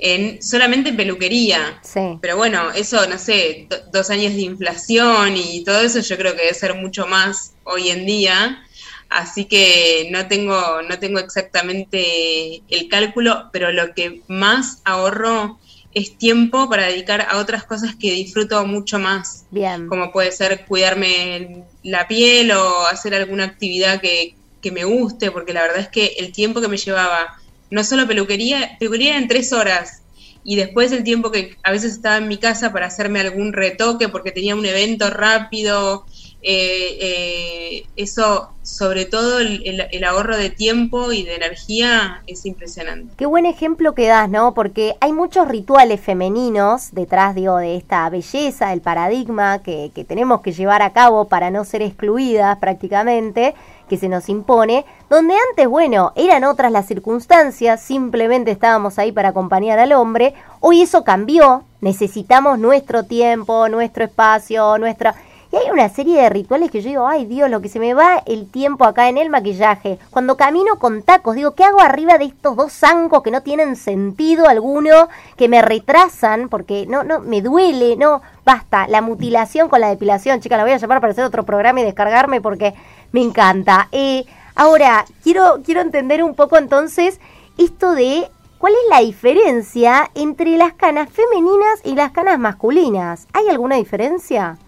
en 0.00 0.42
solamente 0.42 0.90
en 0.90 0.96
peluquería. 0.96 1.78
Sí. 1.82 2.18
Pero 2.20 2.36
bueno, 2.36 2.70
eso, 2.72 3.06
no 3.06 3.18
sé, 3.18 3.68
dos 3.92 4.10
años 4.10 4.34
de 4.34 4.42
inflación 4.42 5.36
y 5.36 5.62
todo 5.64 5.80
eso, 5.80 6.00
yo 6.00 6.16
creo 6.16 6.34
que 6.34 6.42
debe 6.42 6.54
ser 6.54 6.74
mucho 6.74 7.06
más 7.06 7.52
hoy 7.64 7.90
en 7.90 8.06
día. 8.06 8.64
Así 9.10 9.46
que 9.46 10.08
no 10.12 10.28
tengo, 10.28 10.82
no 10.88 10.98
tengo 11.00 11.18
exactamente 11.18 12.62
el 12.68 12.88
cálculo, 12.88 13.50
pero 13.52 13.72
lo 13.72 13.92
que 13.92 14.22
más 14.28 14.80
ahorro 14.84 15.58
es 15.92 16.16
tiempo 16.16 16.68
para 16.68 16.86
dedicar 16.86 17.26
a 17.28 17.38
otras 17.38 17.64
cosas 17.64 17.96
que 17.96 18.12
disfruto 18.12 18.64
mucho 18.66 19.00
más. 19.00 19.46
Bien. 19.50 19.88
Como 19.88 20.12
puede 20.12 20.30
ser 20.30 20.64
cuidarme 20.64 21.64
la 21.82 22.06
piel 22.06 22.52
o 22.52 22.86
hacer 22.86 23.12
alguna 23.14 23.44
actividad 23.44 24.00
que, 24.00 24.36
que 24.62 24.70
me 24.70 24.84
guste, 24.84 25.32
porque 25.32 25.52
la 25.52 25.62
verdad 25.62 25.80
es 25.80 25.88
que 25.88 26.14
el 26.18 26.30
tiempo 26.30 26.60
que 26.60 26.68
me 26.68 26.76
llevaba, 26.76 27.36
no 27.70 27.82
solo 27.82 28.06
peluquería, 28.06 28.76
peluquería 28.78 29.18
en 29.18 29.26
tres 29.26 29.52
horas, 29.52 30.02
y 30.44 30.56
después 30.56 30.92
el 30.92 31.04
tiempo 31.04 31.30
que 31.30 31.56
a 31.62 31.72
veces 31.72 31.92
estaba 31.92 32.16
en 32.16 32.28
mi 32.28 32.38
casa 32.38 32.72
para 32.72 32.86
hacerme 32.86 33.20
algún 33.20 33.52
retoque 33.52 34.08
porque 34.08 34.30
tenía 34.30 34.54
un 34.54 34.64
evento 34.64 35.10
rápido 35.10 36.06
eh, 36.42 36.96
eh, 37.00 37.86
eso, 37.96 38.50
sobre 38.62 39.04
todo 39.04 39.40
el, 39.40 40.04
ahorro 40.04 40.36
de 40.36 40.48
tiempo 40.48 41.12
y 41.12 41.24
de 41.24 41.34
energía, 41.34 42.22
es 42.26 42.46
impresionante. 42.46 43.12
Qué 43.16 43.26
buen 43.26 43.44
ejemplo 43.44 43.94
que 43.94 44.06
das, 44.06 44.30
¿no? 44.30 44.54
Porque 44.54 44.96
hay 45.00 45.12
muchos 45.12 45.48
rituales 45.48 46.00
femeninos 46.00 46.92
detrás, 46.92 47.34
digo, 47.34 47.58
de 47.58 47.76
esta 47.76 48.08
belleza, 48.08 48.72
el 48.72 48.80
paradigma 48.80 49.62
que, 49.62 49.90
que 49.94 50.04
tenemos 50.04 50.40
que 50.40 50.52
llevar 50.52 50.80
a 50.82 50.92
cabo 50.92 51.28
para 51.28 51.50
no 51.50 51.64
ser 51.64 51.82
excluidas 51.82 52.58
prácticamente, 52.58 53.54
que 53.90 53.98
se 53.98 54.08
nos 54.08 54.28
impone, 54.28 54.86
donde 55.10 55.34
antes, 55.50 55.68
bueno, 55.68 56.12
eran 56.14 56.44
otras 56.44 56.70
las 56.72 56.86
circunstancias, 56.86 57.82
simplemente 57.82 58.52
estábamos 58.52 58.98
ahí 58.98 59.10
para 59.10 59.30
acompañar 59.30 59.78
al 59.80 59.92
hombre, 59.92 60.32
hoy 60.60 60.82
eso 60.82 61.02
cambió, 61.02 61.64
necesitamos 61.80 62.58
nuestro 62.58 63.02
tiempo, 63.02 63.68
nuestro 63.68 64.04
espacio, 64.04 64.78
nuestra 64.78 65.16
y 65.52 65.56
hay 65.56 65.70
una 65.72 65.88
serie 65.88 66.22
de 66.22 66.28
rituales 66.28 66.70
que 66.70 66.80
yo 66.80 66.88
digo, 66.88 67.06
ay 67.08 67.24
Dios, 67.24 67.50
lo 67.50 67.60
que 67.60 67.68
se 67.68 67.80
me 67.80 67.92
va 67.92 68.22
el 68.24 68.48
tiempo 68.48 68.84
acá 68.84 69.08
en 69.08 69.18
el 69.18 69.30
maquillaje. 69.30 69.98
Cuando 70.10 70.36
camino 70.36 70.78
con 70.78 71.02
tacos, 71.02 71.34
digo, 71.34 71.56
¿qué 71.56 71.64
hago 71.64 71.80
arriba 71.80 72.18
de 72.18 72.26
estos 72.26 72.54
dos 72.54 72.72
zancos 72.72 73.22
que 73.22 73.32
no 73.32 73.42
tienen 73.42 73.74
sentido 73.74 74.46
alguno, 74.46 75.08
que 75.36 75.48
me 75.48 75.60
retrasan 75.60 76.48
porque 76.48 76.86
no, 76.86 77.02
no, 77.02 77.18
me 77.18 77.42
duele, 77.42 77.96
no, 77.96 78.22
basta. 78.44 78.86
La 78.86 79.02
mutilación 79.02 79.68
con 79.68 79.80
la 79.80 79.88
depilación, 79.88 80.40
chicas, 80.40 80.56
la 80.56 80.64
voy 80.64 80.72
a 80.72 80.76
llamar 80.76 81.00
para 81.00 81.12
hacer 81.12 81.24
otro 81.24 81.42
programa 81.42 81.80
y 81.80 81.84
descargarme 81.84 82.40
porque 82.40 82.74
me 83.10 83.20
encanta. 83.20 83.88
Eh, 83.90 84.26
ahora, 84.54 85.04
quiero, 85.24 85.62
quiero 85.64 85.80
entender 85.80 86.22
un 86.22 86.34
poco 86.36 86.58
entonces 86.58 87.18
esto 87.58 87.92
de 87.92 88.30
¿Cuál 88.58 88.74
es 88.74 88.90
la 88.90 89.00
diferencia 89.00 90.10
entre 90.14 90.58
las 90.58 90.74
canas 90.74 91.08
femeninas 91.08 91.80
y 91.82 91.94
las 91.94 92.12
canas 92.12 92.38
masculinas? 92.38 93.26
¿Hay 93.32 93.48
alguna 93.48 93.76
diferencia? 93.76 94.58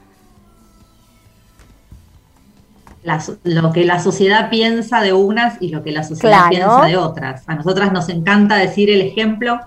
Lo 3.45 3.73
que 3.73 3.85
la 3.85 4.01
sociedad 4.01 4.49
piensa 4.51 5.01
de 5.01 5.13
unas 5.13 5.61
y 5.61 5.69
lo 5.69 5.83
que 5.83 5.93
la 5.93 6.05
sociedad 6.05 6.49
piensa 6.49 6.85
de 6.85 6.97
otras. 6.97 7.43
A 7.47 7.55
nosotras 7.55 7.93
nos 7.93 8.09
encanta 8.09 8.57
decir 8.57 8.91
el 8.91 9.01
ejemplo. 9.01 9.61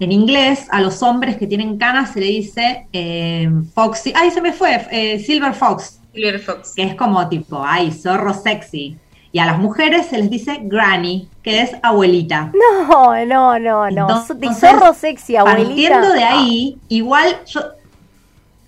En 0.00 0.12
inglés, 0.12 0.66
a 0.70 0.80
los 0.80 1.02
hombres 1.02 1.36
que 1.36 1.46
tienen 1.46 1.78
canas 1.78 2.12
se 2.12 2.20
le 2.20 2.26
dice 2.26 2.86
eh, 2.92 3.50
Foxy. 3.74 4.12
¡Ay, 4.14 4.30
se 4.30 4.42
me 4.42 4.52
fue! 4.52 4.86
Eh, 4.90 5.18
Silver 5.20 5.54
Fox. 5.54 6.00
Silver 6.12 6.40
Fox. 6.40 6.72
Que 6.74 6.82
es 6.82 6.94
como 6.94 7.28
tipo, 7.28 7.62
¡ay, 7.64 7.90
zorro 7.92 8.34
sexy! 8.34 8.98
Y 9.32 9.38
a 9.38 9.46
las 9.46 9.58
mujeres 9.58 10.06
se 10.06 10.18
les 10.18 10.30
dice 10.30 10.60
granny, 10.62 11.28
que 11.42 11.62
es 11.62 11.72
abuelita. 11.82 12.52
No, 12.54 13.24
no, 13.26 13.58
no, 13.58 13.90
no. 13.90 14.24
zorro 14.54 14.94
sexy, 14.94 15.36
abuelita. 15.36 15.94
Partiendo 15.94 16.12
de 16.12 16.22
ahí, 16.22 16.78
igual 16.88 17.36
yo. 17.46 17.60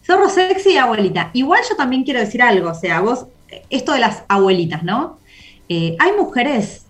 Zorro 0.05 0.29
sexy, 0.29 0.76
abuelita. 0.76 1.31
Igual 1.35 1.61
yo 1.68 1.76
también 1.76 2.02
quiero 2.02 2.20
decir 2.20 2.42
algo. 2.42 2.70
O 2.70 2.74
sea, 2.74 3.00
vos 3.00 3.26
esto 3.70 3.92
de 3.92 4.00
las 4.00 4.24
abuelitas, 4.28 4.82
¿no? 4.82 5.18
Eh, 5.68 5.96
hay 5.98 6.12
mujeres 6.12 6.87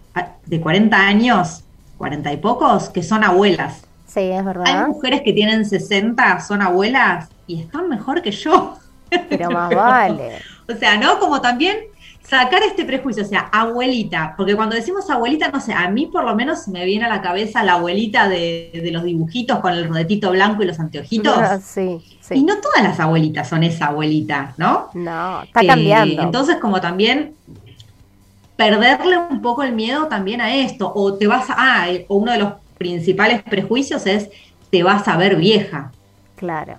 de 0.47 0.61
40 0.61 0.97
años, 0.97 1.65
40 1.99 2.33
y 2.33 2.37
pocos, 2.39 2.89
que 2.89 3.03
son 3.03 3.25
abuelas. 3.25 3.87
Sí, 4.07 4.21
es 4.21 4.45
verdad. 4.45 4.65
Hay 4.67 4.89
mujeres 4.89 5.23
que 5.23 5.33
tienen 5.33 5.65
60, 5.65 6.41
son 6.41 6.63
abuelas 6.63 7.29
y 7.47 7.61
están 7.61 7.89
mejor 7.89 8.23
que 8.23 8.31
yo. 8.31 8.77
Pero 9.29 9.51
más 9.51 9.75
vale. 9.75 10.39
O 10.69 10.75
sea, 10.75 10.97
¿no? 10.97 11.19
Como 11.19 11.41
también 11.41 11.77
sacar 12.29 12.63
este 12.63 12.85
prejuicio, 12.85 13.23
o 13.23 13.27
sea, 13.27 13.49
abuelita, 13.53 14.35
porque 14.37 14.57
cuando 14.57 14.75
decimos 14.75 15.09
abuelita, 15.11 15.49
no 15.49 15.61
sé, 15.61 15.73
a 15.73 15.89
mí 15.89 16.07
por 16.07 16.25
lo 16.25 16.35
menos 16.35 16.67
me 16.69 16.85
viene 16.85 17.05
a 17.05 17.09
la 17.09 17.23
cabeza 17.23 17.63
la 17.63 17.75
abuelita 17.75 18.29
de, 18.29 18.89
los 18.93 19.05
dibujitos 19.05 19.61
con 19.61 19.73
el 19.73 19.89
rodetito 19.89 20.31
blanco 20.31 20.63
y 20.63 20.67
los 20.67 20.81
anteojitos. 20.81 21.63
sí, 21.63 22.03
sí. 22.21 22.35
Y 22.35 22.43
no 22.43 22.57
todas 22.61 22.83
las 22.83 22.99
abuelitas 22.99 23.49
son 23.49 23.63
esa 23.63 23.87
abuelita, 23.87 24.55
¿no? 24.57 24.89
No, 24.95 25.43
está 25.43 25.65
cambiando. 25.65 26.23
Entonces, 26.23 26.57
como 26.57 26.81
también 26.81 27.35
perderle 28.57 29.19
un 29.19 29.41
poco 29.41 29.63
el 29.63 29.73
miedo 29.73 30.07
también 30.07 30.41
a 30.41 30.55
esto, 30.55 30.91
o 30.95 31.15
te 31.15 31.27
vas 31.27 31.49
a, 31.51 31.55
ah, 31.57 31.87
o 32.09 32.17
uno 32.17 32.33
de 32.33 32.39
los 32.39 32.53
principales 32.79 33.43
prejuicios 33.43 34.07
es, 34.07 34.31
te 34.71 34.83
vas 34.83 35.07
a 35.07 35.17
ver 35.17 35.37
vieja. 35.37 35.93
Claro. 36.35 36.77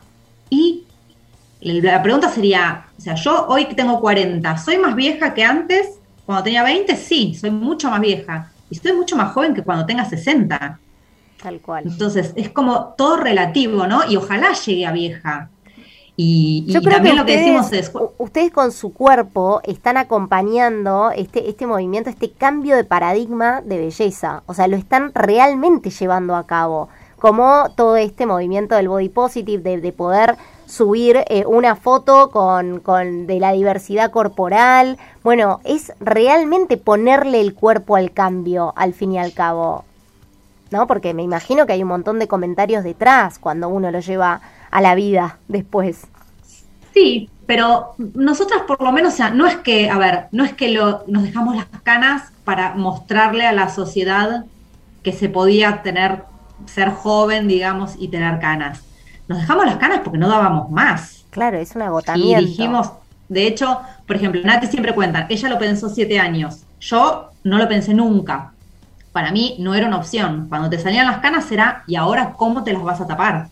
Y 0.50 0.84
la 1.68 2.02
pregunta 2.02 2.30
sería, 2.30 2.88
o 2.98 3.02
sea, 3.02 3.16
yo 3.16 3.48
hoy 3.48 3.66
tengo 3.76 4.00
40, 4.00 4.58
¿soy 4.58 4.78
más 4.78 4.96
vieja 4.96 5.34
que 5.34 5.44
antes? 5.44 6.00
Cuando 6.26 6.44
tenía 6.44 6.64
20, 6.64 6.96
sí, 6.96 7.36
soy 7.36 7.52
mucho 7.52 7.90
más 7.90 8.02
vieja. 8.02 8.52
Y 8.70 8.76
estoy 8.76 8.94
mucho 8.94 9.16
más 9.16 9.32
joven 9.34 9.54
que 9.54 9.64
cuando 9.64 9.86
tenga 9.86 10.06
60. 10.06 10.80
Tal 11.42 11.62
cual. 11.62 11.84
Entonces, 11.86 12.34
es 12.36 12.50
como 12.50 12.96
todo 12.98 13.18
relativo, 13.18 13.88
¿no? 13.88 14.10
Y 14.10 14.18
ojalá 14.18 14.54
llegue 14.54 14.86
a 14.86 14.92
vieja. 14.92 15.50
Y, 16.20 16.66
Yo 16.68 16.82
creo 16.82 16.96
también 16.96 17.16
que 17.16 17.20
lo 17.22 17.26
que 17.26 17.38
decimos 17.38 17.72
es... 17.72 17.92
Ustedes 18.18 18.52
con 18.52 18.72
su 18.72 18.92
cuerpo 18.92 19.62
están 19.64 19.98
acompañando 19.98 21.12
este, 21.16 21.48
este 21.48 21.68
movimiento, 21.68 22.10
este 22.10 22.32
cambio 22.32 22.76
de 22.76 22.84
paradigma 22.84 23.62
de 23.62 23.78
belleza. 23.78 24.42
O 24.48 24.54
sea, 24.56 24.68
lo 24.68 24.76
están 24.76 25.14
realmente 25.14 25.92
llevando 25.92 26.36
a 26.36 26.48
cabo. 26.48 26.90
Como 27.20 27.72
todo 27.76 27.96
este 27.98 28.26
movimiento 28.26 28.76
del 28.76 28.90
body 28.90 29.10
positive, 29.10 29.80
de 29.80 29.92
poder 29.92 30.38
subir 30.68 31.24
eh, 31.30 31.46
una 31.48 31.76
foto 31.76 32.30
con, 32.30 32.82
con, 32.82 33.26
de 33.26 33.40
la 33.40 33.54
diversidad 33.54 34.12
corporal. 34.12 34.98
Bueno, 35.24 35.62
es 35.64 35.94
realmente 36.00 36.78
ponerle 36.78 37.42
el 37.42 37.56
cuerpo 37.56 37.96
al 37.96 38.12
cambio, 38.12 38.74
al 38.76 38.94
fin 38.94 39.14
y 39.14 39.18
al 39.18 39.34
cabo. 39.34 39.86
¿No? 40.70 40.86
Porque 40.86 41.14
me 41.14 41.24
imagino 41.24 41.66
que 41.66 41.74
hay 41.74 41.82
un 41.82 41.88
montón 41.88 42.20
de 42.20 42.28
comentarios 42.28 42.84
detrás 42.84 43.40
cuando 43.40 43.70
uno 43.70 43.90
lo 43.90 44.02
lleva 44.02 44.42
a 44.70 44.82
la 44.82 44.96
vida 44.96 45.38
después. 45.48 46.06
Sí, 46.94 47.30
pero 47.46 47.96
nosotras 47.98 48.64
por 48.68 48.82
lo 48.84 48.92
menos, 48.92 49.14
o 49.14 49.18
sea, 49.18 49.30
no 49.30 49.48
es 49.48 49.56
que, 49.56 49.90
a 49.90 49.98
ver, 49.98 50.26
no 50.34 50.44
es 50.44 50.52
que 50.52 50.70
lo, 50.70 51.06
nos 51.08 51.24
dejamos 51.24 51.56
las 51.56 51.68
canas 51.84 52.34
para 52.44 52.76
mostrarle 52.76 53.46
a 53.46 53.54
la 53.54 53.70
sociedad 53.70 54.44
que 55.04 55.14
se 55.14 55.30
podía 55.30 55.84
tener, 55.84 56.24
ser 56.66 56.90
joven, 56.90 57.48
digamos, 57.48 57.96
y 57.98 58.10
tener 58.10 58.40
canas 58.40 58.87
nos 59.28 59.40
dejamos 59.40 59.66
las 59.66 59.78
canas 59.78 60.02
porque 60.04 60.18
no 60.18 60.28
dábamos 60.28 60.70
más. 60.70 61.26
Claro, 61.30 61.58
es 61.58 61.76
un 61.76 61.82
agotamiento. 61.84 62.42
Y 62.42 62.46
dijimos, 62.46 62.92
de 63.30 63.48
hecho, 63.48 63.82
por 64.06 64.16
ejemplo, 64.16 64.42
Nati 64.44 64.68
siempre 64.68 64.94
cuenta, 64.94 65.28
ella 65.30 65.50
lo 65.50 65.60
pensó 65.60 65.90
siete 65.90 66.20
años, 66.20 66.64
yo 66.80 67.30
no 67.44 67.58
lo 67.58 67.68
pensé 67.68 67.94
nunca. 67.94 68.52
Para 69.12 69.32
mí 69.32 69.56
no 69.58 69.74
era 69.74 69.88
una 69.88 69.98
opción. 69.98 70.46
Cuando 70.48 70.70
te 70.70 70.78
salían 70.78 71.08
las 71.08 71.18
canas 71.18 71.52
era, 71.52 71.84
¿y 71.88 71.96
ahora 71.96 72.34
cómo 72.38 72.64
te 72.64 72.72
las 72.72 72.84
vas 72.84 73.02
a 73.02 73.08
tapar? 73.08 73.48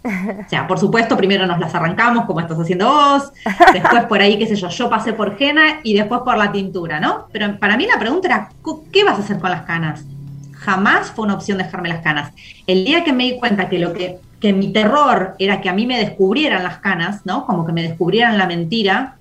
O 0.45 0.47
sea, 0.47 0.67
por 0.67 0.77
supuesto, 0.77 1.17
primero 1.17 1.47
nos 1.47 1.59
las 1.59 1.73
arrancamos 1.73 2.25
como 2.25 2.39
estás 2.39 2.59
haciendo 2.59 2.87
vos, 2.87 3.31
después 3.73 4.03
por 4.05 4.21
ahí, 4.21 4.37
qué 4.37 4.45
sé 4.45 4.55
yo, 4.55 4.69
yo 4.69 4.89
pasé 4.91 5.13
por 5.13 5.35
henna 5.39 5.79
y 5.81 5.95
después 5.95 6.21
por 6.23 6.37
la 6.37 6.51
tintura, 6.51 6.99
¿no? 6.99 7.27
Pero 7.31 7.57
para 7.57 7.77
mí 7.77 7.87
la 7.87 7.97
pregunta 7.97 8.27
era, 8.27 8.49
¿qué 8.91 9.03
vas 9.03 9.17
a 9.17 9.23
hacer 9.23 9.39
con 9.39 9.49
las 9.49 9.63
canas? 9.63 10.05
Jamás 10.53 11.11
fue 11.11 11.25
una 11.25 11.33
opción 11.33 11.57
dejarme 11.57 11.89
las 11.89 12.01
canas. 12.01 12.31
El 12.67 12.85
día 12.85 13.03
que 13.03 13.11
me 13.11 13.23
di 13.23 13.39
cuenta 13.39 13.67
que 13.67 13.79
lo 13.79 13.91
que 13.93 14.19
que 14.45 14.53
mi 14.53 14.71
terror 14.71 15.33
era 15.39 15.59
que 15.59 15.69
a 15.69 15.73
mí 15.73 15.87
me 15.87 15.97
descubrieran 15.97 16.61
las 16.61 16.77
canas, 16.77 17.25
¿no? 17.25 17.47
Como 17.47 17.65
que 17.65 17.71
me 17.71 17.81
descubrieran 17.81 18.37
la 18.37 18.45
mentira, 18.45 19.17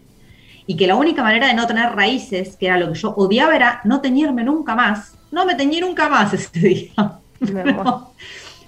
y 0.66 0.76
que 0.76 0.86
la 0.86 0.96
única 0.96 1.22
manera 1.22 1.46
de 1.46 1.54
no 1.54 1.66
tener 1.66 1.92
raíces, 1.92 2.56
que 2.56 2.66
era 2.66 2.76
lo 2.76 2.92
que 2.92 2.98
yo 2.98 3.14
odiaba, 3.14 3.56
era 3.56 3.80
no 3.84 4.02
teñirme 4.02 4.44
nunca 4.44 4.74
más. 4.74 5.14
No 5.30 5.46
me 5.46 5.54
teñí 5.54 5.80
nunca 5.80 6.10
más 6.10 6.34
ese 6.34 6.60
día. 6.60 6.92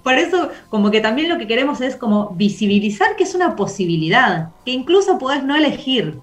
por 0.02 0.14
eso, 0.14 0.48
como 0.70 0.90
que 0.90 1.02
también 1.02 1.28
lo 1.28 1.36
que 1.36 1.46
queremos 1.46 1.82
es 1.82 1.94
como 1.94 2.30
visibilizar 2.30 3.16
que 3.16 3.24
es 3.24 3.34
una 3.34 3.54
posibilidad, 3.54 4.48
que 4.64 4.70
incluso 4.70 5.18
podés 5.18 5.44
no 5.44 5.56
elegir. 5.56 6.20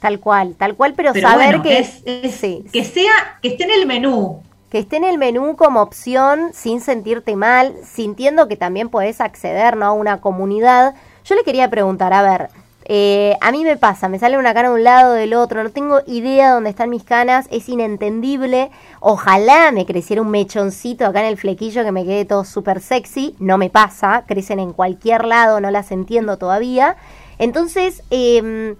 Tal 0.00 0.20
cual, 0.20 0.54
tal 0.56 0.76
cual, 0.76 0.94
pero, 0.94 1.12
saber 1.14 1.62
que 1.62 1.78
es, 1.80 2.04
que 2.04 2.84
sea, 2.84 3.38
que 3.42 3.48
esté 3.48 3.64
en 3.64 3.72
el 3.72 3.86
menú, 3.86 4.40
que 4.70 4.78
esté 4.78 4.96
en 4.96 5.04
el 5.04 5.18
menú 5.18 5.56
como 5.56 5.80
opción 5.80 6.50
sin 6.52 6.80
sentirte 6.80 7.36
mal, 7.36 7.74
sintiendo 7.84 8.48
que 8.48 8.56
también 8.56 8.88
podés 8.88 9.20
acceder 9.20 9.76
¿no? 9.76 9.86
a 9.86 9.92
una 9.92 10.20
comunidad. 10.20 10.94
Yo 11.24 11.34
le 11.34 11.42
quería 11.42 11.70
preguntar, 11.70 12.12
a 12.12 12.22
ver, 12.22 12.50
eh, 12.90 13.36
a 13.42 13.52
mí 13.52 13.64
me 13.64 13.76
pasa, 13.76 14.08
me 14.08 14.18
sale 14.18 14.38
una 14.38 14.54
cara 14.54 14.68
de 14.68 14.74
un 14.74 14.84
lado 14.84 15.12
del 15.12 15.34
otro, 15.34 15.62
no 15.62 15.70
tengo 15.70 16.00
idea 16.06 16.52
dónde 16.52 16.70
están 16.70 16.88
mis 16.88 17.04
canas, 17.04 17.46
es 17.50 17.68
inentendible. 17.68 18.70
Ojalá 19.00 19.72
me 19.72 19.84
creciera 19.84 20.22
un 20.22 20.30
mechoncito 20.30 21.04
acá 21.06 21.20
en 21.20 21.26
el 21.26 21.36
flequillo 21.36 21.84
que 21.84 21.92
me 21.92 22.04
quede 22.04 22.24
todo 22.24 22.44
súper 22.44 22.80
sexy, 22.80 23.36
no 23.38 23.58
me 23.58 23.68
pasa, 23.68 24.24
crecen 24.26 24.58
en 24.58 24.72
cualquier 24.72 25.26
lado, 25.26 25.60
no 25.60 25.70
las 25.70 25.92
entiendo 25.92 26.38
todavía. 26.38 26.96
Entonces, 27.38 28.02
eh, 28.10 28.74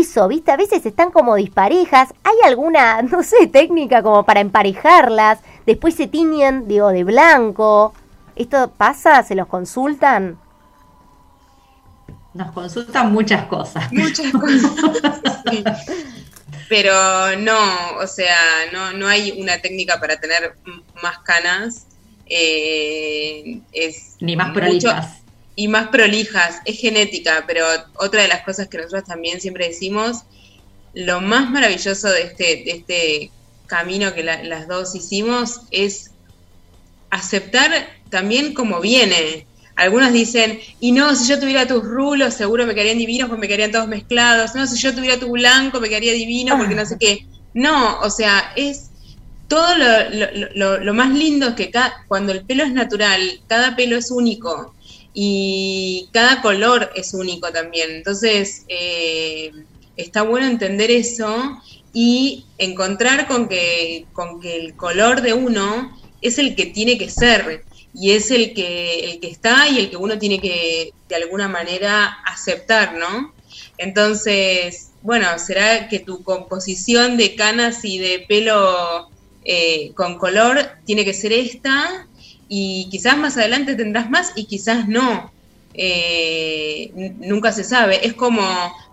eso, 0.00 0.28
¿viste? 0.28 0.50
A 0.50 0.56
veces 0.56 0.84
están 0.84 1.10
como 1.10 1.34
disparejas. 1.36 2.12
¿Hay 2.24 2.36
alguna, 2.44 3.02
no 3.02 3.22
sé, 3.22 3.46
técnica 3.46 4.02
como 4.02 4.24
para 4.24 4.40
emparejarlas? 4.40 5.40
Después 5.66 5.94
se 5.94 6.06
tiñen, 6.06 6.68
digo, 6.68 6.88
de 6.88 7.04
blanco. 7.04 7.94
¿Esto 8.36 8.70
pasa? 8.76 9.22
¿Se 9.22 9.34
los 9.34 9.46
consultan? 9.46 10.38
Nos 12.34 12.50
consultan 12.52 13.12
muchas 13.12 13.46
cosas. 13.46 13.92
Muchas 13.92 14.32
cosas. 14.32 14.72
Pero 16.68 17.36
no, 17.38 17.58
o 18.02 18.06
sea, 18.06 18.36
no, 18.72 18.92
no 18.92 19.06
hay 19.06 19.40
una 19.40 19.58
técnica 19.58 20.00
para 20.00 20.16
tener 20.16 20.56
más 21.02 21.18
canas. 21.18 21.86
Eh, 22.26 23.60
es 23.72 24.16
Ni 24.20 24.34
más 24.34 24.52
prolijas 24.52 25.23
y 25.56 25.68
más 25.68 25.88
prolijas, 25.88 26.60
es 26.64 26.78
genética, 26.78 27.44
pero 27.46 27.64
otra 27.96 28.22
de 28.22 28.28
las 28.28 28.42
cosas 28.42 28.68
que 28.68 28.78
nosotros 28.78 29.04
también 29.04 29.40
siempre 29.40 29.68
decimos 29.68 30.24
lo 30.94 31.20
más 31.20 31.50
maravilloso 31.50 32.08
de 32.08 32.22
este, 32.22 32.44
de 32.44 32.70
este 32.70 33.30
camino 33.66 34.14
que 34.14 34.22
las 34.22 34.68
dos 34.68 34.94
hicimos 34.94 35.62
es 35.70 36.10
aceptar 37.10 37.70
también 38.10 38.54
como 38.54 38.80
viene. 38.80 39.46
Algunos 39.76 40.12
dicen, 40.12 40.60
y 40.78 40.92
no, 40.92 41.16
si 41.16 41.28
yo 41.28 41.40
tuviera 41.40 41.66
tus 41.66 41.84
rulos, 41.84 42.34
seguro 42.34 42.66
me 42.66 42.74
quedarían 42.74 42.98
divinos 42.98 43.28
porque 43.28 43.40
me 43.40 43.48
quedarían 43.48 43.72
todos 43.72 43.88
mezclados. 43.88 44.54
No, 44.54 44.66
si 44.66 44.80
yo 44.80 44.94
tuviera 44.94 45.18
tu 45.18 45.30
blanco, 45.30 45.80
me 45.80 45.88
quedaría 45.88 46.12
divino 46.12 46.56
porque 46.56 46.74
no 46.76 46.86
sé 46.86 46.96
qué. 46.98 47.26
No, 47.54 47.98
o 48.00 48.10
sea, 48.10 48.52
es 48.54 48.90
todo 49.48 49.66
lo, 50.84 50.94
más 50.94 51.10
lindo 51.10 51.48
es 51.48 51.54
que 51.54 51.70
cuando 52.08 52.32
el 52.32 52.44
pelo 52.44 52.64
es 52.64 52.72
natural, 52.72 53.20
cada 53.46 53.76
pelo 53.76 53.96
es 53.96 54.10
único 54.10 54.73
y 55.14 56.08
cada 56.12 56.42
color 56.42 56.90
es 56.96 57.14
único 57.14 57.50
también. 57.52 57.90
Entonces, 57.92 58.64
eh, 58.68 59.52
está 59.96 60.22
bueno 60.22 60.46
entender 60.46 60.90
eso 60.90 61.62
y 61.92 62.44
encontrar 62.58 63.28
con 63.28 63.48
que, 63.48 64.06
con 64.12 64.40
que 64.40 64.56
el 64.56 64.74
color 64.74 65.22
de 65.22 65.32
uno 65.32 65.96
es 66.20 66.38
el 66.38 66.56
que 66.56 66.66
tiene 66.66 66.98
que 66.98 67.08
ser 67.08 67.64
y 67.94 68.10
es 68.10 68.32
el 68.32 68.52
que, 68.54 69.12
el 69.12 69.20
que 69.20 69.28
está 69.28 69.68
y 69.68 69.78
el 69.78 69.88
que 69.88 69.96
uno 69.96 70.18
tiene 70.18 70.40
que 70.40 70.92
de 71.08 71.14
alguna 71.14 71.46
manera 71.46 72.06
aceptar, 72.26 72.94
¿no? 72.94 73.32
Entonces, 73.78 74.90
bueno, 75.02 75.38
será 75.38 75.88
que 75.88 76.00
tu 76.00 76.24
composición 76.24 77.16
de 77.16 77.36
canas 77.36 77.84
y 77.84 77.98
de 77.98 78.24
pelo 78.26 79.10
eh, 79.44 79.92
con 79.94 80.18
color 80.18 80.58
tiene 80.84 81.04
que 81.04 81.14
ser 81.14 81.32
esta 81.32 82.08
y 82.56 82.88
quizás 82.88 83.18
más 83.18 83.36
adelante 83.36 83.74
tendrás 83.74 84.08
más 84.08 84.30
y 84.36 84.44
quizás 84.44 84.86
no. 84.86 85.32
Eh, 85.76 86.92
nunca 87.18 87.50
se 87.50 87.64
sabe. 87.64 88.06
Es 88.06 88.14
como, 88.14 88.44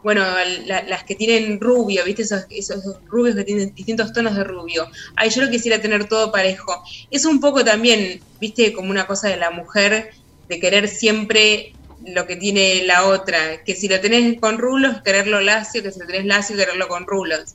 bueno, 0.02 0.26
las 0.66 1.04
que 1.04 1.14
tienen 1.14 1.62
rubio, 1.62 2.04
¿viste? 2.04 2.24
Esos, 2.24 2.48
esos, 2.50 2.84
rubios 3.08 3.36
que 3.36 3.44
tienen 3.44 3.72
distintos 3.76 4.14
tonos 4.14 4.36
de 4.36 4.44
rubio. 4.44 4.88
Ay, 5.16 5.30
yo 5.30 5.44
lo 5.44 5.52
quisiera 5.52 5.80
tener 5.80 6.10
todo 6.10 6.32
parejo. 6.32 6.84
Es 7.12 7.26
un 7.26 7.40
poco 7.40 7.64
también, 7.64 8.20
¿viste? 8.40 8.74
Como 8.74 8.90
una 8.90 9.06
cosa 9.06 9.28
de 9.28 9.38
la 9.38 9.52
mujer, 9.52 10.10
de 10.50 10.60
querer 10.60 10.88
siempre 10.88 11.74
lo 12.04 12.26
que 12.26 12.38
tiene 12.38 12.84
la 12.86 13.06
otra. 13.06 13.64
Que 13.64 13.76
si 13.76 13.88
lo 13.88 14.02
tenés 14.02 14.40
con 14.40 14.58
rulos, 14.58 15.04
quererlo 15.04 15.40
lacio, 15.40 15.84
que 15.84 15.92
si 15.92 16.00
lo 16.00 16.08
tenés 16.08 16.26
lacio, 16.26 16.56
quererlo 16.56 16.88
con 16.88 17.06
rulos. 17.06 17.54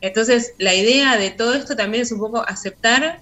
Entonces, 0.00 0.52
la 0.58 0.72
idea 0.72 1.16
de 1.16 1.32
todo 1.32 1.54
esto 1.54 1.74
también 1.74 2.04
es 2.04 2.12
un 2.12 2.20
poco 2.20 2.44
aceptar 2.46 3.18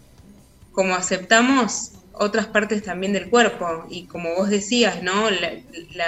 como 0.73 0.95
aceptamos 0.95 1.93
otras 2.17 2.47
partes 2.47 2.83
también 2.83 3.13
del 3.13 3.31
cuerpo. 3.31 3.87
Y 3.91 4.05
como 4.05 4.35
vos 4.35 4.49
decías, 4.51 5.03
¿no? 5.03 5.31
La, 5.31 6.07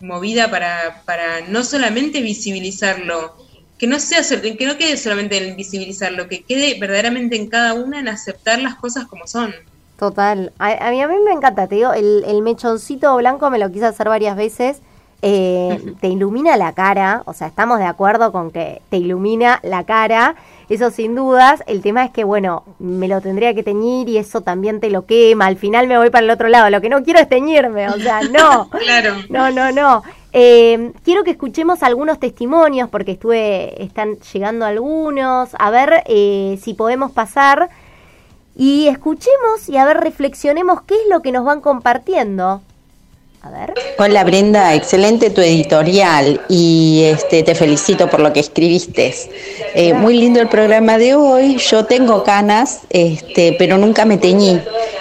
movida 0.00 0.48
para, 0.48 1.02
para 1.04 1.40
no 1.48 1.64
solamente 1.64 2.20
visibilizarlo, 2.20 3.34
que 3.78 3.88
no 3.88 3.98
sea 3.98 4.20
que 4.40 4.64
no 4.64 4.78
quede 4.78 4.96
solamente 4.96 5.38
en 5.38 5.56
visibilizarlo, 5.56 6.28
que 6.28 6.44
quede 6.44 6.78
verdaderamente 6.78 7.34
en 7.34 7.48
cada 7.48 7.74
una 7.74 7.98
en 7.98 8.06
aceptar 8.06 8.60
las 8.60 8.76
cosas 8.76 9.06
como 9.06 9.26
son. 9.26 9.52
Total. 9.98 10.52
A, 10.60 10.90
mí, 10.92 11.02
a 11.02 11.08
mí 11.08 11.14
me 11.24 11.32
encanta, 11.32 11.66
te 11.66 11.74
digo, 11.74 11.92
el, 11.94 12.22
el 12.28 12.42
mechoncito 12.42 13.16
blanco 13.16 13.50
me 13.50 13.58
lo 13.58 13.72
quise 13.72 13.86
hacer 13.86 14.08
varias 14.08 14.36
veces 14.36 14.82
eh, 15.20 15.94
te 16.00 16.08
ilumina 16.08 16.56
la 16.56 16.74
cara, 16.74 17.22
o 17.26 17.32
sea, 17.32 17.48
estamos 17.48 17.80
de 17.80 17.86
acuerdo 17.86 18.30
con 18.30 18.52
que 18.52 18.82
te 18.88 18.98
ilumina 18.98 19.58
la 19.64 19.84
cara, 19.84 20.36
eso 20.74 20.90
sin 20.90 21.14
dudas, 21.14 21.62
el 21.66 21.80
tema 21.80 22.04
es 22.04 22.10
que, 22.10 22.24
bueno, 22.24 22.64
me 22.78 23.08
lo 23.08 23.20
tendría 23.20 23.54
que 23.54 23.62
teñir 23.62 24.08
y 24.08 24.18
eso 24.18 24.42
también 24.42 24.80
te 24.80 24.90
lo 24.90 25.06
quema, 25.06 25.46
al 25.46 25.56
final 25.56 25.86
me 25.88 25.96
voy 25.96 26.10
para 26.10 26.24
el 26.24 26.30
otro 26.30 26.48
lado, 26.48 26.68
lo 26.70 26.80
que 26.80 26.88
no 26.88 27.02
quiero 27.02 27.20
es 27.20 27.28
teñirme, 27.28 27.88
o 27.88 27.98
sea, 27.98 28.20
no, 28.22 28.68
claro. 28.84 29.14
no, 29.30 29.50
no, 29.50 29.72
no. 29.72 30.02
Eh, 30.32 30.92
quiero 31.04 31.24
que 31.24 31.30
escuchemos 31.30 31.82
algunos 31.82 32.20
testimonios 32.20 32.90
porque 32.90 33.12
estuve, 33.12 33.82
están 33.82 34.18
llegando 34.32 34.66
algunos, 34.66 35.50
a 35.58 35.70
ver 35.70 36.02
eh, 36.06 36.58
si 36.62 36.74
podemos 36.74 37.12
pasar 37.12 37.70
y 38.54 38.88
escuchemos 38.88 39.68
y 39.68 39.78
a 39.78 39.86
ver, 39.86 39.98
reflexionemos 39.98 40.82
qué 40.82 40.94
es 40.94 41.08
lo 41.08 41.22
que 41.22 41.32
nos 41.32 41.44
van 41.44 41.60
compartiendo. 41.60 42.60
Hola 43.98 44.24
Brenda, 44.24 44.74
excelente 44.74 45.30
tu 45.30 45.40
editorial 45.40 46.40
y 46.48 47.02
este, 47.04 47.42
te 47.42 47.54
felicito 47.54 48.10
por 48.10 48.20
lo 48.20 48.32
que 48.32 48.40
escribiste. 48.40 49.14
Eh, 49.74 49.94
muy 49.94 50.18
lindo 50.18 50.40
el 50.40 50.48
programa 50.48 50.98
de 50.98 51.14
hoy. 51.14 51.56
Yo 51.58 51.84
tengo 51.84 52.24
canas, 52.24 52.80
este, 52.90 53.54
pero 53.58 53.78
nunca 53.78 54.04
me 54.04 54.16
teñí. 54.16 54.60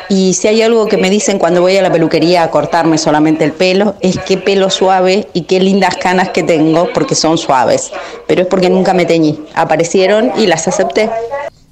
Y 0.09 0.33
si 0.33 0.47
hay 0.47 0.61
algo 0.61 0.87
que 0.87 0.97
me 0.97 1.09
dicen 1.09 1.39
cuando 1.39 1.61
voy 1.61 1.77
a 1.77 1.81
la 1.81 1.91
peluquería 1.91 2.43
a 2.43 2.51
cortarme 2.51 2.97
solamente 2.97 3.43
el 3.43 3.53
pelo, 3.53 3.95
es 4.01 4.19
qué 4.19 4.37
pelo 4.37 4.69
suave 4.69 5.27
y 5.33 5.41
qué 5.43 5.59
lindas 5.59 5.97
canas 5.97 6.29
que 6.29 6.43
tengo 6.43 6.89
porque 6.93 7.15
son 7.15 7.37
suaves. 7.37 7.91
Pero 8.27 8.43
es 8.43 8.47
porque 8.47 8.69
nunca 8.69 8.93
me 8.93 9.05
teñí. 9.05 9.45
Aparecieron 9.55 10.31
y 10.37 10.47
las 10.47 10.67
acepté. 10.67 11.09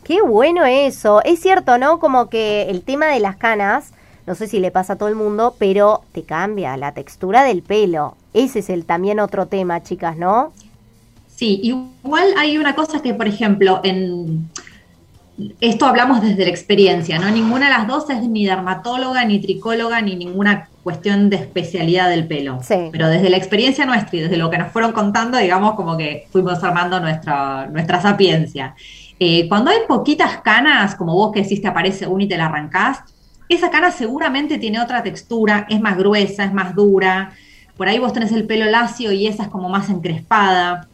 Qué 0.04 0.22
bueno 0.22 0.66
eso. 0.66 1.22
Es 1.24 1.40
cierto, 1.40 1.78
¿no? 1.78 2.00
Como 2.00 2.30
que 2.30 2.64
el 2.70 2.82
tema 2.82 3.08
de 3.08 3.20
las 3.20 3.36
canas 3.38 3.92
no 4.28 4.36
sé 4.36 4.48
si 4.48 4.60
le 4.60 4.72
pasa 4.72 4.94
a 4.94 4.96
todo 4.96 5.10
el 5.10 5.16
mundo, 5.16 5.56
pero 5.60 6.04
te 6.12 6.24
cambia 6.24 6.76
la 6.78 6.94
textura 6.94 7.44
del 7.44 7.62
pelo. 7.62 8.16
Ese 8.34 8.60
es 8.60 8.70
el 8.70 8.86
también 8.86 9.20
otro 9.20 9.46
tema, 9.46 9.84
chicas, 9.84 10.18
¿no? 10.18 10.52
Sí, 11.28 11.60
igual 11.64 12.30
hay 12.38 12.58
una 12.58 12.76
cosa 12.76 13.02
que, 13.02 13.14
por 13.14 13.28
ejemplo, 13.28 13.82
en 13.84 14.50
esto 15.60 15.86
hablamos 15.86 16.22
desde 16.22 16.44
la 16.44 16.50
experiencia, 16.50 17.20
¿no? 17.20 17.30
Ninguna 17.30 17.66
de 17.66 17.74
las 17.74 17.88
dos 17.88 18.10
es 18.10 18.22
ni 18.28 18.46
dermatóloga, 18.46 19.26
ni 19.26 19.40
tricóloga, 19.40 20.02
ni 20.02 20.16
ninguna 20.16 20.70
cuestión 20.82 21.30
de 21.30 21.36
especialidad 21.36 22.10
del 22.10 22.26
pelo. 22.26 22.60
Sí. 22.64 22.90
Pero 22.92 23.10
desde 23.10 23.30
la 23.30 23.38
experiencia 23.38 23.86
nuestra 23.86 24.18
y 24.18 24.22
desde 24.22 24.38
lo 24.38 24.50
que 24.50 24.58
nos 24.58 24.72
fueron 24.72 24.94
contando, 24.94 25.38
digamos, 25.38 25.76
como 25.76 25.98
que 25.98 26.28
fuimos 26.32 26.64
armando 26.64 27.00
nuestra, 27.00 27.68
nuestra 27.68 28.02
sapiencia. 28.02 28.76
Eh, 29.20 29.48
cuando 29.50 29.72
hay 29.72 29.80
poquitas 29.88 30.38
canas, 30.38 30.96
como 30.96 31.14
vos 31.14 31.34
que 31.34 31.42
decís 31.42 31.62
te 31.62 31.68
aparece 31.68 32.08
una 32.08 32.24
y 32.24 32.28
te 32.28 32.38
la 32.38 32.46
arrancás, 32.46 33.00
esa 33.50 33.70
cana 33.70 33.92
seguramente 33.92 34.58
tiene 34.58 34.82
otra 34.82 35.04
textura, 35.04 35.68
es 35.70 35.80
más 35.80 35.98
gruesa, 35.98 36.46
es 36.46 36.54
más 36.54 36.76
dura. 36.76 37.34
Por 37.78 37.88
ahí 37.88 38.00
vos 38.00 38.14
tenés 38.14 38.32
el 38.32 38.46
pelo 38.46 38.66
lacio 38.66 39.12
y 39.12 39.28
esa 39.28 39.44
es 39.44 39.50
como 39.50 39.70
más 39.70 39.90
encrespada. 39.90 40.88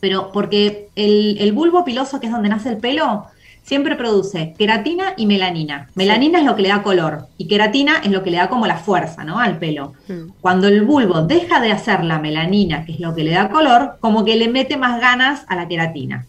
Pero 0.00 0.30
porque 0.32 0.88
el, 0.94 1.52
bulbo 1.52 1.84
piloso, 1.84 2.20
que 2.20 2.26
es 2.26 2.32
donde 2.32 2.48
nace 2.48 2.70
el 2.70 2.78
pelo, 2.78 3.26
siempre 3.62 3.96
produce 3.96 4.54
queratina 4.56 5.14
y 5.16 5.26
melanina. 5.26 5.88
Melanina 5.94 6.38
es 6.38 6.44
lo 6.44 6.56
que 6.56 6.62
le 6.62 6.68
da 6.70 6.82
color 6.82 7.26
y 7.36 7.46
queratina 7.46 7.98
es 8.02 8.10
lo 8.10 8.22
que 8.22 8.30
le 8.30 8.38
da 8.38 8.48
como 8.48 8.66
la 8.66 8.78
fuerza, 8.78 9.24
¿no? 9.24 9.38
Al 9.38 9.58
pelo. 9.58 9.92
Hmm. 10.08 10.30
Cuando 10.40 10.68
el 10.68 10.82
bulbo 10.82 11.22
deja 11.22 11.60
de 11.60 11.72
hacer 11.72 12.04
la 12.04 12.18
melanina, 12.18 12.84
que 12.84 12.92
es 12.92 13.00
lo 13.00 13.14
que 13.14 13.24
le 13.24 13.32
da 13.32 13.50
color, 13.50 13.98
como 14.00 14.24
que 14.24 14.36
le 14.36 14.48
mete 14.48 14.76
más 14.76 15.00
ganas 15.00 15.44
a 15.48 15.56
la 15.56 15.68
queratina. 15.68 16.26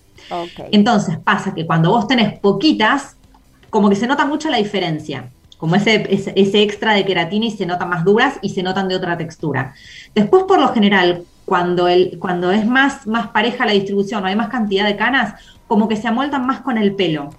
Entonces 0.71 1.17
pasa 1.17 1.53
que 1.53 1.65
cuando 1.65 1.91
vos 1.91 2.07
tenés 2.07 2.39
poquitas, 2.39 3.17
como 3.69 3.89
que 3.89 3.95
se 3.95 4.07
nota 4.07 4.25
mucho 4.25 4.49
la 4.49 4.57
diferencia 4.57 5.29
como 5.61 5.75
ese, 5.75 6.07
ese, 6.09 6.63
extra 6.63 6.93
de 6.93 7.05
queratina 7.05 7.45
y 7.45 7.51
se 7.51 7.67
notan 7.67 7.87
más 7.87 8.03
duras 8.03 8.39
y 8.41 8.49
se 8.49 8.63
notan 8.63 8.87
de 8.87 8.95
otra 8.95 9.15
textura. 9.15 9.75
Después, 10.15 10.45
por 10.45 10.59
lo 10.59 10.69
general, 10.69 11.21
cuando, 11.45 11.87
el, 11.87 12.17
cuando 12.17 12.49
es 12.49 12.65
más, 12.65 13.05
más 13.05 13.27
pareja 13.27 13.67
la 13.67 13.73
distribución 13.73 14.23
o 14.23 14.25
hay 14.25 14.35
más 14.35 14.49
cantidad 14.49 14.87
de 14.87 14.95
canas, 14.95 15.35
como 15.67 15.87
que 15.87 15.97
se 15.97 16.07
amoldan 16.07 16.47
más 16.47 16.61
con 16.61 16.79
el 16.79 16.95
pelo. 16.95 17.29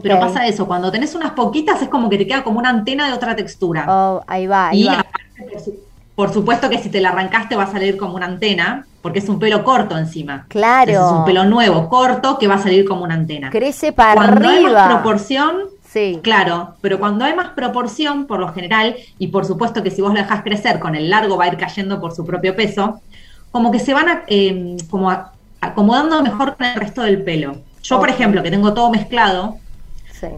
Pero 0.00 0.20
pasa 0.20 0.46
eso, 0.46 0.68
cuando 0.68 0.92
tenés 0.92 1.16
unas 1.16 1.32
poquitas 1.32 1.82
es 1.82 1.88
como 1.88 2.08
que 2.08 2.18
te 2.18 2.26
queda 2.28 2.44
como 2.44 2.60
una 2.60 2.70
antena 2.70 3.08
de 3.08 3.14
otra 3.14 3.34
textura. 3.34 3.84
Oh, 3.88 4.22
ahí 4.28 4.46
va, 4.46 4.68
ahí 4.68 4.82
y 4.82 4.86
va. 4.86 5.04
por, 6.14 6.32
supuesto 6.32 6.70
que 6.70 6.78
si 6.78 6.88
te 6.88 7.00
la 7.00 7.08
arrancaste 7.08 7.56
va 7.56 7.64
a 7.64 7.72
salir 7.72 7.96
como 7.96 8.14
una 8.14 8.26
antena, 8.26 8.86
porque 9.02 9.18
es 9.18 9.28
un 9.28 9.40
pelo 9.40 9.64
corto 9.64 9.98
encima. 9.98 10.46
Claro. 10.48 10.92
es 10.92 10.98
un 10.98 11.24
pelo 11.24 11.44
nuevo, 11.44 11.88
corto, 11.88 12.38
que 12.38 12.46
va 12.46 12.54
a 12.54 12.62
salir 12.62 12.84
como 12.84 13.02
una 13.02 13.14
antena. 13.14 13.50
Crece 13.50 13.90
para 13.90 14.14
Cuando 14.14 14.48
arriba. 14.48 14.68
Hay 14.68 14.72
más 14.72 14.94
proporción, 14.94 15.75
Claro, 16.22 16.74
pero 16.80 16.98
cuando 16.98 17.24
hay 17.24 17.34
más 17.34 17.50
proporción, 17.50 18.26
por 18.26 18.38
lo 18.38 18.52
general, 18.52 18.96
y 19.18 19.28
por 19.28 19.44
supuesto 19.44 19.82
que 19.82 19.90
si 19.90 20.02
vos 20.02 20.12
lo 20.12 20.20
dejas 20.20 20.42
crecer 20.42 20.78
con 20.78 20.94
el 20.94 21.08
largo 21.08 21.36
va 21.36 21.44
a 21.44 21.48
ir 21.48 21.56
cayendo 21.56 22.00
por 22.00 22.14
su 22.14 22.24
propio 22.24 22.54
peso, 22.54 23.00
como 23.50 23.70
que 23.70 23.78
se 23.78 23.94
van 23.94 24.22
em, 24.26 24.76
como 24.90 25.10
acomodando 25.60 26.22
mejor 26.22 26.56
con 26.56 26.66
el 26.66 26.74
resto 26.74 27.02
del 27.02 27.22
pelo. 27.22 27.56
Yo, 27.82 27.98
por 27.98 28.10
ejemplo, 28.10 28.42
que 28.42 28.50
tengo 28.50 28.74
todo 28.74 28.90
mezclado, 28.90 29.56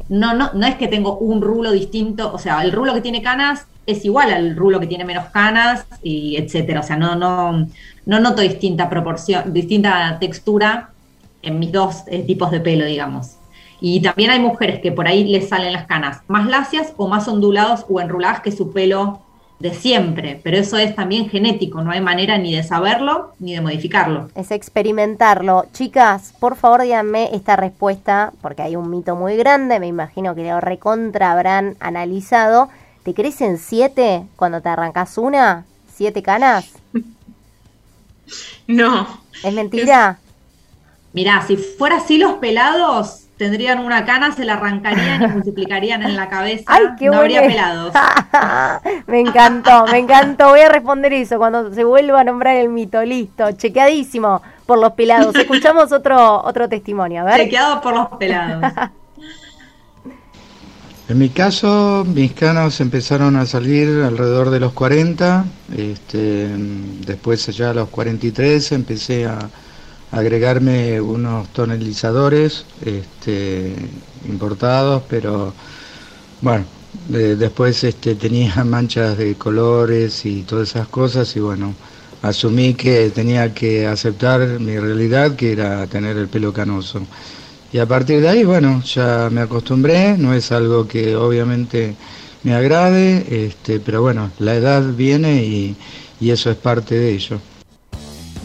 no, 0.08 0.34
no, 0.34 0.50
no 0.54 0.66
es 0.66 0.76
que 0.76 0.86
tengo 0.86 1.18
un 1.18 1.40
rulo 1.40 1.72
distinto, 1.72 2.32
o 2.32 2.38
sea, 2.38 2.62
el 2.62 2.72
rulo 2.72 2.94
que 2.94 3.00
tiene 3.00 3.22
canas 3.22 3.66
es 3.86 4.04
igual 4.04 4.30
al 4.30 4.54
rulo 4.54 4.78
que 4.78 4.86
tiene 4.86 5.04
menos 5.04 5.26
canas, 5.30 5.86
y 6.02 6.36
etcétera. 6.36 6.80
O 6.80 6.82
sea, 6.82 6.96
no, 6.96 7.16
no, 7.16 7.66
no 8.06 8.20
noto 8.20 8.42
distinta 8.42 8.88
proporción, 8.90 9.52
distinta 9.52 10.18
textura 10.20 10.90
en 11.42 11.58
mis 11.58 11.72
dos 11.72 12.02
eh, 12.06 12.22
tipos 12.22 12.50
de 12.50 12.60
pelo, 12.60 12.84
digamos. 12.84 13.37
Y 13.80 14.00
también 14.02 14.30
hay 14.30 14.40
mujeres 14.40 14.80
que 14.80 14.92
por 14.92 15.06
ahí 15.06 15.24
les 15.24 15.48
salen 15.48 15.72
las 15.72 15.86
canas 15.86 16.22
más 16.26 16.46
lacias 16.46 16.92
o 16.96 17.08
más 17.08 17.28
ondulados 17.28 17.86
o 17.88 18.00
enruladas 18.00 18.40
que 18.40 18.52
su 18.52 18.72
pelo 18.72 19.20
de 19.58 19.74
siempre, 19.74 20.40
pero 20.42 20.56
eso 20.56 20.76
es 20.76 20.94
también 20.94 21.28
genético, 21.28 21.82
no 21.82 21.90
hay 21.90 22.00
manera 22.00 22.38
ni 22.38 22.54
de 22.54 22.62
saberlo 22.62 23.32
ni 23.40 23.54
de 23.54 23.60
modificarlo. 23.60 24.30
Es 24.36 24.52
experimentarlo. 24.52 25.66
Chicas, 25.72 26.32
por 26.38 26.54
favor 26.54 26.82
díganme 26.82 27.34
esta 27.34 27.56
respuesta, 27.56 28.32
porque 28.40 28.62
hay 28.62 28.76
un 28.76 28.88
mito 28.88 29.16
muy 29.16 29.36
grande, 29.36 29.80
me 29.80 29.88
imagino 29.88 30.34
que 30.34 30.48
lo 30.48 30.60
recontra 30.60 31.32
habrán 31.32 31.76
analizado. 31.80 32.68
¿Te 33.02 33.14
crecen 33.14 33.58
siete 33.58 34.24
cuando 34.36 34.60
te 34.60 34.68
arrancas 34.68 35.18
una? 35.18 35.64
¿Siete 35.92 36.22
canas? 36.22 36.72
No. 38.66 39.22
¿Es 39.42 39.54
mentira? 39.54 40.18
Mirá, 41.14 41.42
si 41.46 41.56
fuera 41.56 41.96
así 41.96 42.18
los 42.18 42.34
pelados, 42.34 43.27
tendrían 43.38 43.78
una 43.78 44.04
cana, 44.04 44.32
se 44.32 44.44
la 44.44 44.54
arrancarían 44.54 45.22
y 45.22 45.26
multiplicarían 45.34 46.02
en 46.02 46.16
la 46.16 46.28
cabeza. 46.28 46.64
¡Ay, 46.66 46.86
qué 46.98 47.06
no 47.06 47.18
habría 47.18 47.42
pelados. 47.42 47.94
me 49.06 49.20
encantó, 49.20 49.86
me 49.86 49.98
encantó. 49.98 50.48
Voy 50.48 50.60
a 50.60 50.68
responder 50.68 51.12
eso 51.14 51.38
cuando 51.38 51.72
se 51.72 51.84
vuelva 51.84 52.20
a 52.20 52.24
nombrar 52.24 52.56
el 52.56 52.68
mito. 52.68 53.02
Listo, 53.02 53.52
chequeadísimo 53.52 54.42
por 54.66 54.78
los 54.78 54.92
pelados. 54.92 55.34
Escuchamos 55.36 55.92
otro, 55.92 56.42
otro 56.42 56.68
testimonio, 56.68 57.22
a 57.22 57.24
ver. 57.24 57.36
Chequeado 57.36 57.80
por 57.80 57.94
los 57.94 58.08
pelados. 58.18 58.72
En 61.08 61.16
mi 61.16 61.30
caso, 61.30 62.04
mis 62.06 62.32
canas 62.34 62.82
empezaron 62.82 63.36
a 63.36 63.46
salir 63.46 64.02
alrededor 64.02 64.50
de 64.50 64.60
los 64.60 64.74
40, 64.74 65.46
este, 65.74 66.48
después 67.06 67.46
ya 67.46 67.70
a 67.70 67.72
los 67.72 67.88
43 67.88 68.72
empecé 68.72 69.24
a 69.24 69.38
agregarme 70.10 71.00
unos 71.00 71.50
tonalizadores 71.52 72.66
este, 72.80 73.74
importados, 74.24 75.04
pero 75.08 75.54
bueno, 76.40 76.66
de- 76.92 77.36
después 77.36 77.82
este, 77.84 78.14
tenía 78.16 78.64
manchas 78.64 79.16
de 79.18 79.36
colores 79.36 80.24
y 80.24 80.44
todas 80.44 80.70
esas 80.70 80.88
cosas 80.88 81.34
y 81.36 81.40
bueno, 81.40 81.76
asumí 82.22 82.74
que 82.74 83.10
tenía 83.10 83.54
que 83.54 83.86
aceptar 83.86 84.60
mi 84.60 84.78
realidad, 84.78 85.36
que 85.36 85.52
era 85.52 85.86
tener 85.88 86.16
el 86.16 86.28
pelo 86.28 86.52
canoso. 86.52 87.08
Y 87.70 87.78
a 87.78 87.86
partir 87.86 88.20
de 88.22 88.28
ahí, 88.28 88.44
bueno, 88.44 88.82
ya 88.82 89.28
me 89.30 89.42
acostumbré, 89.42 90.16
no 90.18 90.34
es 90.34 90.52
algo 90.52 90.88
que 90.88 91.16
obviamente 91.16 91.98
me 92.42 92.54
agrade, 92.54 93.46
este, 93.46 93.80
pero 93.80 94.02
bueno, 94.02 94.32
la 94.38 94.54
edad 94.56 94.94
viene 94.94 95.44
y, 95.44 95.78
y 96.18 96.30
eso 96.30 96.50
es 96.50 96.56
parte 96.56 96.94
de 96.94 97.12
ello. 97.12 97.42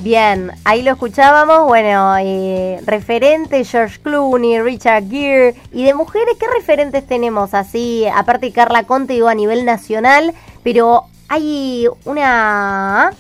Bien, 0.04 0.52
ahí 0.66 0.82
lo 0.82 0.92
escuchábamos, 0.92 1.66
bueno, 1.66 2.18
eh, 2.20 2.78
referentes 2.86 3.72
George 3.72 4.02
Clooney, 4.02 4.60
Richard 4.60 5.10
Gere, 5.10 5.56
y 5.72 5.86
de 5.86 5.94
mujeres, 5.94 6.36
¿qué 6.38 6.46
referentes 6.54 7.08
tenemos 7.08 7.54
así? 7.54 8.06
Aparte 8.14 8.48
de 8.48 8.52
Carla 8.52 8.84
Conte, 8.84 9.14
digo, 9.14 9.30
a 9.30 9.34
nivel 9.34 9.64
nacional, 9.64 10.34
pero 10.62 11.06
hay 11.30 11.88
una... 12.04 13.14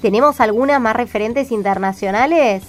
¿Tenemos 0.00 0.40
algunas 0.40 0.80
más 0.80 0.96
referentes 0.96 1.50
internacionales? 1.50 2.62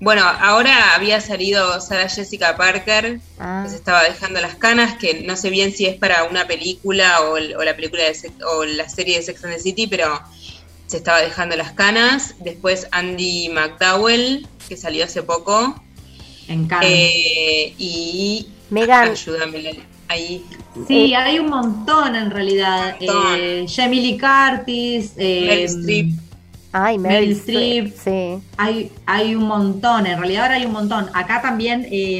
Bueno, 0.00 0.22
ahora 0.24 0.94
había 0.94 1.20
salido 1.20 1.80
Sarah 1.80 2.08
Jessica 2.08 2.56
Parker, 2.56 3.18
Ah, 3.40 3.62
que 3.64 3.70
se 3.70 3.76
estaba 3.76 4.04
dejando 4.04 4.40
las 4.40 4.54
canas, 4.54 4.94
que 4.94 5.24
no 5.24 5.34
sé 5.34 5.50
bien 5.50 5.72
si 5.72 5.86
es 5.86 5.96
para 5.96 6.22
una 6.22 6.46
película 6.46 7.22
o, 7.22 7.32
o 7.32 7.64
la 7.64 7.74
película 7.74 8.04
de 8.04 8.32
o 8.46 8.64
la 8.64 8.88
serie 8.88 9.16
de 9.16 9.24
Sex 9.24 9.42
and 9.42 9.54
the 9.54 9.60
City, 9.60 9.88
pero 9.88 10.20
se 10.88 10.96
estaba 10.96 11.20
dejando 11.20 11.54
las 11.56 11.72
canas. 11.72 12.34
Después 12.40 12.88
Andy 12.90 13.50
McDowell, 13.50 14.48
que 14.68 14.76
salió 14.76 15.04
hace 15.04 15.22
poco. 15.22 15.80
En 16.48 16.66
Cannes. 16.66 16.90
Eh, 16.90 17.74
y 17.78 18.48
Megan, 18.70 19.10
ayúdame 19.10 19.80
ahí. 20.08 20.44
Sí, 20.86 21.14
hay 21.14 21.38
un 21.38 21.50
montón 21.50 22.16
en 22.16 22.30
realidad. 22.30 22.96
Montón. 22.98 23.34
Eh, 23.38 23.66
Jamie 23.68 24.00
Lee 24.00 24.18
Curtis, 24.18 25.12
eh, 25.18 25.44
Meryl 25.46 25.64
Streep. 25.66 26.12
ay, 26.72 26.98
Meryl 26.98 27.18
Meryl 27.28 27.32
Streep, 27.32 27.86
Streep. 27.94 28.38
sí. 28.40 28.46
Hay, 28.56 28.90
hay 29.04 29.34
un 29.34 29.44
montón, 29.46 30.06
en 30.06 30.18
realidad 30.18 30.44
ahora 30.44 30.54
hay 30.54 30.64
un 30.64 30.72
montón. 30.72 31.10
Acá 31.12 31.42
también, 31.42 31.86
eh, 31.90 32.18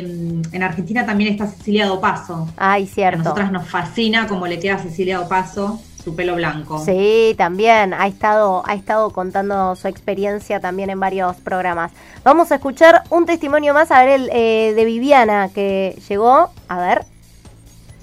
en 0.53 0.63
Argentina 0.63 1.07
también 1.07 1.33
está 1.33 1.47
Cecilia 1.47 1.87
Dopaso. 1.87 2.49
Ay, 2.59 2.85
A 2.85 2.87
cierto. 2.95 3.19
nosotras 3.23 3.51
nos 3.51 3.67
fascina 3.67 4.27
cómo 4.27 4.47
le 4.47 4.59
queda 4.59 4.75
a 4.75 4.79
Cecilia 4.83 5.19
Dopaso 5.19 5.81
su 6.09 6.17
pelo 6.17 6.37
blanco. 6.37 6.83
Sí, 6.83 7.35
también 7.37 7.93
ha 7.93 8.07
estado, 8.07 8.63
ha 8.67 8.75
estado 8.75 9.11
contando 9.11 9.77
su 9.77 9.89
experiencia 9.89 10.59
también 10.59 10.89
en 10.89 10.99
varios 10.99 11.37
programas. 11.37 11.93
Vamos 12.25 12.51
a 12.51 12.55
escuchar 12.55 13.03
un 13.11 13.27
testimonio 13.27 13.75
más, 13.75 13.91
a 13.91 14.03
ver, 14.05 14.21
el 14.21 14.31
eh, 14.33 14.73
de 14.75 14.85
Viviana 14.87 15.51
que 15.55 16.01
llegó. 16.09 16.51
A 16.69 16.79
ver. 16.79 17.05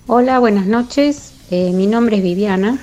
Hola, 0.05 0.37
buenas 0.37 0.67
noches. 0.67 1.33
Eh, 1.49 1.71
mi 1.73 1.87
nombre 1.87 2.17
es 2.17 2.23
Viviana. 2.23 2.77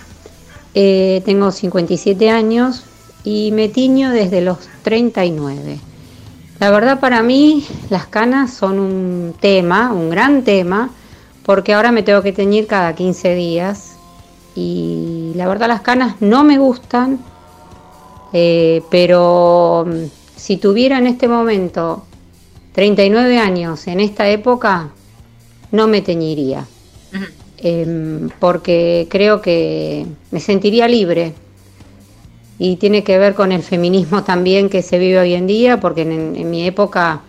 Eh, 0.75 1.23
tengo 1.25 1.53
57 1.53 2.31
años 2.31 2.85
y 3.23 3.53
me 3.53 3.69
tiño 3.69 4.11
desde 4.11 4.41
los 4.41 4.59
39. 4.83 5.79
La 6.59 6.71
verdad 6.71 6.99
para 6.99 7.23
mí 7.23 7.65
las 7.91 8.07
canas 8.07 8.55
son 8.55 8.81
un 8.81 9.35
tema, 9.39 9.93
un 9.93 10.11
gran 10.11 10.43
tema, 10.43 10.91
porque 11.45 11.75
ahora 11.75 11.93
me 11.93 12.03
tengo 12.03 12.23
que 12.23 12.33
teñir 12.33 12.67
cada 12.67 12.95
15 12.95 13.35
días 13.35 13.92
y 14.55 15.33
la 15.35 15.49
verdad 15.49 15.69
las 15.69 15.81
canas 15.81 16.17
no 16.21 16.45
me 16.45 16.59
gustan, 16.59 17.19
eh, 18.33 18.83
pero 18.91 19.87
mm, 19.87 20.05
si 20.37 20.57
tuviera 20.57 20.99
en 20.99 21.07
este 21.07 21.29
momento 21.29 22.05
39 22.73 23.39
años 23.39 23.87
en 23.87 24.01
esta 24.01 24.29
época, 24.29 24.91
no 25.71 25.87
me 25.87 26.03
teñiría. 26.03 26.67
Em, 27.59 28.29
porque 28.41 29.07
creo 29.09 29.41
que 29.41 30.07
me 30.31 30.41
sentiría 30.41 30.89
libre. 30.89 31.35
Y 32.59 32.77
tiene 32.77 33.05
que 33.05 33.19
ver 33.19 33.35
con 33.35 33.53
el 33.53 33.63
feminismo 33.63 34.25
también 34.25 34.69
que 34.69 34.83
se 34.83 34.99
vive 34.99 35.21
hoy 35.21 35.35
en 35.35 35.47
día, 35.47 35.81
porque 35.81 36.03
en, 36.03 36.37
en 36.37 36.51
mi 36.51 36.67
época 36.67 37.23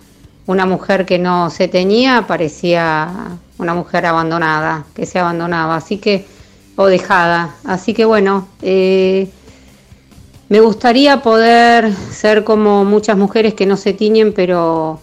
una 0.46 0.66
mujer 0.66 1.06
que 1.06 1.20
no 1.20 1.50
se 1.50 1.68
teñía 1.68 2.26
parecía 2.28 3.38
una 3.58 3.74
mujer 3.74 4.06
abandonada, 4.06 4.86
que 4.94 5.06
se 5.06 5.20
abandonaba, 5.20 5.76
así 5.76 5.98
que, 5.98 6.26
o 6.76 6.86
dejada. 6.86 7.56
Así 7.64 7.94
que 7.94 8.06
bueno, 8.06 8.48
eh, 8.62 9.30
me 10.50 10.60
gustaría 10.60 11.22
poder 11.22 11.94
ser 12.12 12.44
como 12.44 12.86
muchas 12.86 13.18
mujeres 13.18 13.54
que 13.54 13.66
no 13.66 13.78
se 13.78 13.94
tiñen, 13.94 14.34
pero 14.34 15.00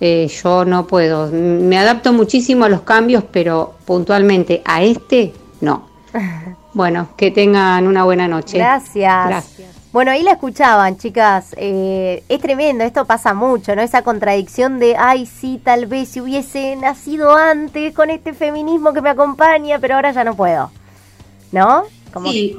eh, 0.00 0.28
yo 0.42 0.64
no 0.64 0.86
puedo. 0.86 1.30
Me 1.30 1.78
adapto 1.78 2.12
muchísimo 2.12 2.64
a 2.64 2.68
los 2.68 2.82
cambios, 2.82 3.24
pero 3.30 3.74
puntualmente 3.84 4.62
a 4.64 4.82
este 4.82 5.32
no. 5.60 5.88
Bueno, 6.76 7.08
que 7.16 7.30
tengan 7.30 7.86
una 7.86 8.04
buena 8.04 8.28
noche. 8.28 8.58
Gracias. 8.58 9.28
Gracias. 9.28 9.76
Bueno, 9.92 10.10
ahí 10.10 10.22
la 10.22 10.32
escuchaban, 10.32 10.98
chicas. 10.98 11.54
Eh, 11.56 12.22
es 12.28 12.38
tremendo, 12.38 12.84
esto 12.84 13.06
pasa 13.06 13.32
mucho, 13.32 13.74
¿no? 13.74 13.80
Esa 13.80 14.02
contradicción 14.02 14.78
de, 14.78 14.94
ay, 14.94 15.24
sí, 15.24 15.58
tal 15.64 15.86
vez 15.86 16.10
si 16.10 16.20
hubiese 16.20 16.76
nacido 16.76 17.34
antes 17.34 17.94
con 17.94 18.10
este 18.10 18.34
feminismo 18.34 18.92
que 18.92 19.00
me 19.00 19.08
acompaña, 19.08 19.78
pero 19.78 19.94
ahora 19.94 20.12
ya 20.12 20.22
no 20.22 20.34
puedo. 20.34 20.70
¿No? 21.52 21.84
Como 22.12 22.30
Sí, 22.30 22.56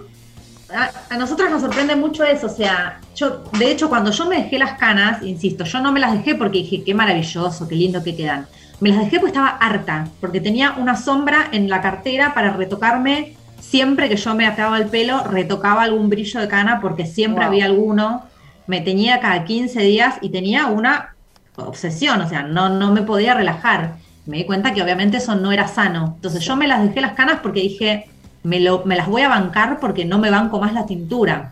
a, 0.69 0.91
a 1.10 1.17
nosotras 1.17 1.50
nos 1.50 1.62
sorprende 1.62 1.95
mucho 1.95 2.23
eso, 2.23 2.47
o 2.47 2.50
sea, 2.50 3.00
yo, 3.15 3.43
de 3.58 3.71
hecho, 3.71 3.89
cuando 3.89 4.12
yo 4.12 4.26
me 4.28 4.38
dejé 4.43 4.60
las 4.60 4.78
canas, 4.78 5.21
insisto, 5.23 5.63
yo 5.63 5.80
no 5.82 5.91
me 5.91 6.00
las 6.00 6.13
dejé 6.13 6.36
porque 6.36 6.60
dije, 6.60 6.84
qué 6.84 6.93
maravilloso, 6.93 7.67
qué 7.67 7.76
lindo 7.76 8.04
que 8.04 8.15
quedan. 8.15 8.47
Me 8.80 8.89
las 8.89 9.00
dejé 9.00 9.19
porque 9.19 9.32
estaba 9.32 9.50
harta, 9.58 10.13
porque 10.19 10.41
tenía 10.41 10.73
una 10.78 10.95
sombra 10.95 11.47
en 11.52 11.69
la 11.69 11.82
cartera 11.82 12.34
para 12.34 12.54
retocarme 12.54 13.38
siempre 13.60 14.08
que 14.10 14.17
yo 14.17 14.36
me 14.36 14.45
acababa 14.45 14.78
el 14.78 14.89
pelo, 14.89 15.23
retocaba 15.23 15.84
algún 15.84 16.10
brillo 16.10 16.39
de 16.39 16.47
cana 16.47 16.80
porque 16.80 17.06
siempre 17.06 17.43
Wow. 17.43 17.47
había 17.54 17.65
alguno, 17.65 18.23
me 18.67 18.82
tenía 18.82 19.19
cada 19.19 19.45
15 19.45 19.82
días 19.82 20.15
y 20.21 20.30
tenía 20.30 20.67
una 20.67 21.15
obsesión, 21.56 22.21
o 22.21 22.30
sea, 22.30 22.43
no, 22.43 22.69
no 22.69 22.91
me 22.91 23.02
podía 23.02 23.34
relajar. 23.34 23.95
Me 24.26 24.38
di 24.38 24.45
cuenta 24.45 24.73
que 24.73 24.84
obviamente 24.84 25.17
eso 25.17 25.36
no 25.36 25.52
era 25.52 25.67
sano. 25.67 26.13
Entonces 26.15 26.43
yo 26.43 26.56
me 26.56 26.67
las 26.67 26.84
dejé 26.84 27.02
las 27.02 27.13
canas 27.13 27.39
porque 27.41 27.62
dije, 27.62 28.10
me, 28.47 28.62
lo, 28.62 28.86
me 28.86 28.95
las 28.95 29.07
voy 29.07 29.23
a 29.23 29.29
bancar 29.29 29.77
porque 29.79 30.05
no 30.05 30.19
me 30.19 30.29
banco 30.29 30.60
más 30.60 30.73
la 30.73 30.86
tintura. 30.86 31.51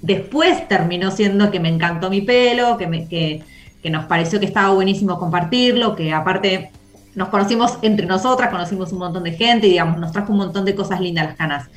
Después 0.00 0.66
terminó 0.68 1.10
siendo 1.10 1.50
que 1.50 1.60
me 1.60 1.68
encantó 1.68 2.08
mi 2.08 2.22
pelo, 2.22 2.78
que, 2.78 2.86
me, 2.86 3.06
que, 3.06 3.42
que 3.82 3.90
nos 3.90 4.06
pareció 4.06 4.40
que 4.40 4.46
estaba 4.46 4.72
buenísimo 4.72 5.18
compartirlo, 5.18 5.94
que 5.94 6.14
aparte 6.14 6.70
nos 7.14 7.28
conocimos 7.28 7.78
entre 7.82 8.06
nosotras, 8.06 8.50
conocimos 8.50 8.90
un 8.92 9.00
montón 9.00 9.24
de 9.24 9.32
gente 9.32 9.66
y 9.66 9.70
digamos, 9.70 9.98
nos 9.98 10.12
trajo 10.12 10.32
un 10.32 10.38
montón 10.38 10.64
de 10.64 10.74
cosas 10.74 11.00
lindas 11.00 11.26
las 11.26 11.36
canas. 11.36 11.68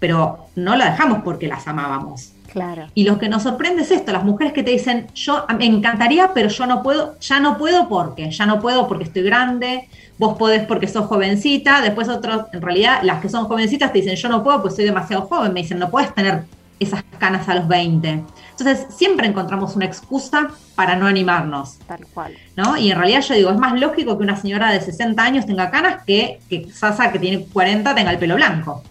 Pero 0.00 0.46
no 0.56 0.74
la 0.74 0.90
dejamos 0.90 1.22
porque 1.22 1.46
las 1.46 1.68
amábamos. 1.68 2.32
Claro. 2.52 2.86
Y 2.94 3.04
lo 3.04 3.18
que 3.18 3.28
nos 3.28 3.44
sorprende 3.44 3.82
es 3.82 3.92
esto, 3.92 4.10
las 4.10 4.24
mujeres 4.24 4.52
que 4.52 4.64
te 4.64 4.72
dicen, 4.72 5.06
yo 5.14 5.44
me 5.56 5.66
encantaría, 5.66 6.32
pero 6.34 6.48
yo 6.48 6.66
no 6.66 6.82
puedo, 6.82 7.16
ya 7.20 7.38
no 7.38 7.56
puedo 7.56 7.88
porque, 7.88 8.32
ya 8.32 8.46
no 8.46 8.58
puedo 8.58 8.88
porque 8.88 9.04
estoy 9.04 9.22
grande, 9.22 9.88
vos 10.18 10.36
podés 10.36 10.66
porque 10.66 10.88
sos 10.88 11.06
jovencita, 11.06 11.80
después 11.80 12.08
otros, 12.08 12.46
en 12.52 12.60
realidad 12.62 13.00
las 13.02 13.20
que 13.20 13.28
son 13.28 13.46
jovencitas 13.46 13.92
te 13.92 13.98
dicen, 14.00 14.16
yo 14.16 14.28
no 14.28 14.42
puedo 14.42 14.60
porque 14.62 14.76
soy 14.76 14.84
demasiado 14.84 15.22
joven, 15.26 15.52
me 15.52 15.62
dicen, 15.62 15.78
no 15.78 15.90
puedes 15.90 16.12
tener 16.14 16.42
esas 16.80 17.02
canas 17.18 17.48
a 17.48 17.54
los 17.56 17.66
20. 17.66 18.22
Entonces 18.50 18.86
siempre 18.94 19.26
encontramos 19.26 19.74
una 19.76 19.84
excusa 19.84 20.48
para 20.76 20.94
no 20.96 21.06
animarnos, 21.06 21.78
Tal 21.88 22.04
cual. 22.14 22.34
¿no? 22.56 22.76
Y 22.76 22.90
en 22.90 22.98
realidad 22.98 23.20
yo 23.22 23.34
digo, 23.34 23.50
es 23.50 23.58
más 23.58 23.78
lógico 23.80 24.16
que 24.16 24.24
una 24.24 24.36
señora 24.36 24.70
de 24.70 24.80
60 24.80 25.20
años 25.22 25.46
tenga 25.46 25.70
canas 25.70 26.02
que 26.06 26.40
que 26.48 26.68
Sasa 26.72 27.10
que 27.12 27.18
tiene 27.18 27.46
40 27.52 27.94
tenga 27.94 28.10
el 28.12 28.18
pelo 28.18 28.34
blanco. 28.36 28.82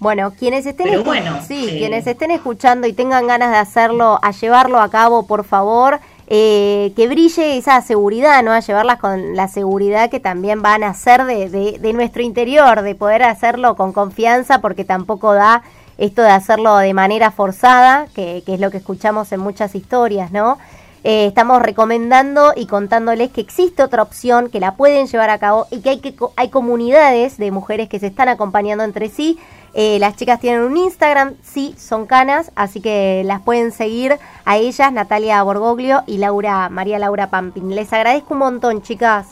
Bueno, 0.00 0.32
quienes 0.38 0.64
estén, 0.64 0.86
Pero 0.88 1.00
escu- 1.02 1.06
bueno, 1.06 1.38
sí, 1.46 1.66
eh. 1.68 1.78
quienes 1.78 2.06
estén 2.06 2.30
escuchando 2.30 2.86
y 2.86 2.92
tengan 2.92 3.26
ganas 3.26 3.50
de 3.50 3.56
hacerlo, 3.56 4.20
a 4.22 4.30
llevarlo 4.30 4.80
a 4.80 4.90
cabo, 4.90 5.26
por 5.26 5.44
favor, 5.44 5.98
eh, 6.30 6.92
que 6.94 7.08
brille 7.08 7.56
esa 7.56 7.80
seguridad, 7.80 8.42
¿no? 8.42 8.52
A 8.52 8.60
llevarlas 8.60 8.98
con 8.98 9.34
la 9.34 9.48
seguridad 9.48 10.10
que 10.10 10.20
también 10.20 10.62
van 10.62 10.84
a 10.84 10.90
hacer 10.90 11.24
de, 11.24 11.92
nuestro 11.94 12.22
interior, 12.22 12.82
de 12.82 12.94
poder 12.94 13.22
hacerlo 13.22 13.76
con 13.76 13.92
confianza, 13.92 14.60
porque 14.60 14.84
tampoco 14.84 15.32
da 15.32 15.62
esto 15.96 16.22
de 16.22 16.30
hacerlo 16.30 16.76
de 16.76 16.94
manera 16.94 17.30
forzada, 17.30 18.06
que, 18.14 18.42
que 18.44 18.54
es 18.54 18.60
lo 18.60 18.70
que 18.70 18.76
escuchamos 18.76 19.32
en 19.32 19.40
muchas 19.40 19.74
historias, 19.74 20.30
¿no? 20.30 20.58
eh, 21.04 21.26
estamos 21.26 21.62
recomendando 21.62 22.52
y 22.56 22.66
contándoles 22.66 23.30
que 23.30 23.40
existe 23.40 23.82
otra 23.82 24.02
opción, 24.02 24.50
que 24.50 24.60
la 24.60 24.74
pueden 24.74 25.06
llevar 25.06 25.30
a 25.30 25.38
cabo 25.38 25.66
y 25.70 25.80
que 25.80 25.90
hay, 25.90 26.00
que, 26.00 26.14
hay 26.36 26.48
comunidades 26.50 27.38
de 27.38 27.50
mujeres 27.50 27.88
que 27.88 27.98
se 27.98 28.08
están 28.08 28.28
acompañando 28.28 28.84
entre 28.84 29.08
sí. 29.08 29.38
Eh, 29.74 29.98
las 29.98 30.16
chicas 30.16 30.40
tienen 30.40 30.62
un 30.62 30.76
Instagram, 30.76 31.34
sí, 31.42 31.74
son 31.78 32.06
canas, 32.06 32.50
así 32.54 32.80
que 32.80 33.22
las 33.24 33.42
pueden 33.42 33.70
seguir 33.70 34.16
a 34.44 34.56
ellas, 34.56 34.92
Natalia 34.92 35.42
Borgoglio 35.42 36.02
y 36.06 36.18
Laura, 36.18 36.68
María 36.68 36.98
Laura 36.98 37.30
Pampin. 37.30 37.74
Les 37.74 37.92
agradezco 37.92 38.34
un 38.34 38.40
montón, 38.40 38.82
chicas. 38.82 39.26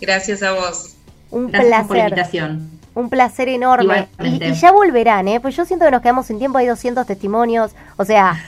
Gracias 0.00 0.42
a 0.42 0.52
vos. 0.52 0.96
Un 1.30 1.50
placer. 1.50 2.14
Un 2.94 3.10
placer 3.10 3.48
enorme. 3.48 4.08
Y, 4.22 4.52
ya 4.52 4.70
volverán, 4.70 5.26
¿eh? 5.26 5.40
Pues 5.40 5.56
yo 5.56 5.64
siento 5.64 5.84
que 5.84 5.90
nos 5.90 6.00
quedamos 6.00 6.26
sin 6.26 6.38
tiempo, 6.38 6.58
hay 6.58 6.66
200 6.66 7.04
testimonios. 7.06 7.72
O 7.96 8.04
sea, 8.04 8.40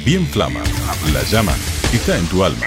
Bien 0.05 0.27
Flama, 0.27 0.61
la 1.13 1.23
llama 1.25 1.53
está 1.93 2.17
en 2.17 2.27
tu 2.27 2.43
alma. 2.43 2.67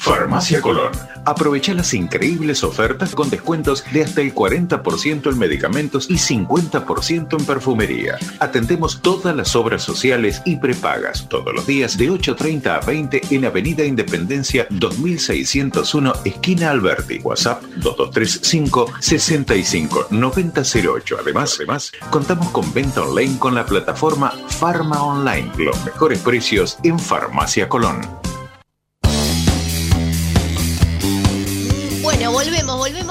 Farmacia 0.00 0.60
Colón 0.60 0.90
Aprovecha 1.28 1.74
las 1.74 1.92
increíbles 1.92 2.64
ofertas 2.64 3.14
con 3.14 3.28
descuentos 3.28 3.84
de 3.92 4.02
hasta 4.02 4.22
el 4.22 4.34
40% 4.34 5.30
en 5.30 5.38
medicamentos 5.38 6.08
y 6.08 6.14
50% 6.14 7.38
en 7.38 7.44
perfumería. 7.44 8.16
Atendemos 8.40 9.02
todas 9.02 9.36
las 9.36 9.54
obras 9.54 9.82
sociales 9.82 10.40
y 10.46 10.56
prepagas 10.56 11.28
todos 11.28 11.52
los 11.54 11.66
días 11.66 11.98
de 11.98 12.10
8.30 12.10 12.68
a 12.68 12.80
20 12.80 13.20
en 13.30 13.44
Avenida 13.44 13.84
Independencia 13.84 14.66
2601, 14.70 16.14
esquina 16.24 16.70
Alberti. 16.70 17.18
WhatsApp 17.18 17.62
2235 17.76 18.94
65 18.98 20.06
9008. 20.08 21.16
Además, 21.20 21.56
además, 21.58 21.92
contamos 22.10 22.48
con 22.52 22.72
venta 22.72 23.02
online 23.02 23.38
con 23.38 23.54
la 23.54 23.66
plataforma 23.66 24.32
Pharma 24.58 25.02
Online. 25.02 25.52
Los 25.58 25.84
mejores 25.84 26.20
precios 26.20 26.78
en 26.84 26.98
Farmacia 26.98 27.68
Colón. 27.68 28.27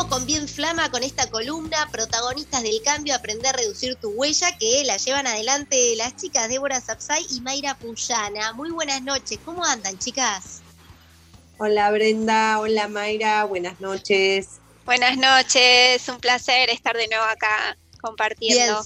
Con 0.09 0.25
Bien 0.25 0.47
Flama, 0.47 0.89
con 0.89 1.03
esta 1.03 1.29
columna, 1.29 1.89
protagonistas 1.91 2.63
del 2.63 2.81
cambio, 2.81 3.15
aprender 3.15 3.53
a 3.53 3.57
reducir 3.57 3.95
tu 3.95 4.09
huella, 4.09 4.57
que 4.57 4.83
la 4.85 4.97
llevan 4.97 5.27
adelante 5.27 5.95
las 5.95 6.15
chicas 6.15 6.47
Débora 6.47 6.79
Sapsay 6.79 7.25
y 7.29 7.41
Mayra 7.41 7.75
Puyana. 7.77 8.53
Muy 8.53 8.71
buenas 8.71 9.01
noches, 9.01 9.39
¿cómo 9.43 9.65
andan 9.65 9.97
chicas? 9.99 10.61
Hola 11.57 11.91
Brenda, 11.91 12.59
hola 12.59 12.87
Mayra, 12.87 13.43
buenas 13.45 13.79
noches. 13.81 14.59
Buenas 14.85 15.17
noches, 15.17 16.07
un 16.07 16.19
placer 16.19 16.69
estar 16.69 16.95
de 16.95 17.07
nuevo 17.07 17.25
acá 17.25 17.77
compartiendo. 18.01 18.85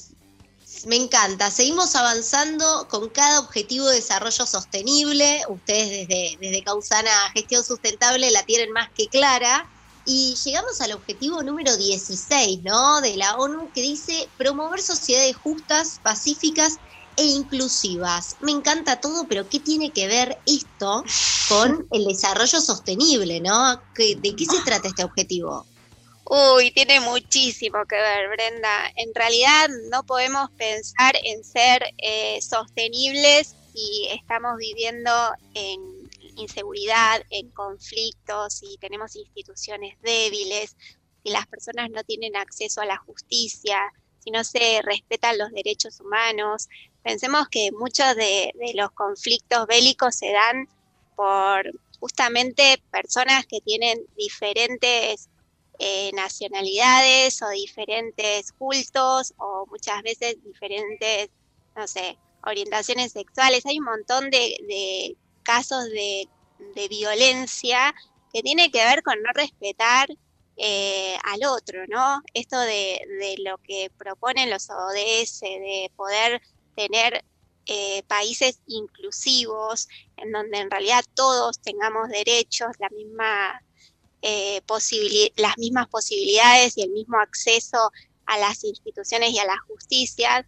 Me 0.85 0.95
encanta. 0.95 1.51
Seguimos 1.51 1.95
avanzando 1.95 2.87
con 2.89 3.09
cada 3.09 3.41
objetivo 3.41 3.87
de 3.89 3.95
desarrollo 3.95 4.47
sostenible. 4.47 5.41
Ustedes 5.49 6.07
desde, 6.07 6.37
desde 6.39 6.63
Causana 6.63 7.11
Gestión 7.33 7.63
Sustentable 7.63 8.31
la 8.31 8.43
tienen 8.43 8.71
más 8.71 8.89
que 8.91 9.07
clara. 9.07 9.69
Y 10.05 10.35
llegamos 10.43 10.81
al 10.81 10.93
objetivo 10.93 11.43
número 11.43 11.77
16, 11.77 12.63
¿no? 12.63 13.01
De 13.01 13.15
la 13.17 13.35
ONU 13.37 13.71
que 13.73 13.81
dice 13.81 14.27
promover 14.37 14.81
sociedades 14.81 15.35
justas, 15.35 15.99
pacíficas 16.01 16.77
e 17.17 17.23
inclusivas. 17.23 18.37
Me 18.41 18.51
encanta 18.51 18.99
todo, 18.99 19.27
pero 19.27 19.47
¿qué 19.47 19.59
tiene 19.59 19.91
que 19.91 20.07
ver 20.07 20.37
esto 20.45 21.03
con 21.49 21.87
el 21.91 22.05
desarrollo 22.05 22.61
sostenible, 22.61 23.41
¿no? 23.41 23.75
¿De 23.95 24.35
qué 24.35 24.45
se 24.45 24.61
trata 24.63 24.87
este 24.87 25.03
objetivo? 25.03 25.65
Uy, 26.25 26.71
tiene 26.71 27.01
muchísimo 27.01 27.79
que 27.89 27.97
ver, 27.97 28.29
Brenda. 28.29 28.91
En 28.95 29.13
realidad 29.13 29.69
no 29.91 30.03
podemos 30.03 30.49
pensar 30.51 31.13
en 31.23 31.43
ser 31.43 31.83
eh, 31.97 32.39
sostenibles 32.41 33.55
si 33.73 34.07
estamos 34.09 34.57
viviendo 34.57 35.11
en 35.53 36.00
inseguridad, 36.35 37.23
en 37.29 37.49
conflictos, 37.51 38.61
y 38.63 38.77
tenemos 38.77 39.15
instituciones 39.15 39.99
débiles, 40.01 40.75
y 41.23 41.31
las 41.31 41.47
personas 41.47 41.89
no 41.89 42.03
tienen 42.03 42.35
acceso 42.35 42.81
a 42.81 42.85
la 42.85 42.97
justicia, 42.97 43.79
si 44.19 44.31
no 44.31 44.43
se 44.43 44.81
respetan 44.83 45.37
los 45.37 45.51
derechos 45.51 45.99
humanos. 45.99 46.67
Pensemos 47.03 47.47
que 47.49 47.71
muchos 47.71 48.15
de, 48.15 48.53
los 48.75 48.91
conflictos 48.91 49.67
bélicos 49.67 50.15
se 50.15 50.31
dan 50.31 50.67
por 51.15 51.71
justamente 51.99 52.81
personas 52.91 53.45
que 53.45 53.61
tienen 53.61 53.99
diferentes 54.15 55.29
eh, 55.79 56.11
nacionalidades 56.13 57.41
o 57.41 57.49
diferentes 57.49 58.51
cultos 58.53 59.33
o 59.37 59.65
muchas 59.67 60.01
veces 60.03 60.37
diferentes, 60.43 61.29
no 61.75 61.87
sé, 61.87 62.17
orientaciones 62.43 63.11
sexuales. 63.11 63.65
Hay 63.65 63.79
un 63.79 63.85
montón 63.85 64.29
de 64.29 65.15
casos 65.41 65.85
de, 65.85 66.27
violencia 66.89 67.93
que 68.31 68.43
tiene 68.43 68.71
que 68.71 68.83
ver 68.83 69.01
con 69.03 69.21
no 69.21 69.31
respetar 69.33 70.07
eh, 70.57 71.17
al 71.23 71.43
otro, 71.43 71.85
¿no? 71.87 72.21
Esto 72.33 72.59
de, 72.59 73.35
lo 73.39 73.57
que 73.57 73.91
proponen 73.97 74.49
los 74.49 74.69
ODS, 74.69 75.41
de 75.41 75.91
poder 75.95 76.41
tener 76.75 77.25
eh, 77.65 78.03
países 78.07 78.59
inclusivos, 78.67 79.87
en 80.17 80.31
donde 80.31 80.59
en 80.59 80.71
realidad 80.71 81.03
todos 81.13 81.59
tengamos 81.61 82.09
derechos, 82.09 82.71
la 82.79 82.89
misma, 82.89 83.61
eh, 84.21 84.61
las 85.37 85.57
mismas 85.57 85.87
posibilidades 85.87 86.77
y 86.77 86.83
el 86.83 86.91
mismo 86.91 87.17
acceso 87.19 87.91
a 88.25 88.37
las 88.37 88.63
instituciones 88.63 89.31
y 89.31 89.39
a 89.39 89.45
la 89.45 89.57
justicia, 89.67 90.47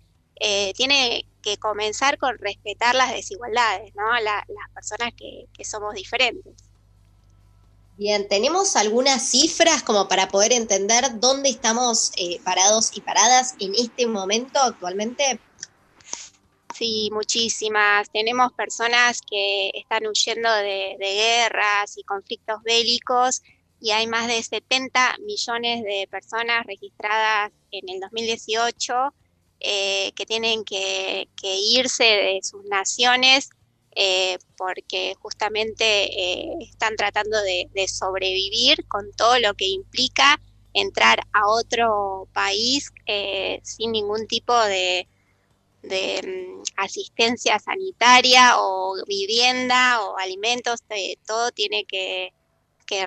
tiene 0.76 1.26
que 1.44 1.58
comenzar 1.58 2.18
con 2.18 2.38
respetar 2.40 2.96
las 2.96 3.12
desigualdades, 3.12 3.94
¿no? 3.96 4.12
las 4.20 4.46
personas 4.74 5.14
que, 5.16 5.46
somos 5.64 5.94
diferentes. 5.94 6.54
Bien, 7.98 8.28
¿tenemos 8.28 8.76
algunas 8.76 9.30
cifras 9.30 9.84
como 9.84 10.08
para 10.08 10.28
poder 10.28 10.52
entender 10.52 11.20
dónde 11.20 11.50
estamos 11.50 12.12
eh, 12.18 12.40
parados 12.44 12.90
y 12.98 13.02
paradas 13.02 13.56
en 13.60 13.76
este 13.76 14.08
momento 14.08 14.60
actualmente? 14.60 15.40
Sí, 16.74 17.10
muchísimas. 17.14 18.10
Tenemos 18.10 18.52
personas 18.54 19.22
que 19.22 19.70
están 19.76 20.08
huyendo 20.08 20.52
de, 20.52 20.98
guerras 21.00 21.98
y 21.98 22.04
conflictos 22.04 22.64
bélicos 22.64 23.44
y 23.80 23.92
hay 23.92 24.08
más 24.08 24.28
de 24.28 24.42
70 24.42 25.18
millones 25.20 25.84
de 25.84 26.08
personas 26.10 26.66
registradas 26.66 27.52
en 27.72 27.90
el 27.90 28.00
2018 28.00 29.14
eh, 29.66 30.12
que 30.14 30.26
tienen 30.26 30.66
que, 30.66 31.26
irse 31.42 32.04
de 32.04 32.40
sus 32.44 32.66
naciones 32.66 33.50
eh, 33.96 34.38
porque 34.58 35.16
justamente 35.22 35.86
eh, 35.86 36.50
están 36.60 36.98
tratando 36.98 37.42
de, 37.42 37.88
sobrevivir 37.88 38.86
con 38.90 39.10
todo 39.14 39.40
lo 39.40 39.54
que 39.54 39.68
implica 39.68 40.38
entrar 40.74 41.22
a 41.32 41.48
otro 41.48 42.28
país 42.34 42.92
sin 43.64 43.94
ningún 43.94 44.28
tipo 44.28 44.54
de, 44.54 45.08
mm, 45.84 46.62
asistencia 46.76 47.58
sanitaria 47.58 48.56
o 48.58 49.02
vivienda 49.08 50.02
o 50.02 50.18
alimentos, 50.18 50.82
todo 51.26 51.52
tiene 51.52 51.86
que, 51.86 52.34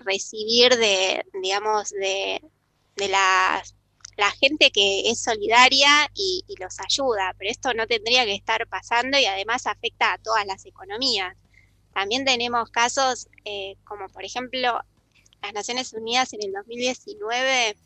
recibir 0.04 0.74
de, 0.76 1.22
digamos, 1.42 1.90
de, 1.90 2.40
de 2.96 3.08
la, 3.08 3.62
la 4.16 4.30
gente 4.30 4.70
que 4.70 5.10
es 5.10 5.20
solidaria 5.20 6.10
y, 6.14 6.44
los 6.58 6.80
ayuda, 6.80 7.34
pero 7.38 7.50
esto 7.50 7.74
no 7.74 7.86
tendría 7.86 8.24
que 8.24 8.34
estar 8.34 8.66
pasando 8.66 9.18
y 9.18 9.26
además 9.26 9.66
afecta 9.66 10.14
a 10.14 10.18
todas 10.18 10.46
las 10.46 10.64
economías. 10.64 11.36
También 11.92 12.24
tenemos 12.24 12.70
casos 12.70 13.28
eh, 13.44 13.76
como 13.84 14.08
por 14.08 14.24
ejemplo 14.24 14.80
las 15.42 15.52
Naciones 15.52 15.92
Unidas 15.92 16.32
en 16.32 16.42
el 16.42 16.52
2019 16.52 17.76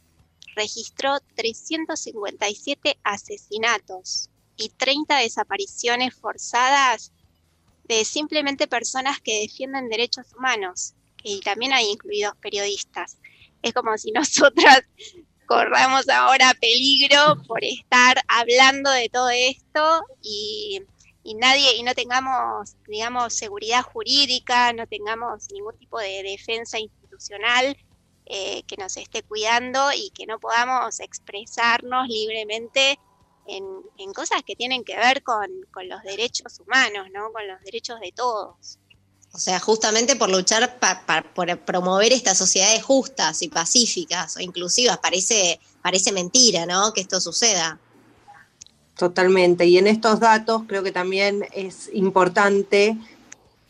registró 0.57 1.19
357 1.35 2.99
asesinatos 3.03 4.31
y 4.57 4.69
30 4.71 5.19
desapariciones 5.19 6.15
forzadas 6.15 7.13
de 7.85 8.05
simplemente 8.05 8.69
personas 8.69 9.21
que 9.21 9.41
defienden 9.41 9.89
derechos 9.89 10.33
humanos, 10.37 10.95
y 11.23 11.41
también 11.41 11.73
hay 11.73 11.87
incluidos 11.91 12.35
periodistas. 12.41 13.19
Es 13.63 13.75
como 13.75 13.97
si 13.99 14.13
nosotras 14.13 14.83
corramos 15.51 16.09
ahora 16.09 16.55
peligro 16.61 17.43
por 17.49 17.65
estar 17.65 18.19
hablando 18.29 18.89
de 18.93 19.09
todo 19.09 19.31
esto 19.31 20.05
y, 20.23 20.81
nadie 21.25 21.75
y 21.77 21.83
no 21.83 21.93
tengamos, 21.93 22.77
digamos, 22.87 23.35
seguridad 23.35 23.83
jurídica, 23.83 24.73
no 24.73 24.87
tengamos 24.87 25.51
ningún 25.51 25.77
tipo 25.77 25.99
de 25.99 26.23
defensa 26.23 26.79
institucional 26.79 27.77
eh, 28.27 28.63
que 28.69 28.77
nos 28.77 28.97
esté 28.97 29.25
cuidando 29.25 29.91
y 29.93 30.11
que 30.11 30.25
no 30.25 30.39
podamos 30.39 31.01
expresarnos 31.01 32.07
libremente 32.07 33.01
en, 33.47 34.13
cosas 34.15 34.45
que 34.45 34.55
tienen 34.55 34.85
que 34.85 34.97
ver 34.97 35.25
con, 35.25 35.51
los 35.83 36.03
derechos 36.05 36.61
humanos, 36.61 37.09
¿no? 37.13 37.33
Con 37.33 37.49
los 37.49 37.61
derechos 37.63 37.99
de 37.99 38.13
todos. 38.13 38.79
O 39.33 39.39
sea, 39.39 39.61
justamente 39.61 40.17
por 40.17 40.29
luchar 40.29 40.79
por 41.35 41.59
promover 41.59 42.13
estas 42.13 42.37
sociedades 42.37 42.83
justas 42.83 43.43
y 43.43 43.49
pacíficas 43.49 44.37
o 44.37 44.41
inclusivas, 44.41 44.99
parece, 44.99 45.61
parece 45.83 46.13
mentira, 46.13 46.67
¿no? 46.67 46.93
Que 46.93 47.03
esto 47.03 47.21
suceda. 47.21 47.79
Totalmente. 48.97 49.67
Y 49.67 49.79
en 49.79 49.87
estos 49.87 50.21
datos 50.21 50.63
creo 50.67 50.83
que 50.83 50.93
también 50.93 51.47
es 51.53 51.89
importante 51.93 52.99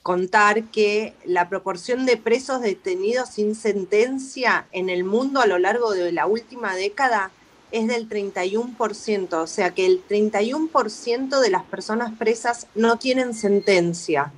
contar 0.03 0.65
que 0.65 1.15
la 1.25 1.49
proporción 1.49 2.07
de 2.07 2.17
presos 2.17 2.63
detenidos 2.63 3.29
sin 3.29 3.55
sentencia 3.55 4.67
en 4.73 4.89
el 4.89 5.05
mundo 5.05 5.41
a 5.41 5.47
lo 5.47 5.59
largo 5.59 5.93
de 5.93 6.11
la 6.11 6.27
última 6.27 6.75
década 6.75 7.31
es 7.71 7.87
del 7.87 8.09
31%, 8.09 9.33
o 9.35 9.47
sea 9.47 9.71
que 9.73 9.87
el 9.87 10.03
31% 10.09 11.39
de 11.39 11.51
las 11.51 11.63
personas 11.65 12.13
presas 12.19 12.67
no 12.75 12.99
tienen 12.99 13.35
sentencia. 13.35 14.33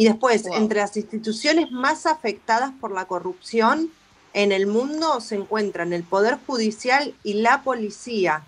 Y 0.00 0.06
después, 0.06 0.46
entre 0.46 0.80
las 0.80 0.96
instituciones 0.96 1.70
más 1.72 2.06
afectadas 2.06 2.72
por 2.80 2.90
la 2.90 3.04
corrupción 3.04 3.90
en 4.32 4.50
el 4.50 4.66
mundo 4.66 5.20
se 5.20 5.34
encuentran 5.34 5.92
el 5.92 6.04
Poder 6.04 6.38
Judicial 6.46 7.14
y 7.22 7.34
la 7.34 7.62
policía. 7.62 8.42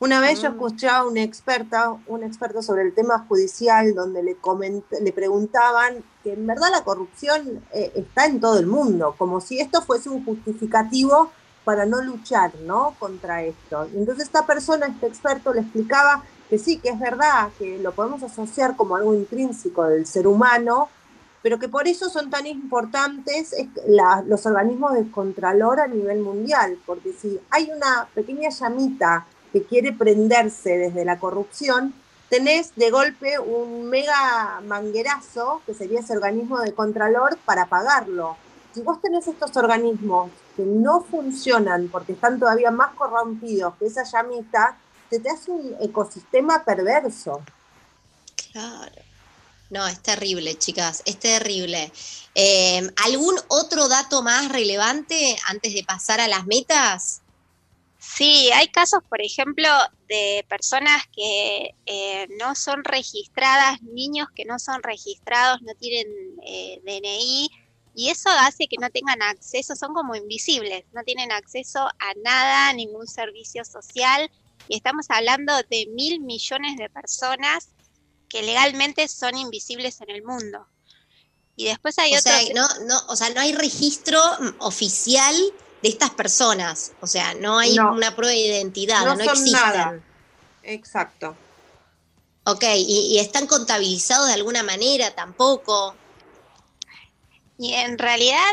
Una 0.00 0.18
vez 0.18 0.42
yo 0.42 0.50
mm. 0.50 0.52
escuché 0.54 0.88
a 0.88 1.04
una 1.04 1.22
experta, 1.22 1.94
un 2.08 2.24
experto 2.24 2.62
sobre 2.62 2.82
el 2.82 2.94
tema 2.94 3.24
judicial, 3.28 3.94
donde 3.94 4.24
le, 4.24 4.36
le 5.02 5.12
preguntaban 5.12 6.02
que 6.24 6.32
en 6.32 6.44
verdad 6.48 6.72
la 6.72 6.82
corrupción 6.82 7.64
eh, 7.72 7.92
está 7.94 8.26
en 8.26 8.40
todo 8.40 8.58
el 8.58 8.66
mundo, 8.66 9.14
como 9.16 9.40
si 9.40 9.60
esto 9.60 9.82
fuese 9.82 10.08
un 10.08 10.24
justificativo 10.24 11.30
para 11.62 11.86
no 11.86 12.02
luchar, 12.02 12.52
¿no? 12.62 12.96
Contra 12.98 13.44
esto. 13.44 13.88
Y 13.94 13.98
entonces 13.98 14.24
esta 14.24 14.44
persona, 14.44 14.86
este 14.86 15.06
experto, 15.06 15.54
le 15.54 15.60
explicaba 15.60 16.24
que 16.48 16.58
sí, 16.58 16.78
que 16.78 16.90
es 16.90 16.98
verdad, 16.98 17.50
que 17.58 17.78
lo 17.78 17.92
podemos 17.92 18.22
asociar 18.22 18.76
como 18.76 18.96
algo 18.96 19.14
intrínseco 19.14 19.84
del 19.84 20.06
ser 20.06 20.26
humano, 20.26 20.88
pero 21.42 21.58
que 21.58 21.68
por 21.68 21.86
eso 21.86 22.08
son 22.08 22.30
tan 22.30 22.46
importantes 22.46 23.54
los 24.26 24.46
organismos 24.46 24.94
de 24.94 25.10
contralor 25.10 25.80
a 25.80 25.86
nivel 25.86 26.20
mundial, 26.20 26.78
porque 26.86 27.12
si 27.12 27.40
hay 27.50 27.70
una 27.70 28.08
pequeña 28.14 28.50
llamita 28.50 29.26
que 29.52 29.62
quiere 29.62 29.92
prenderse 29.92 30.76
desde 30.76 31.04
la 31.04 31.18
corrupción, 31.18 31.94
tenés 32.28 32.74
de 32.74 32.90
golpe 32.90 33.38
un 33.38 33.88
mega 33.88 34.60
manguerazo, 34.66 35.62
que 35.66 35.74
sería 35.74 36.00
ese 36.00 36.14
organismo 36.14 36.58
de 36.60 36.74
contralor, 36.74 37.38
para 37.44 37.62
apagarlo. 37.62 38.36
Si 38.74 38.82
vos 38.82 39.00
tenés 39.00 39.28
estos 39.28 39.56
organismos 39.56 40.30
que 40.56 40.64
no 40.64 41.02
funcionan 41.02 41.88
porque 41.88 42.12
están 42.12 42.38
todavía 42.38 42.70
más 42.70 42.94
corrompidos 42.94 43.74
que 43.76 43.86
esa 43.86 44.02
llamita, 44.02 44.76
se 45.10 45.20
te 45.20 45.30
hace 45.30 45.50
un 45.50 45.76
ecosistema 45.80 46.64
perverso. 46.64 47.42
Claro. 48.52 49.02
No, 49.68 49.86
es 49.86 50.00
terrible, 50.00 50.56
chicas, 50.56 51.02
es 51.06 51.18
terrible. 51.18 51.90
Eh, 52.34 52.88
¿Algún 53.04 53.36
otro 53.48 53.88
dato 53.88 54.22
más 54.22 54.48
relevante 54.50 55.36
antes 55.48 55.74
de 55.74 55.82
pasar 55.82 56.20
a 56.20 56.28
las 56.28 56.46
metas? 56.46 57.20
Sí, 57.98 58.50
hay 58.54 58.68
casos, 58.68 59.02
por 59.08 59.20
ejemplo, 59.20 59.68
de 60.08 60.44
personas 60.48 61.02
que 61.14 61.74
eh, 61.86 62.28
no 62.38 62.54
son 62.54 62.84
registradas, 62.84 63.82
niños 63.82 64.28
que 64.34 64.44
no 64.44 64.60
son 64.60 64.82
registrados, 64.82 65.60
no 65.62 65.74
tienen 65.74 66.06
eh, 66.44 66.80
DNI, 66.84 67.50
y 67.96 68.10
eso 68.10 68.28
hace 68.28 68.68
que 68.68 68.76
no 68.78 68.90
tengan 68.90 69.22
acceso, 69.22 69.74
son 69.74 69.94
como 69.94 70.14
invisibles, 70.14 70.84
no 70.92 71.02
tienen 71.02 71.32
acceso 71.32 71.80
a 71.80 72.14
nada, 72.22 72.72
ningún 72.74 73.08
servicio 73.08 73.64
social, 73.64 74.30
y 74.68 74.76
estamos 74.76 75.06
hablando 75.08 75.52
de 75.70 75.86
mil 75.94 76.20
millones 76.20 76.76
de 76.76 76.88
personas 76.90 77.68
que 78.28 78.42
legalmente 78.42 79.06
son 79.08 79.36
invisibles 79.36 80.00
en 80.00 80.10
el 80.10 80.22
mundo. 80.22 80.66
Y 81.56 81.66
después 81.66 81.98
hay 81.98 82.14
o 82.14 82.18
otros... 82.18 82.34
Sea, 82.34 82.54
no, 82.54 82.68
no, 82.86 83.00
o 83.08 83.16
sea, 83.16 83.30
no 83.30 83.40
hay 83.40 83.54
registro 83.54 84.20
oficial 84.58 85.34
de 85.82 85.88
estas 85.88 86.10
personas, 86.10 86.92
o 87.00 87.06
sea, 87.06 87.34
no 87.34 87.58
hay 87.58 87.78
una 87.78 88.14
prueba 88.14 88.32
de 88.32 88.38
identidad, 88.38 89.04
no, 89.04 89.12
existen. 89.12 89.52
Nada. 89.52 90.00
Exacto. 90.62 91.36
Ok, 92.44 92.64
y, 92.76 93.14
y, 93.14 93.18
están 93.18 93.46
contabilizados 93.46 94.28
de 94.28 94.34
alguna 94.34 94.62
manera 94.62 95.14
tampoco. 95.14 95.96
Y 97.58 97.72
en 97.72 97.96
realidad 97.96 98.52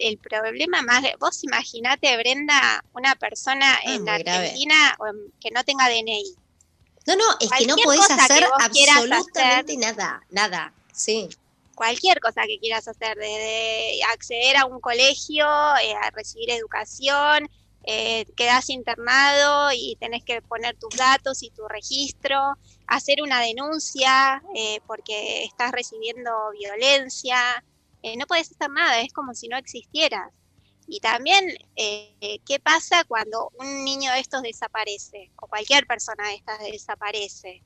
el, 0.00 0.18
problema 0.18 0.82
más, 0.82 1.02
vos 1.18 1.42
imaginate, 1.42 2.16
Brenda, 2.16 2.84
una 2.94 3.16
persona 3.16 3.74
ah, 3.74 3.80
en 3.84 4.08
Argentina 4.08 4.96
que 5.40 5.50
no 5.50 5.64
tenga 5.64 5.88
DNI. 5.88 6.36
No, 7.06 7.16
no, 7.16 7.24
es 7.40 7.50
que 7.50 7.66
no 7.66 7.76
podés 7.76 8.10
hacer 8.10 8.44
absolutamente 8.60 9.76
nada, 9.76 10.22
nada, 10.30 10.72
sí. 10.92 11.28
Cualquier 11.74 12.20
cosa 12.20 12.42
que 12.46 12.58
quieras 12.60 12.86
hacer, 12.86 13.16
desde 13.16 14.02
acceder 14.12 14.56
a 14.56 14.66
un 14.66 14.80
colegio, 14.80 15.44
eh, 15.82 15.94
a 16.00 16.10
recibir 16.12 16.50
educación, 16.50 17.50
eh, 17.86 18.24
quedás 18.36 18.70
internado 18.70 19.70
y 19.72 19.96
tenés 20.00 20.24
que 20.24 20.40
poner 20.40 20.76
tus 20.76 20.96
datos 20.96 21.42
y 21.42 21.50
tu 21.50 21.66
registro, 21.68 22.56
hacer 22.86 23.20
una 23.22 23.40
denuncia 23.40 24.42
eh, 24.54 24.80
porque 24.86 25.44
estás 25.44 25.72
recibiendo 25.72 26.30
violencia, 26.58 27.62
eh, 28.04 28.18
no 28.18 28.26
puedes 28.26 28.50
hacer 28.50 28.70
nada, 28.70 29.00
es 29.00 29.14
como 29.14 29.32
si 29.32 29.48
no 29.48 29.56
existieras. 29.56 30.30
Y 30.86 31.00
también, 31.00 31.42
eh, 31.74 32.38
¿qué 32.46 32.60
pasa 32.60 33.02
cuando 33.04 33.50
un 33.58 33.82
niño 33.82 34.12
de 34.12 34.20
estos 34.20 34.42
desaparece? 34.42 35.32
O 35.40 35.46
cualquier 35.46 35.86
persona 35.86 36.28
de 36.28 36.34
estas 36.34 36.58
desaparece. 36.58 37.62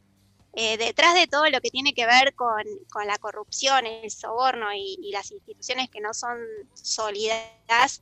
Eh, 0.55 0.76
detrás 0.76 1.14
de 1.14 1.26
todo 1.26 1.51
lo 1.51 1.61
que 1.61 1.70
tiene 1.70 1.93
que 1.93 2.07
ver 2.07 2.36
con, 2.36 2.62
la 3.05 3.18
corrupción, 3.18 3.84
el 3.84 4.12
soborno 4.12 4.68
y, 4.72 5.11
las 5.11 5.32
instituciones 5.32 5.91
que 5.91 6.01
no 6.01 6.14
son 6.14 6.39
sólidas, 6.72 8.01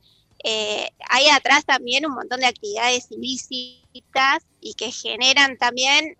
hay 1.09 1.29
atrás 1.29 1.65
también 1.65 2.05
un 2.05 2.13
montón 2.13 2.41
de 2.41 2.45
actividades 2.45 3.07
ilícitas 3.09 4.45
y 4.61 4.75
que 4.75 4.91
generan 4.91 5.57
también 5.57 6.15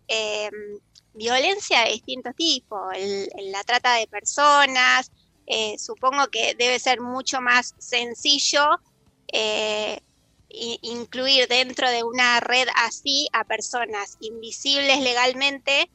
violencia 1.13 1.83
de 1.83 1.91
distintos 1.91 2.35
tipos, 2.35 2.87
la 3.51 3.63
trata 3.63 3.93
de 3.93 4.07
personas, 4.07 5.11
eh, 5.47 5.77
supongo 5.79 6.27
que 6.27 6.55
debe 6.55 6.77
ser 6.79 7.01
mucho 7.01 7.41
más 7.41 7.73
sencillo 7.79 8.63
eh, 9.31 9.99
incluir 10.49 11.47
dentro 11.47 11.89
de 11.89 12.03
una 12.03 12.39
red 12.39 12.67
así 12.75 13.27
a 13.33 13.43
personas 13.43 14.17
invisibles 14.19 15.01
legalmente 15.01 15.89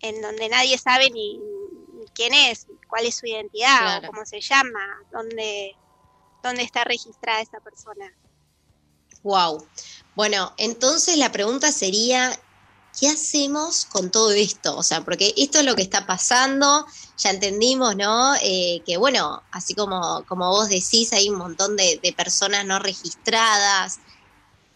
en 0.00 0.20
donde 0.20 0.48
nadie 0.48 0.78
sabe 0.78 1.10
ni 1.10 1.40
quién 2.14 2.34
es, 2.34 2.66
cuál 2.88 3.06
es 3.06 3.16
su 3.16 3.26
identidad, 3.26 4.04
o 4.04 4.06
cómo 4.08 4.24
se 4.26 4.40
llama, 4.40 4.80
dónde, 5.10 5.76
dónde 6.42 6.62
está 6.62 6.84
registrada 6.84 7.40
esa 7.40 7.60
persona. 7.60 8.12
Wow. 9.22 9.66
Bueno, 10.14 10.52
entonces 10.56 11.16
la 11.16 11.30
pregunta 11.30 11.70
sería, 11.72 12.32
¿qué 12.98 13.08
hacemos 13.08 13.84
con 13.86 14.10
todo 14.10 14.32
esto? 14.32 14.76
O 14.76 14.82
sea, 14.82 15.04
porque 15.04 15.34
esto 15.36 15.60
es 15.60 15.64
lo 15.64 15.76
que 15.76 15.82
está 15.82 16.06
pasando, 16.06 16.86
ya 17.16 17.30
entendimos, 17.30 17.96
¿no? 17.96 18.34
Eh, 18.42 18.82
que 18.84 18.96
bueno, 18.96 19.42
así 19.52 19.74
como, 19.74 20.24
como 20.26 20.48
vos 20.50 20.68
decís, 20.68 21.12
hay 21.12 21.28
un 21.28 21.36
montón 21.36 21.76
de, 21.76 22.00
personas 22.16 22.64
no 22.64 22.78
registradas. 22.78 24.00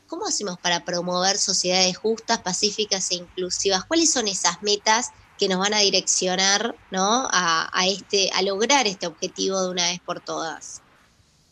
¿Cómo 0.06 0.26
hacemos 0.26 0.58
para 0.58 0.84
promover 0.84 1.38
sociedades 1.38 1.96
justas, 1.96 2.40
pacíficas 2.42 3.10
e 3.10 3.16
inclusivas? 3.16 3.84
¿Cuáles 3.84 4.12
son 4.12 4.28
esas 4.28 4.62
metas 4.62 5.10
que 5.38 5.48
nos 5.48 5.58
van 5.58 5.74
a 5.74 5.78
direccionar, 5.78 6.76
¿no? 6.90 7.28
A 7.32 7.86
este, 7.86 8.30
a 8.34 8.42
lograr 8.42 8.86
este 8.86 9.06
objetivo 9.06 9.60
de 9.62 9.70
una 9.70 9.88
vez 9.88 10.00
por 10.00 10.20
todas. 10.20 10.81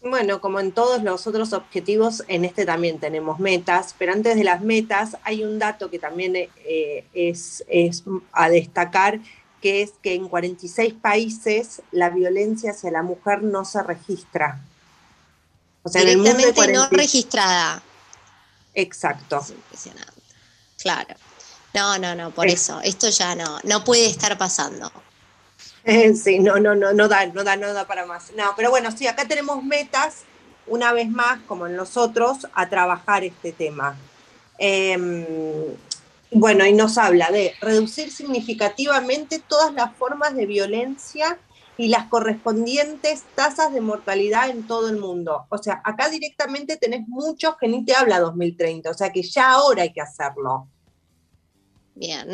Bueno, 0.02 0.40
como 0.40 0.60
en 0.60 0.72
todos 0.72 1.02
los 1.02 1.26
otros 1.26 1.52
objetivos, 1.52 2.24
en 2.26 2.46
este 2.46 2.64
también 2.64 2.98
tenemos 2.98 3.38
metas, 3.38 3.94
pero 3.98 4.12
antes 4.12 4.34
de 4.34 4.44
las 4.44 4.62
metas 4.62 5.16
hay 5.24 5.44
un 5.44 5.58
dato 5.58 5.90
que 5.90 5.98
también 5.98 6.34
eh, 6.36 7.04
es, 7.12 7.62
es, 7.68 8.04
a 8.32 8.48
destacar, 8.48 9.20
que 9.60 9.82
es 9.82 9.92
que 10.02 10.14
en 10.14 10.28
46 10.28 10.94
países 10.94 11.82
la 11.92 12.08
violencia 12.08 12.70
hacia 12.70 12.90
la 12.90 13.02
mujer 13.02 13.42
no 13.42 13.66
se 13.66 13.82
registra. 13.82 14.62
O 15.82 15.90
sea, 15.90 16.00
Directamente 16.00 16.42
en 16.42 16.48
el 16.48 16.56
mundo 16.56 16.88
no 16.90 16.96
registrada. 16.96 17.82
Exacto. 18.74 19.40
Es 19.40 19.50
impresionante. 19.50 20.22
Claro. 20.80 21.14
No, 21.74 21.98
no, 21.98 22.14
no, 22.14 22.30
por 22.30 22.48
eso. 22.48 22.80
Esto 22.82 23.10
ya 23.10 23.34
no, 23.34 23.60
no 23.64 23.84
puede 23.84 24.06
estar 24.06 24.36
pasando. 24.38 24.90
sí, 26.14 26.38
no, 26.38 26.58
no, 26.58 26.74
no, 26.74 26.92
no 26.92 27.08
da, 27.08 27.26
no 27.26 27.44
da, 27.44 27.56
no 27.56 27.72
da 27.72 27.86
para 27.86 28.06
más. 28.06 28.32
No, 28.36 28.44
pero 28.56 28.70
bueno, 28.70 28.90
sí, 28.90 29.06
acá 29.06 29.26
tenemos 29.26 29.62
metas, 29.62 30.24
una 30.66 30.92
vez 30.92 31.08
más, 31.08 31.40
como 31.46 31.66
en 31.66 31.76
nosotros, 31.76 32.46
a 32.52 32.68
trabajar 32.68 33.24
este 33.24 33.52
tema. 33.52 33.96
Em, 34.58 35.24
bueno, 36.32 36.66
y 36.66 36.72
nos 36.72 36.98
habla 36.98 37.30
de 37.30 37.54
reducir 37.60 38.12
significativamente 38.12 39.40
todas 39.40 39.72
las 39.72 39.94
formas 39.96 40.34
de 40.36 40.46
violencia 40.46 41.38
y 41.76 41.88
las 41.88 42.08
correspondientes 42.08 43.24
tasas 43.34 43.72
de 43.72 43.80
mortalidad 43.80 44.50
en 44.50 44.66
todo 44.66 44.90
el 44.90 44.98
mundo. 44.98 45.46
O 45.48 45.56
sea, 45.56 45.80
acá 45.82 46.10
directamente 46.10 46.76
tenés 46.76 47.08
muchos 47.08 47.56
que 47.56 47.68
ni 47.68 47.84
te 47.86 47.94
habla 47.94 48.20
2030, 48.20 48.90
o 48.90 48.94
sea 48.94 49.10
que 49.10 49.22
ya 49.22 49.52
ahora 49.52 49.82
hay 49.82 49.92
que 49.92 50.02
hacerlo. 50.02 50.68
Bien. 51.94 52.28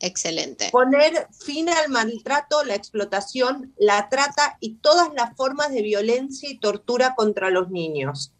Excelente. 0.00 0.68
Poner 0.70 1.26
fin 1.44 1.68
al 1.68 1.88
maltrato, 1.88 2.64
la 2.64 2.74
explotación, 2.74 3.72
la 3.78 4.08
trata 4.08 4.58
y 4.60 4.74
todas 4.74 5.08
las 5.14 5.34
formas 5.36 5.70
de 5.70 5.82
violencia 5.82 6.50
y 6.50 6.58
tortura 6.58 7.14
contra 7.14 7.50
los 7.50 7.70
niños. 7.70 8.32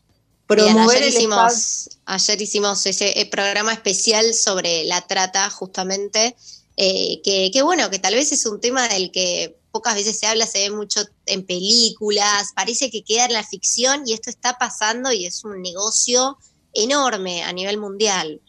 Promover 0.46 0.98
ayer, 0.98 1.08
hicimos, 1.08 1.98
ayer 2.04 2.42
hicimos 2.42 2.86
ese 2.86 3.18
eh, 3.18 3.26
programa 3.26 3.72
especial 3.72 4.32
sobre 4.34 4.84
la 4.84 5.00
trata, 5.00 5.50
justamente, 5.50 6.36
eh, 6.76 7.20
que, 7.24 7.62
bueno, 7.62 7.90
que 7.90 7.98
tal 7.98 8.14
vez 8.14 8.30
es 8.32 8.44
un 8.46 8.60
tema 8.60 8.86
del 8.86 9.10
que 9.10 9.56
pocas 9.72 9.94
veces 9.94 10.18
se 10.18 10.26
habla, 10.26 10.46
se 10.46 10.68
ve 10.68 10.70
mucho 10.70 11.00
en 11.24 11.44
películas, 11.44 12.52
parece 12.54 12.90
que 12.90 13.02
queda 13.02 13.24
en 13.24 13.32
la 13.32 13.42
ficción 13.42 14.02
y 14.06 14.12
esto 14.12 14.30
está 14.30 14.56
pasando 14.58 15.10
y 15.10 15.26
es 15.26 15.42
un 15.44 15.60
negocio 15.62 16.38
enorme 16.74 17.42
a 17.42 17.52
nivel 17.52 17.78
mundial. 17.78 18.40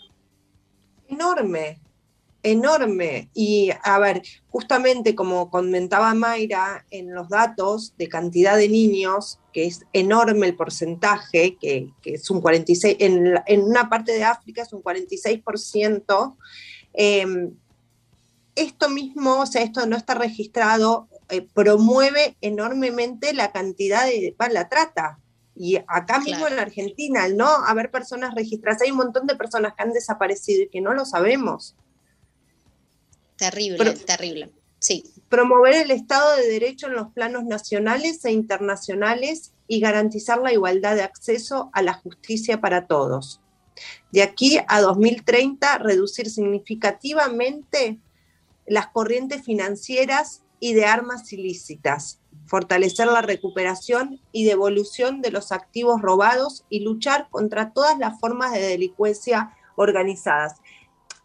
Enorme, 1.07 1.79
enorme. 2.51 3.29
Y 3.33 3.69
a 3.83 3.99
ver, 3.99 4.21
justamente 4.49 5.15
como 5.15 5.49
comentaba 5.49 6.13
Mayra, 6.13 6.85
en 6.91 7.13
los 7.13 7.29
datos 7.29 7.93
de 7.97 8.09
cantidad 8.09 8.57
de 8.57 8.69
niños, 8.69 9.39
que 9.53 9.65
es 9.65 9.85
enorme 9.93 10.47
el 10.47 10.55
porcentaje, 10.55 11.57
que, 11.59 11.91
es 12.03 12.29
un 12.29 12.41
46, 12.41 12.97
en, 12.99 13.35
en, 13.45 13.63
una 13.63 13.89
parte 13.89 14.13
de 14.13 14.23
África 14.23 14.61
es 14.61 14.73
un 14.73 14.83
46%, 14.83 16.35
em, 16.93 17.53
esto 18.55 18.89
mismo, 18.89 19.41
o 19.41 19.45
sea, 19.45 19.61
esto 19.61 19.85
no 19.85 19.95
está 19.95 20.15
registrado, 20.15 21.07
eh, 21.29 21.47
promueve 21.53 22.37
enormemente 22.41 23.33
la 23.33 23.51
cantidad 23.51 24.05
de, 24.05 24.35
la 24.51 24.67
trata. 24.67 25.19
Y 25.55 25.77
acá 25.87 26.19
mismo 26.19 26.47
en 26.47 26.55
la 26.55 26.63
Argentina, 26.63 27.23
al 27.23 27.35
no 27.35 27.47
haber 27.47 27.91
personas 27.91 28.33
registradas, 28.35 28.81
hay 28.81 28.91
un 28.91 28.97
montón 28.97 29.27
de 29.27 29.35
personas 29.35 29.73
que 29.75 29.83
han 29.83 29.91
desaparecido 29.91 30.63
y 30.63 30.69
que 30.69 30.81
no 30.81 30.93
lo 30.93 31.05
sabemos. 31.05 31.75
Terrible, 33.37 33.93
terrible. 33.93 34.51
Sí. 34.79 35.03
Promover 35.29 35.75
el 35.75 35.91
Estado 35.91 36.35
de 36.35 36.47
Derecho 36.47 36.87
en 36.87 36.93
los 36.93 37.11
planos 37.11 37.43
nacionales 37.43 38.23
e 38.25 38.31
internacionales 38.31 39.53
y 39.67 39.79
garantizar 39.79 40.39
la 40.39 40.53
igualdad 40.53 40.95
de 40.95 41.03
acceso 41.03 41.69
a 41.73 41.81
la 41.81 41.93
justicia 41.93 42.61
para 42.61 42.87
todos. 42.87 43.41
De 44.11 44.21
aquí 44.23 44.59
a 44.67 44.81
2030, 44.81 45.79
reducir 45.79 46.29
significativamente 46.29 47.99
las 48.65 48.87
corrientes 48.87 49.43
financieras 49.43 50.43
y 50.59 50.73
de 50.73 50.85
armas 50.85 51.31
ilícitas, 51.31 52.19
fortalecer 52.47 53.07
la 53.07 53.21
recuperación 53.21 54.19
y 54.31 54.45
devolución 54.45 55.21
de 55.21 55.31
los 55.31 55.51
activos 55.51 56.01
robados 56.01 56.65
y 56.69 56.79
luchar 56.79 57.27
contra 57.29 57.71
todas 57.71 57.97
las 57.99 58.19
formas 58.19 58.53
de 58.53 58.61
delincuencia 58.61 59.53
organizadas 59.75 60.55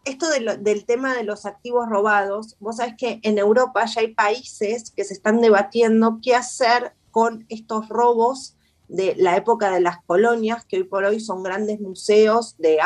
esto 0.05 0.27
del 0.29 0.85
tema 0.85 1.15
de 1.15 1.23
los 1.23 1.45
activos 1.45 1.87
robados, 1.89 2.55
vos 2.59 2.77
sabés 2.77 2.95
que 2.97 3.19
en 3.23 3.37
Europa 3.37 3.85
ya 3.85 4.01
hay 4.01 4.13
países 4.13 4.91
que 4.91 5.03
se 5.03 5.13
están 5.13 5.39
debatiendo 5.39 6.19
qué 6.21 6.35
hacer 6.35 6.93
con 7.11 7.45
estos 7.49 7.87
robos 7.89 8.55
de 8.89 9.15
la 9.15 9.37
época 9.37 9.71
de 9.71 9.79
las 9.79 10.03
colonias, 10.03 10.65
que 10.65 10.77
hoy 10.77 10.83
por 10.83 11.05
hoy 11.05 11.19
son 11.19 11.41
grandes 11.41 11.79
museos 11.79 12.55
de, 12.57 12.79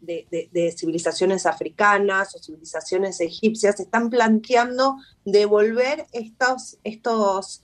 de, 0.00 0.74
civilizaciones 0.76 1.46
africanas 1.46 2.34
o 2.34 2.38
civilizaciones 2.38 3.20
egipcias, 3.20 3.76
se 3.76 3.82
están 3.82 4.08
planteando 4.08 4.96
devolver 5.24 6.06
estos, 6.12 6.78
estos, 6.84 7.62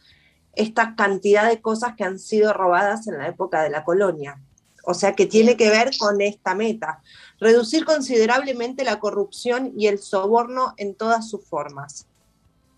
esta 0.55 0.96
cantidad 0.96 1.49
de 1.49 1.61
cosas 1.61 1.94
que 1.96 2.05
han 2.05 2.18
sido 2.18 2.53
robadas 2.53 3.07
en 3.07 3.18
la 3.18 3.28
época 3.28 3.62
de 3.62 3.70
la 3.70 3.84
colonia. 3.84 4.40
O 4.91 4.95
sea 4.95 5.14
que 5.14 5.26
tiene 5.26 5.55
que 5.55 5.68
ver 5.68 5.91
con 5.99 6.22
esta 6.22 6.55
meta 6.55 7.03
reducir 7.39 7.84
considerablemente 7.84 8.84
la 8.84 8.99
corrupción 8.99 9.74
y 9.76 9.86
el 9.86 9.99
soborno 9.99 10.72
en 10.78 10.95
todas 10.95 11.28
sus 11.28 11.45
formas. 11.45 12.07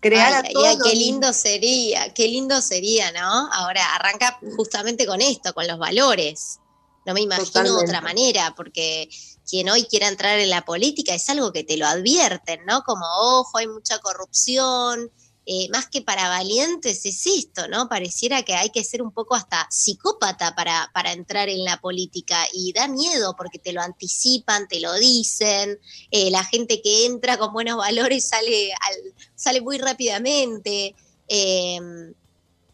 Crear 0.01 0.33
a 0.33 0.43
todos 0.43 0.77
qué 0.83 0.93
lindo 0.93 1.31
sería, 1.31 2.13
qué 2.13 2.27
lindo 2.27 2.59
sería, 2.61 3.13
¿no? 3.13 3.49
Ahora 3.53 3.95
arranca 3.95 4.37
justamente 4.57 5.05
con 5.05 5.21
esto, 5.21 5.53
con 5.53 5.65
los 5.65 5.79
valores. 5.79 6.59
No 7.05 7.13
me 7.13 7.21
imagino 7.21 7.79
otra 7.79 8.01
manera, 8.01 8.53
porque 8.57 9.07
quien 9.49 9.69
hoy 9.69 9.85
quiera 9.85 10.09
entrar 10.09 10.37
en 10.37 10.49
la 10.49 10.65
política 10.65 11.15
es 11.15 11.29
algo 11.29 11.53
que 11.53 11.63
te 11.63 11.77
lo 11.77 11.87
advierten, 11.87 12.65
¿no? 12.65 12.83
Como, 12.83 13.05
ojo, 13.05 13.57
hay 13.57 13.69
mucha 13.69 13.99
corrupción, 13.99 15.09
eh, 15.45 15.67
más 15.71 15.87
que 15.87 16.03
para 16.03 16.29
valientes 16.29 17.03
es 17.05 17.25
esto, 17.25 17.67
¿no? 17.67 17.89
Pareciera 17.89 18.43
que 18.43 18.53
hay 18.53 18.69
que 18.69 18.83
ser 18.83 19.01
un 19.01 19.11
poco 19.11 19.33
hasta 19.33 19.67
psicópata 19.71 20.53
para, 20.53 20.91
para 20.93 21.13
entrar 21.13 21.49
en 21.49 21.63
la 21.63 21.77
política 21.81 22.45
y 22.53 22.71
da 22.73 22.87
miedo 22.87 23.35
porque 23.35 23.57
te 23.57 23.73
lo 23.73 23.81
anticipan, 23.81 24.67
te 24.67 24.79
lo 24.79 24.93
dicen, 24.93 25.79
eh, 26.11 26.29
la 26.29 26.43
gente 26.43 26.81
que 26.83 27.07
entra 27.07 27.37
con 27.37 27.53
buenos 27.53 27.77
valores 27.77 28.27
sale, 28.27 28.71
al, 28.71 29.13
sale 29.33 29.61
muy 29.61 29.79
rápidamente. 29.79 30.93
Em, 31.27 32.13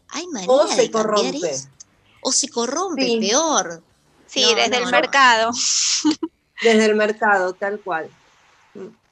hay 0.08 0.26
manera 0.26 0.52
o 0.52 0.66
se 0.68 0.90
corrompe. 0.90 1.50
O 2.20 2.32
se 2.32 2.48
corrompe, 2.48 3.16
peor. 3.18 3.82
Sí, 4.26 4.44
desde 4.54 4.76
el 4.76 4.86
mercado. 4.86 5.52
Desde 6.60 6.84
el 6.84 6.96
mercado, 6.96 7.54
tal 7.54 7.80
cual. 7.80 8.10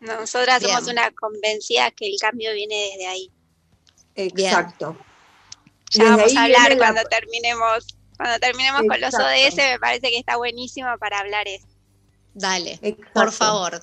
Nosotras 0.01 0.63
somos 0.63 0.89
una 0.89 1.11
convencida 1.13 1.91
que 1.91 2.07
el 2.07 2.19
cambio 2.21 2.53
viene 2.53 2.91
desde 2.93 3.07
ahí. 3.07 3.31
Exacto. 4.17 4.97
Ya 5.93 6.05
vamos 6.05 6.37
a 6.37 6.45
hablar 6.45 6.77
cuando 6.77 7.03
terminemos, 7.05 7.97
cuando 8.17 8.39
terminemos 8.41 8.83
con 8.89 9.01
los 9.01 9.15
ODS, 9.15 9.57
me 9.57 9.79
parece 9.79 10.09
que 10.09 10.19
está 10.19 10.37
buenísimo 10.37 10.89
para 10.99 11.21
hablar 11.21 11.47
eso. 11.47 11.67
Dale, 12.35 12.79
por 13.15 13.33
favor. 13.33 13.83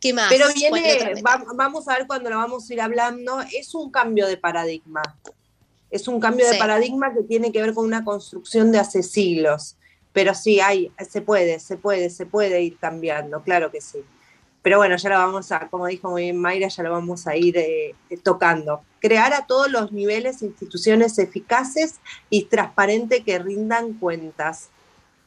¿Qué 0.00 0.12
más? 0.12 0.28
Pero 0.30 0.46
viene, 0.54 1.14
vamos 1.54 1.88
a 1.88 1.96
ver 1.96 2.06
cuando 2.06 2.30
lo 2.30 2.36
vamos 2.36 2.68
a 2.68 2.72
ir 2.72 2.80
hablando, 2.80 3.40
es 3.52 3.74
un 3.74 3.90
cambio 3.90 4.26
de 4.26 4.36
paradigma. 4.36 5.02
Es 5.90 6.08
un 6.08 6.18
cambio 6.18 6.48
de 6.48 6.56
paradigma 6.56 7.12
que 7.12 7.22
tiene 7.22 7.52
que 7.52 7.60
ver 7.60 7.74
con 7.74 7.84
una 7.84 8.02
construcción 8.02 8.72
de 8.72 8.78
hace 8.78 9.02
siglos. 9.02 9.76
Pero 10.12 10.34
sí, 10.34 10.60
hay, 10.60 10.90
se 11.08 11.20
puede, 11.20 11.60
se 11.60 11.76
puede, 11.76 12.10
se 12.10 12.26
puede 12.26 12.62
ir 12.62 12.78
cambiando, 12.78 13.42
claro 13.42 13.70
que 13.70 13.80
sí. 13.80 13.98
Pero 14.62 14.78
bueno, 14.78 14.96
ya 14.96 15.08
lo 15.08 15.18
vamos 15.18 15.50
a, 15.50 15.68
como 15.68 15.86
dijo 15.86 16.10
muy 16.10 16.22
bien 16.22 16.38
Mayra, 16.38 16.68
ya 16.68 16.82
lo 16.84 16.92
vamos 16.92 17.26
a 17.26 17.36
ir 17.36 17.56
eh, 17.58 17.94
tocando. 18.22 18.82
Crear 19.00 19.34
a 19.34 19.46
todos 19.46 19.70
los 19.70 19.90
niveles 19.90 20.42
instituciones 20.42 21.18
eficaces 21.18 21.96
y 22.30 22.44
transparentes 22.44 23.24
que 23.24 23.40
rindan 23.40 23.94
cuentas. 23.94 24.68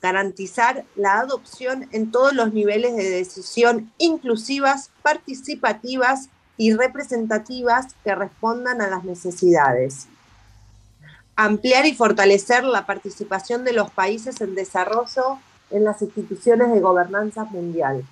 Garantizar 0.02 0.86
la 0.96 1.20
adopción 1.20 1.90
en 1.92 2.12
todos 2.12 2.34
los 2.34 2.54
niveles 2.54 2.96
de 2.96 3.10
decisión 3.10 3.92
inclusivas, 3.98 4.92
participativas 5.02 6.30
y 6.58 6.74
representativas 6.74 7.88
que 8.06 8.16
respondan 8.16 8.82
a 8.82 8.88
las 8.88 9.04
necesidades. 9.04 10.08
Ampliar 11.36 11.86
y 11.86 11.94
fortalecer 11.94 12.64
la 12.64 12.86
participación 12.86 13.66
de 13.66 13.74
los 13.74 13.92
países 13.92 14.40
en 14.40 14.56
desarrollo 14.56 15.40
en 15.72 15.84
las 15.84 16.02
instituciones 16.02 16.72
de 16.72 16.80
gobernanza 16.80 17.44
mundial. 17.44 18.06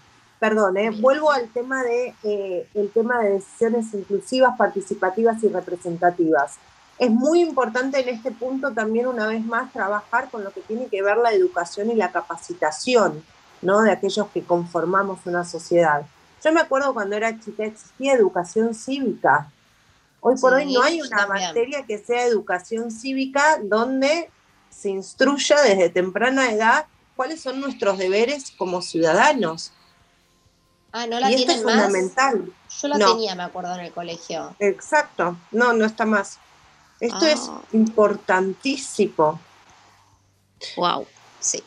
Perdón, 0.44 0.76
¿eh? 0.76 0.90
vuelvo 0.90 1.32
al 1.32 1.48
tema 1.48 1.84
de, 1.84 2.14
eh, 2.22 2.68
el 2.74 2.92
tema 2.92 3.22
de 3.22 3.36
decisiones 3.36 3.94
inclusivas, 3.94 4.58
participativas 4.58 5.42
y 5.42 5.48
representativas. 5.48 6.56
Es 7.00 7.10
muy 7.10 7.40
importante 7.40 8.02
en 8.02 8.10
este 8.10 8.32
punto 8.32 8.74
también 8.74 9.08
una 9.08 9.26
vez 9.26 9.42
más 9.46 9.72
trabajar 9.72 10.30
con 10.30 10.44
lo 10.44 10.52
que 10.52 10.60
tiene 10.60 10.88
que 10.88 11.02
ver 11.02 11.16
la 11.16 11.32
educación 11.32 11.92
y 11.92 11.96
la 11.96 12.12
capacitación 12.12 13.24
¿no? 13.62 13.84
de 13.84 13.92
aquellos 13.92 14.28
que 14.34 14.44
conformamos 14.44 15.20
una 15.24 15.46
sociedad. 15.46 16.06
Yo 16.44 16.52
me 16.52 16.60
acuerdo 16.60 16.94
cuando 16.94 17.16
era 17.16 17.40
chica 17.40 17.64
existía 17.64 18.12
educación 18.12 18.76
cívica. 18.76 19.50
Hoy 20.20 20.36
por 20.42 20.56
hoy 20.56 20.74
no 20.74 20.84
hay 20.84 21.00
una 21.00 21.26
materia 21.26 21.86
que 21.86 22.00
sea 22.00 22.26
educación 22.26 22.92
cívica 22.92 23.60
donde 23.64 24.30
se 24.70 24.90
instruya 24.90 25.62
desde 25.62 25.88
temprana 25.88 26.52
edad 26.52 26.86
cuáles 27.16 27.40
son 27.40 27.62
nuestros 27.62 27.98
deberes 27.98 28.52
como 28.52 28.82
ciudadanos. 28.82 29.72
Ah, 30.96 31.08
no 31.08 31.20
la 31.20 31.32
y 31.32 31.34
esto 31.36 31.52
es 31.54 31.64
fundamental. 31.64 32.54
Yo 32.82 32.88
la 32.88 32.98
tenía, 33.00 33.34
me 33.34 33.44
acuerdo, 33.44 33.74
en 33.74 33.82
el 33.82 33.92
colegio. 33.92 34.56
Exacto. 34.60 35.36
No, 35.52 35.74
no 35.74 35.86
está 35.86 36.06
más. 36.06 36.38
Esto 37.00 37.26
es 37.26 37.40
Ah. 37.50 37.62
importantísimo. 37.74 39.40
Wow, 40.78 41.08
sí. 41.40 41.64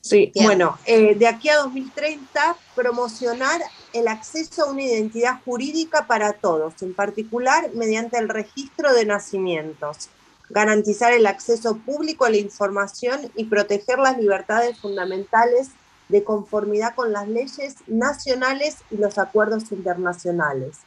Sí, 0.00 0.30
Bien. 0.32 0.46
bueno, 0.46 0.78
eh, 0.86 1.16
de 1.16 1.26
aquí 1.26 1.48
a 1.50 1.56
2030, 1.56 2.56
promocionar 2.76 3.60
el 3.92 4.06
acceso 4.08 4.62
a 4.64 4.70
una 4.70 4.82
identidad 4.82 5.40
jurídica 5.44 6.06
para 6.06 6.32
todos, 6.34 6.80
en 6.82 6.94
particular 6.94 7.70
mediante 7.74 8.16
el 8.16 8.28
registro 8.28 8.94
de 8.94 9.04
nacimientos, 9.06 10.08
garantizar 10.50 11.12
el 11.12 11.26
acceso 11.26 11.76
público 11.78 12.24
a 12.24 12.30
la 12.30 12.38
información 12.38 13.30
y 13.34 13.44
proteger 13.44 13.98
las 13.98 14.16
libertades 14.16 14.78
fundamentales 14.78 15.70
de 16.08 16.24
conformidad 16.24 16.94
con 16.94 17.12
las 17.12 17.28
leyes 17.28 17.76
nacionales 17.86 18.78
y 18.90 18.96
los 18.96 19.18
acuerdos 19.18 19.70
internacionales, 19.72 20.78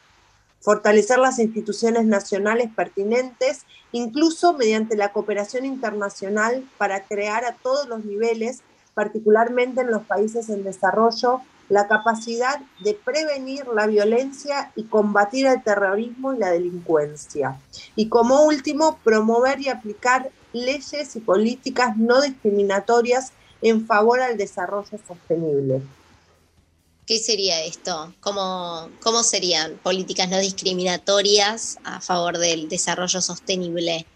fortalecer 0.60 1.18
las 1.18 1.38
instituciones 1.38 2.04
nacionales 2.04 2.70
pertinentes, 2.74 3.64
incluso 3.92 4.52
mediante 4.54 4.96
la 4.96 5.12
cooperación 5.12 5.64
internacional 5.64 6.64
para 6.78 7.04
crear 7.04 7.44
a 7.44 7.54
todos 7.54 7.88
los 7.88 8.04
niveles 8.04 8.62
particularmente 8.94 9.80
en 9.80 9.90
los 9.90 10.02
países 10.02 10.48
en 10.50 10.64
desarrollo, 10.64 11.40
la 11.68 11.88
capacidad 11.88 12.60
de 12.80 12.94
prevenir 12.94 13.66
la 13.68 13.86
violencia 13.86 14.72
y 14.76 14.84
combatir 14.84 15.46
el 15.46 15.62
terrorismo 15.62 16.34
y 16.34 16.38
la 16.38 16.50
delincuencia. 16.50 17.58
Y 17.96 18.08
como 18.08 18.44
último, 18.44 18.98
promover 19.02 19.60
y 19.60 19.70
aplicar 19.70 20.30
leyes 20.52 21.16
y 21.16 21.20
políticas 21.20 21.96
no 21.96 22.20
discriminatorias 22.20 23.32
en 23.62 23.86
favor 23.86 24.20
al 24.20 24.36
desarrollo 24.36 24.98
sostenible. 25.06 25.80
¿Qué 27.06 27.18
sería 27.18 27.64
esto? 27.64 28.14
¿Cómo, 28.20 28.90
¿Cómo 29.00 29.22
serían 29.22 29.76
políticas 29.82 30.28
no 30.28 30.38
discriminatorias 30.38 31.78
a 31.84 32.00
favor 32.00 32.38
del 32.38 32.68
desarrollo 32.68 33.20
sostenible? 33.20 34.06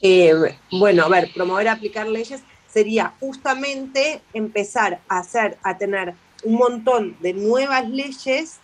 Eh, 0.00 0.34
bueno, 0.70 1.04
a 1.04 1.08
ver, 1.08 1.30
promover 1.32 1.68
aplicar 1.68 2.08
leyes 2.08 2.40
sería 2.72 3.14
justamente 3.20 4.22
empezar 4.32 5.00
a 5.08 5.18
hacer, 5.18 5.58
a 5.62 5.76
tener 5.78 6.14
un 6.44 6.54
montón 6.54 7.16
de 7.20 7.34
nuevas 7.34 7.88
leyes 7.88 8.58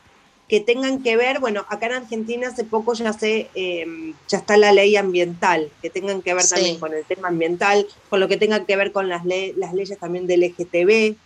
que 0.49 0.61
tengan 0.61 1.03
que 1.03 1.17
ver, 1.17 1.41
bueno, 1.41 1.67
acá 1.69 1.87
en 1.87 1.93
Argentina 1.93 2.49
hace 2.49 2.65
poco 2.65 2.95
ya 2.95 3.13
sé, 3.13 3.51
eh, 3.55 4.15
ya 4.29 4.39
está 4.39 4.57
la 4.57 4.73
ley 4.73 4.97
ambiental, 4.97 5.71
que 5.83 5.91
tengan 5.91 6.23
que 6.23 6.33
ver 6.35 6.43
Sí. 6.43 6.55
también 6.55 6.79
con 6.81 6.95
el 6.95 7.05
tema 7.05 7.29
ambiental, 7.29 7.87
con 8.09 8.19
lo 8.21 8.29
que 8.29 8.37
tenga 8.39 8.65
que 8.65 8.77
ver 8.77 8.93
con 8.93 9.09
las, 9.09 9.25
le- 9.27 9.53
las 9.57 9.75
leyes 9.75 9.99
también 9.99 10.27
del 10.27 10.43
LGTB. 10.45 11.17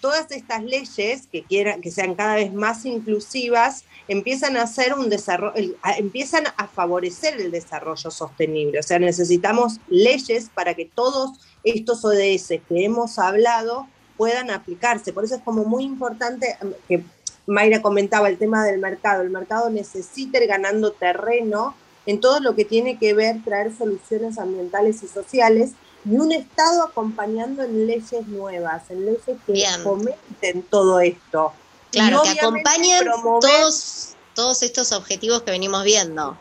Todas 0.00 0.30
estas 0.30 0.62
leyes 0.62 1.26
que 1.30 1.42
quieran, 1.44 1.80
que 1.80 1.90
sean 1.90 2.14
cada 2.16 2.34
vez 2.34 2.52
más 2.52 2.84
inclusivas, 2.84 3.84
empiezan 4.08 4.56
a 4.56 4.62
hacer 4.62 4.94
un 4.94 5.08
desarrollo, 5.08 5.74
a- 5.82 5.96
empiezan 5.96 6.44
a 6.56 6.66
favorecer 6.66 7.40
el 7.40 7.50
desarrollo 7.50 8.10
sostenible. 8.10 8.78
O 8.80 8.82
sea, 8.82 8.98
necesitamos 8.98 9.78
leyes 9.88 10.50
para 10.52 10.74
que 10.74 10.84
todos 10.84 11.38
estos 11.64 12.04
ODS 12.04 12.60
que 12.68 12.84
hemos 12.84 13.18
hablado 13.18 13.86
puedan 14.16 14.50
aplicarse. 14.50 15.12
Por 15.12 15.24
eso 15.24 15.36
es 15.36 15.42
como 15.42 15.64
muy 15.64 15.84
importante 15.84 16.56
em, 16.60 16.72
que 16.88 17.02
Mayra 17.46 17.80
comentaba 17.82 18.28
el 18.28 18.38
tema 18.38 18.64
del 18.64 18.78
mercado. 18.80 19.22
El 19.22 19.30
mercado 19.30 19.70
necesita 19.70 20.38
ir 20.42 20.46
ganando 20.48 20.92
terreno 20.92 21.74
en 22.06 22.20
todo 22.20 22.40
lo 22.40 22.54
que 22.54 22.64
tiene 22.64 22.98
que 22.98 23.14
ver 23.14 23.42
traer 23.44 23.76
soluciones 23.76 24.38
ambientales 24.38 25.02
y 25.02 25.08
sociales 25.08 25.72
y 26.04 26.16
un 26.16 26.30
Estado 26.32 26.84
acompañando 26.84 27.64
en 27.64 27.86
leyes 27.86 28.26
nuevas, 28.28 28.82
en 28.90 29.06
leyes 29.06 29.36
que 29.46 29.52
Bien. 29.52 29.80
fomenten 29.82 30.62
todo 30.62 31.00
esto. 31.00 31.52
Claro, 31.90 32.22
que 32.22 32.30
acompañen 32.30 33.04
promover- 33.04 33.40
todos, 33.40 34.14
todos 34.34 34.62
estos 34.62 34.92
objetivos 34.92 35.42
que 35.42 35.50
venimos 35.50 35.82
viendo. 35.84 36.36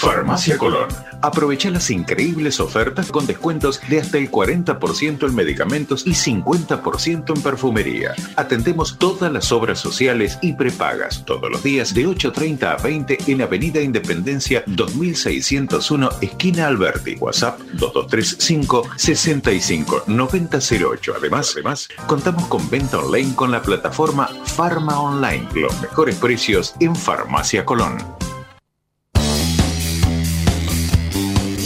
Farmacia 0.00 0.56
Colón. 0.56 0.88
Aprovecha 1.20 1.68
las 1.68 1.90
increíbles 1.90 2.58
ofertas 2.58 3.10
con 3.12 3.26
descuentos 3.26 3.82
de 3.90 4.00
hasta 4.00 4.16
el 4.16 4.30
40% 4.30 5.28
en 5.28 5.34
medicamentos 5.34 6.06
y 6.06 6.12
50% 6.12 7.36
en 7.36 7.42
perfumería. 7.42 8.14
Atendemos 8.36 8.96
todas 8.96 9.30
las 9.30 9.52
obras 9.52 9.78
sociales 9.78 10.38
y 10.40 10.54
prepagas 10.54 11.22
todos 11.26 11.50
los 11.50 11.62
días 11.62 11.92
de 11.92 12.06
8.30 12.06 12.62
a 12.62 12.82
20 12.82 13.18
en 13.26 13.42
Avenida 13.42 13.82
Independencia 13.82 14.64
2601, 14.66 16.08
esquina 16.22 16.66
Alberti. 16.66 17.16
WhatsApp 17.20 17.60
2235 17.74 18.88
65 18.96 20.04
9008. 20.06 21.14
Además, 21.18 21.52
además, 21.52 21.88
contamos 22.06 22.46
con 22.46 22.70
venta 22.70 22.98
online 22.98 23.34
con 23.34 23.50
la 23.50 23.60
plataforma 23.60 24.30
Farma 24.46 24.98
Online. 24.98 25.46
Los 25.54 25.78
mejores 25.82 26.14
precios 26.16 26.74
en 26.80 26.96
Farmacia 26.96 27.66
Colón. 27.66 28.29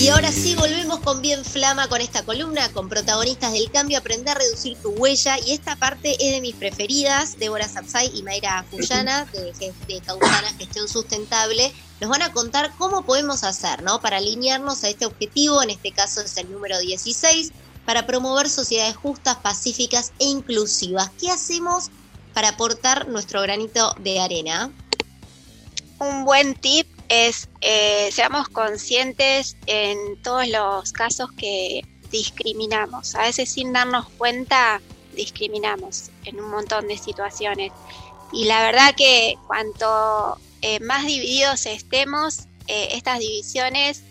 Y 0.04 0.10
ahora 0.10 0.30
sí 0.30 0.54
volvemos 0.54 1.00
con 1.00 1.22
Bien 1.22 1.42
Flama 1.46 1.88
con 1.88 2.02
esta 2.02 2.22
columna, 2.26 2.70
con 2.72 2.90
protagonistas 2.90 3.54
del 3.54 3.70
cambio, 3.70 3.96
aprender 3.96 4.36
a 4.36 4.38
reducir 4.38 4.76
tu 4.82 4.90
huella. 4.90 5.38
Y 5.38 5.52
esta 5.52 5.76
parte 5.76 6.12
es 6.20 6.32
de 6.32 6.42
mis 6.42 6.54
preferidas, 6.54 7.38
Débora 7.38 7.66
Sapsay 7.66 8.10
y 8.14 8.22
Mayra 8.22 8.66
Fuyana, 8.70 9.24
de, 9.32 9.72
de 9.88 10.00
Causana 10.02 10.52
Gestión 10.58 10.88
Sustentable. 10.88 11.72
Nos 12.02 12.10
van 12.10 12.20
a 12.20 12.34
contar 12.34 12.74
cómo 12.76 13.06
podemos 13.06 13.44
hacer, 13.44 13.82
¿no? 13.82 13.98
Para 14.02 14.18
alinearnos 14.18 14.84
a 14.84 14.90
este 14.90 15.06
objetivo, 15.06 15.62
en 15.62 15.70
este 15.70 15.90
caso 15.90 16.20
es 16.20 16.36
el 16.36 16.52
número 16.52 16.78
16, 16.78 17.52
para 17.86 18.04
promover 18.04 18.50
sociedades 18.50 18.96
justas, 18.96 19.36
pacíficas 19.36 20.12
e 20.18 20.26
inclusivas. 20.26 21.12
¿Qué 21.18 21.30
hacemos 21.30 21.88
para 22.34 22.50
aportar 22.50 23.08
nuestro 23.08 23.40
granito 23.40 23.96
de 24.00 24.20
arena? 24.20 24.70
Un 25.98 26.26
buen 26.26 26.54
tip 26.56 26.93
es 27.08 27.48
eh, 27.60 28.10
seamos 28.12 28.48
conscientes 28.48 29.56
en 29.66 30.20
todos 30.22 30.48
los 30.48 30.92
casos 30.92 31.30
que 31.32 31.82
discriminamos. 32.10 33.14
A 33.14 33.22
veces 33.22 33.50
sin 33.50 33.72
darnos 33.72 34.08
cuenta 34.10 34.80
discriminamos 35.14 36.10
en 36.24 36.40
un 36.40 36.50
montón 36.50 36.88
de 36.88 36.98
situaciones. 36.98 37.72
Y 38.32 38.46
la 38.46 38.62
verdad 38.62 38.94
que 38.96 39.36
cuanto 39.46 40.38
eh, 40.62 40.80
más 40.80 41.06
divididos 41.06 41.66
estemos, 41.66 42.46
eh, 42.66 42.88
estas 42.92 43.18
divisiones 43.18 44.02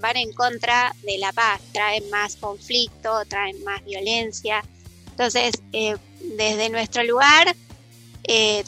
van 0.00 0.16
en 0.16 0.32
contra 0.32 0.94
de 1.02 1.18
la 1.18 1.30
paz, 1.32 1.60
traen 1.72 2.08
más 2.08 2.36
conflicto, 2.36 3.24
traen 3.26 3.62
más 3.62 3.84
violencia. 3.84 4.64
Entonces, 5.10 5.52
desde 5.70 6.70
nuestro 6.70 7.04
lugar, 7.04 7.54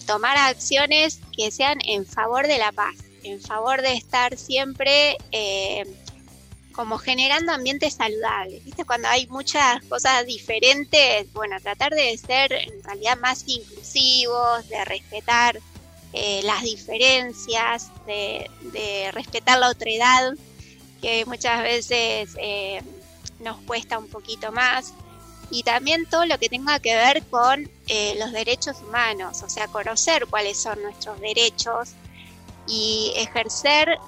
tomar 0.06 0.36
acciones 0.36 1.20
que 1.34 1.50
sean 1.50 1.78
en 1.86 2.04
favor 2.04 2.46
de 2.46 2.58
la 2.58 2.72
paz, 2.72 2.94
en 3.26 3.40
favor 3.40 3.82
de 3.82 3.94
estar 3.94 4.36
siempre 4.36 5.16
eh, 5.32 5.84
como 6.76 6.98
generando 6.98 7.52
ambientes 7.52 7.94
saludables. 7.94 8.62
¿Viste? 8.64 8.84
Cuando 8.84 9.08
hay 9.08 9.26
muchas 9.28 9.82
cosas 9.84 10.26
diferentes, 10.26 11.32
bueno, 11.32 11.56
tratar 11.60 11.92
de 11.92 12.16
ser 12.18 12.52
en 12.52 12.82
realidad 12.84 13.18
más 13.18 13.44
inclusivos, 13.46 14.68
de 14.68 14.84
respetar 14.84 15.58
eh, 16.12 16.42
las 16.44 16.62
diferencias, 16.62 17.90
de, 18.06 18.48
respetar 19.12 19.58
la 19.58 19.70
otredad, 19.70 20.34
que 21.00 21.24
muchas 21.24 21.62
veces 21.62 22.36
eh, 22.38 22.82
nos 23.40 23.56
cuesta 23.62 23.98
un 23.98 24.08
poquito 24.08 24.52
más. 24.52 24.92
Y 25.50 25.62
también 25.62 26.06
todo 26.06 26.26
lo 26.26 26.38
que 26.38 26.48
tenga 26.48 26.78
que 26.80 26.94
ver 26.94 27.22
con 27.24 27.70
eh, 27.86 28.14
los 28.18 28.32
derechos 28.32 28.78
humanos, 28.82 29.42
o 29.42 29.48
sea, 29.48 29.68
conocer 29.68 30.26
cuáles 30.26 30.60
son 30.60 30.82
nuestros 30.82 31.20
derechos 31.20 31.90
y 32.66 33.12
ejercer 33.16 33.98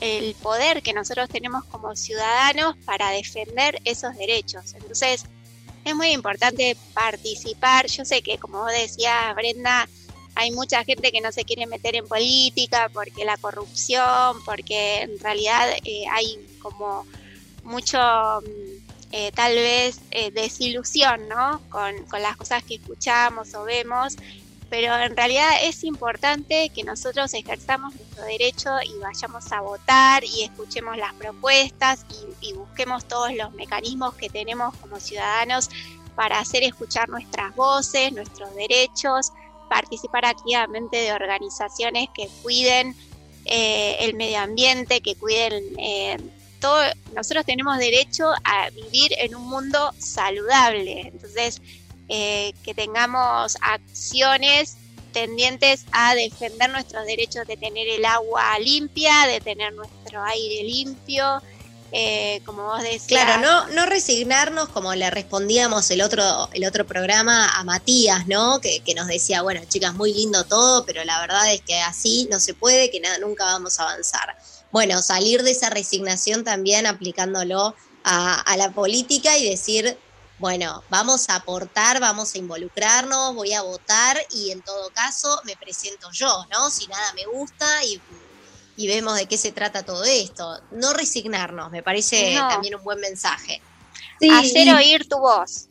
el 0.00 0.34
poder 0.36 0.82
que 0.82 0.92
nosotros 0.92 1.28
tenemos 1.28 1.64
como 1.64 1.96
ciudadanos 1.96 2.76
para 2.84 3.10
defender 3.10 3.80
esos 3.84 4.14
derechos. 4.16 4.74
Entonces, 4.74 5.24
es 5.86 5.94
muy 5.94 6.08
importante 6.08 6.76
participar. 6.94 7.86
Yo 7.86 8.04
sé 8.04 8.20
que, 8.22 8.38
como 8.38 8.58
vos 8.58 8.72
decías, 8.72 9.34
Brenda, 9.34 9.88
hay 10.34 10.50
mucha 10.50 10.84
gente 10.84 11.12
que 11.12 11.20
no 11.20 11.32
se 11.32 11.44
quiere 11.44 11.66
meter 11.66 11.94
en 11.94 12.06
política 12.06 12.90
porque 12.92 13.24
la 13.24 13.36
corrupción, 13.36 14.44
porque 14.44 15.02
en 15.02 15.18
realidad 15.20 15.68
eh, 15.84 16.04
hay 16.10 16.44
como 16.60 17.06
mucho, 17.62 17.98
mm, 17.98 19.12
eh, 19.12 19.32
tal 19.32 19.54
vez, 19.54 20.00
eh, 20.10 20.30
desilusión, 20.32 21.28
¿no? 21.28 21.60
Con, 21.70 22.04
con 22.06 22.20
las 22.20 22.36
cosas 22.36 22.64
que 22.64 22.74
escuchamos 22.74 23.54
o 23.54 23.64
vemos 23.64 24.16
pero 24.68 24.96
en 24.96 25.16
realidad 25.16 25.50
es 25.62 25.84
importante 25.84 26.70
que 26.74 26.82
nosotros 26.82 27.32
ejerzamos 27.34 27.94
nuestro 27.94 28.24
derecho 28.24 28.70
y 28.84 28.98
vayamos 28.98 29.52
a 29.52 29.60
votar 29.60 30.24
y 30.24 30.42
escuchemos 30.42 30.96
las 30.96 31.14
propuestas 31.14 32.04
y, 32.40 32.52
busquemos 32.54 33.06
todos 33.06 33.32
los 33.34 33.52
mecanismos 33.52 34.14
que 34.14 34.28
tenemos 34.28 34.74
como 34.76 34.98
ciudadanos 34.98 35.68
para 36.14 36.38
hacer 36.38 36.62
escuchar 36.62 37.08
nuestras 37.08 37.54
voces, 37.54 38.12
nuestros 38.12 38.54
derechos, 38.54 39.32
participar 39.68 40.24
activamente 40.24 40.96
de 40.96 41.12
organizaciones 41.12 42.08
que 42.14 42.28
cuiden 42.42 42.96
eh, 43.44 43.96
el 44.00 44.14
medio 44.14 44.40
ambiente, 44.40 45.00
que 45.00 45.14
cuiden 45.16 45.62
eh, 45.78 46.16
todo. 46.60 46.82
Nosotros 47.14 47.44
tenemos 47.44 47.78
derecho 47.78 48.32
a 48.44 48.70
vivir 48.70 49.12
en 49.18 49.34
un 49.34 49.48
mundo 49.48 49.92
saludable. 49.98 51.08
Entonces, 51.12 51.60
eh, 52.08 52.52
que 52.62 52.74
tengamos 52.74 53.56
acciones 53.60 54.76
tendientes 55.12 55.86
a 55.92 56.14
defender 56.14 56.70
nuestros 56.70 57.06
derechos 57.06 57.46
de 57.46 57.56
tener 57.56 57.88
el 57.88 58.04
agua 58.04 58.58
limpia, 58.58 59.26
de 59.26 59.40
tener 59.40 59.72
nuestro 59.72 60.22
aire 60.22 60.62
limpio, 60.62 61.42
eh, 61.90 62.42
como 62.44 62.64
vos 62.64 62.82
decías. 62.82 63.06
Claro, 63.06 63.40
no, 63.40 63.66
no 63.68 63.86
resignarnos 63.86 64.68
como 64.68 64.94
le 64.94 65.10
respondíamos 65.10 65.90
el 65.90 66.02
otro, 66.02 66.48
el 66.52 66.64
otro 66.64 66.86
programa 66.86 67.48
a 67.58 67.64
Matías, 67.64 68.26
¿no? 68.28 68.60
Que, 68.60 68.82
nos 68.94 69.06
decía, 69.06 69.42
bueno, 69.42 69.62
chicas, 69.66 69.94
muy 69.94 70.12
lindo 70.12 70.44
todo, 70.44 70.84
pero 70.84 71.02
la 71.04 71.18
verdad 71.20 71.52
es 71.52 71.62
que 71.62 71.80
así 71.80 72.28
no 72.30 72.38
se 72.38 72.54
puede, 72.54 72.90
que 72.90 73.00
nada, 73.00 73.18
nunca 73.18 73.46
vamos 73.46 73.80
a 73.80 73.84
avanzar. 73.84 74.36
Bueno, 74.70 75.00
salir 75.00 75.42
de 75.42 75.52
esa 75.52 75.70
resignación 75.70 76.44
también 76.44 76.86
aplicándolo 76.86 77.74
a 78.08 78.54
la 78.56 78.70
política 78.70 79.36
y 79.36 79.50
decir, 79.50 79.98
bueno, 80.38 80.82
vamos 80.90 81.30
a 81.30 81.36
aportar, 81.36 81.98
vamos 81.98 82.34
a 82.34 82.38
involucrarnos, 82.38 83.34
voy 83.34 83.54
a 83.54 83.62
votar 83.62 84.18
y 84.30 84.50
en 84.50 84.60
todo 84.60 84.90
caso 84.90 85.40
me 85.44 85.56
presento 85.56 86.10
yo, 86.12 86.44
¿no? 86.50 86.70
Si 86.70 86.86
nada 86.88 87.12
me 87.14 87.24
gusta 87.24 87.66
y, 87.84 88.00
vemos 88.86 89.16
de 89.16 89.26
qué 89.26 89.38
se 89.38 89.52
trata 89.52 89.82
todo 89.82 90.04
esto. 90.04 90.60
No 90.72 90.92
resignarnos, 90.92 91.70
me 91.70 91.82
parece 91.82 92.36
también 92.36 92.74
un 92.74 92.84
buen 92.84 93.00
mensaje. 93.00 93.62
hacer 94.30 94.74
oír 94.74 95.08
tu 95.08 95.18
voz. 95.18 95.68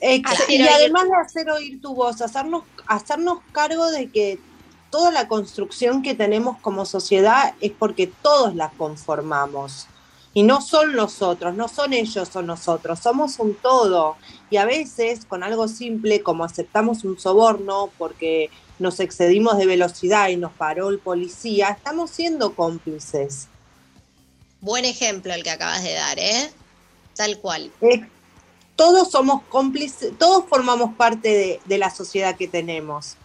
y 0.00 0.62
además 0.62 1.04
de 1.04 1.16
hacer 1.16 1.50
oír 1.50 1.80
tu 1.80 1.94
voz, 1.94 2.20
hacernos, 2.20 2.64
hacernos 2.86 3.38
cargo 3.52 3.90
de 3.92 4.10
que 4.10 4.40
toda 4.90 5.12
la 5.12 5.28
construcción 5.28 6.02
que 6.02 6.14
tenemos 6.14 6.58
como 6.58 6.84
sociedad 6.84 7.54
es 7.60 7.70
porque 7.70 8.08
todos 8.08 8.56
la 8.56 8.70
conformamos. 8.70 9.86
Y 10.32 10.44
no 10.44 10.60
son 10.60 10.94
nosotros, 10.94 11.54
no 11.56 11.66
son 11.66 11.92
ellos 11.92 12.34
o 12.36 12.42
nosotros, 12.42 13.00
somos 13.00 13.38
un 13.40 13.54
todo. 13.54 14.16
Y 14.48 14.58
a 14.58 14.64
veces 14.64 15.24
con 15.24 15.42
algo 15.42 15.66
simple 15.66 16.22
como 16.22 16.44
aceptamos 16.44 17.04
un 17.04 17.18
soborno 17.18 17.90
porque 17.98 18.50
nos 18.78 19.00
excedimos 19.00 19.58
de 19.58 19.66
velocidad 19.66 20.28
y 20.28 20.36
nos 20.36 20.52
paró 20.52 20.88
el 20.88 20.98
policía, 21.00 21.70
estamos 21.70 22.10
siendo 22.10 22.54
cómplices. 22.54 23.48
Buen 24.60 24.84
ejemplo 24.84 25.34
el 25.34 25.42
que 25.42 25.50
acabas 25.50 25.82
de 25.82 25.94
dar, 25.94 26.18
¿eh? 26.18 26.50
Tal 27.16 27.38
cual. 27.38 27.72
Eh, 27.80 28.06
todos 28.76 29.10
somos 29.10 29.42
cómplices, 29.48 30.16
todos 30.16 30.44
formamos 30.48 30.94
parte 30.94 31.28
de, 31.28 31.60
de 31.64 31.78
la 31.78 31.90
sociedad 31.90 32.36
que 32.36 32.48
tenemos. 32.48 33.16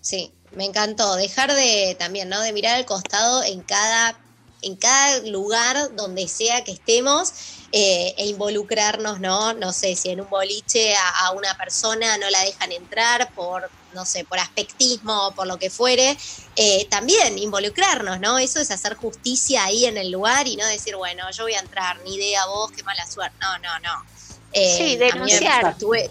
Sí, 0.00 0.32
me 0.54 0.64
encantó. 0.64 1.16
Dejar 1.16 1.52
de 1.52 1.96
también, 1.98 2.28
¿no? 2.28 2.40
De 2.40 2.52
mirar 2.52 2.76
al 2.76 2.86
costado 2.86 3.42
en 3.42 3.60
cada 3.60 4.16
en 4.62 4.76
cada 4.76 5.18
lugar 5.20 5.94
donde 5.94 6.28
sea 6.28 6.64
que 6.64 6.72
estemos 6.72 7.32
eh, 7.72 8.14
e 8.16 8.26
involucrarnos, 8.26 9.20
¿no? 9.20 9.52
No 9.54 9.72
sé, 9.72 9.94
si 9.94 10.10
en 10.10 10.20
un 10.20 10.28
boliche 10.28 10.94
a, 10.96 11.30
una 11.32 11.56
persona 11.56 12.18
no 12.18 12.28
la 12.28 12.40
dejan 12.40 12.72
entrar 12.72 13.32
por, 13.32 13.70
no 13.94 14.04
sé, 14.04 14.24
por 14.24 14.40
aspectismo 14.40 15.28
o 15.28 15.34
por 15.34 15.46
lo 15.46 15.56
que 15.58 15.70
fuere, 15.70 16.18
eh, 16.56 16.86
también 16.90 17.38
involucrarnos, 17.38 18.18
¿no? 18.18 18.38
Eso 18.38 18.58
es 18.60 18.72
hacer 18.72 18.96
justicia 18.96 19.64
ahí 19.64 19.86
en 19.86 19.96
el 19.98 20.10
lugar 20.10 20.48
y 20.48 20.56
no 20.56 20.66
decir, 20.66 20.96
bueno, 20.96 21.30
yo 21.30 21.44
voy 21.44 21.54
a 21.54 21.60
entrar, 21.60 22.00
ni 22.04 22.16
idea 22.16 22.44
vos, 22.46 22.72
qué 22.72 22.82
mala 22.82 23.06
suerte. 23.06 23.36
No, 23.40 23.58
no, 23.58 23.78
no. 23.80 24.04
Eh, 24.52 24.76
sí, 24.76 24.96
denunciar. 24.96 25.78
Tuve, 25.78 26.10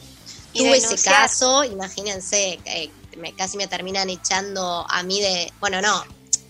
tuve 0.53 0.77
ese 0.77 0.97
caso, 1.01 1.65
imagínense, 1.65 2.59
casi 3.37 3.57
me 3.57 3.67
terminan 3.67 4.09
echando 4.09 4.85
a 4.89 5.03
mí 5.03 5.19
de, 5.19 5.51
bueno, 5.59 5.81
no, 5.81 6.05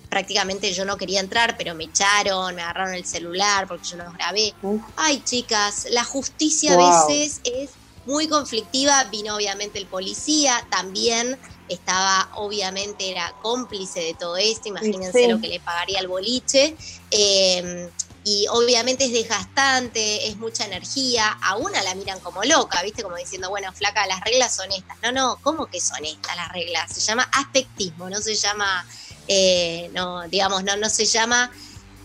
prácticamente 0.10 0.74
yo 0.74 0.86
no 0.86 0.98
quería 0.98 1.20
entrar, 1.20 1.56
pero 1.58 1.76
me 1.76 1.86
echaron, 1.86 2.56
me 2.56 2.62
agarraron 2.62 2.96
el 2.96 3.06
celular 3.06 3.68
porque 3.68 3.88
yo 3.88 3.98
no 3.98 4.06
los 4.06 4.14
grabé. 4.14 4.54
Ay, 4.96 5.22
chicas, 5.24 5.88
la 5.92 6.04
justicia 6.04 6.74
a 6.74 7.08
veces 7.08 7.42
es 7.44 7.70
muy 8.06 8.28
conflictiva. 8.28 9.04
Vino 9.06 9.36
obviamente 9.36 9.78
el 9.78 9.86
policía, 9.86 10.66
también 10.70 11.38
estaba, 11.70 12.30
obviamente, 12.36 13.12
era 13.12 13.34
cómplice 13.42 14.02
de 14.02 14.16
todo 14.16 14.36
esto. 14.38 14.70
Imagínense 14.70 15.28
lo 15.28 15.40
que 15.40 15.48
le 15.48 15.60
pagaría 15.60 16.00
al 16.00 16.08
boliche. 16.08 16.76
Em, 17.12 17.90
y 18.26 18.48
obviamente 18.50 19.06
es 19.06 19.14
desgastante, 19.14 20.28
es 20.28 20.38
mucha 20.38 20.66
energía, 20.66 21.38
a 21.42 21.56
una 21.56 21.82
la 21.84 21.96
miran 21.96 22.20
como 22.20 22.44
loca, 22.44 22.82
¿viste? 22.84 23.02
Como 23.02 23.16
diciendo, 23.16 23.50
bueno, 23.50 23.72
flaca, 23.74 24.06
las 24.08 24.22
reglas 24.22 24.56
son 24.56 24.72
estas. 24.72 24.98
No, 25.02 25.12
no, 25.12 25.38
¿cómo 25.42 25.68
que 25.68 25.80
son 25.80 26.04
estas 26.04 26.36
las 26.36 26.52
reglas? 26.52 26.92
Se 26.92 27.00
llama 27.00 27.30
aspectismo, 27.32 28.10
no 28.10 28.20
se 28.20 28.36
llama 28.36 28.86
eh, 29.30 29.92
no, 29.94 30.28
digamos, 30.28 30.64
no, 30.64 30.76
no 30.76 30.90
se 30.90 31.06
llama 31.06 31.52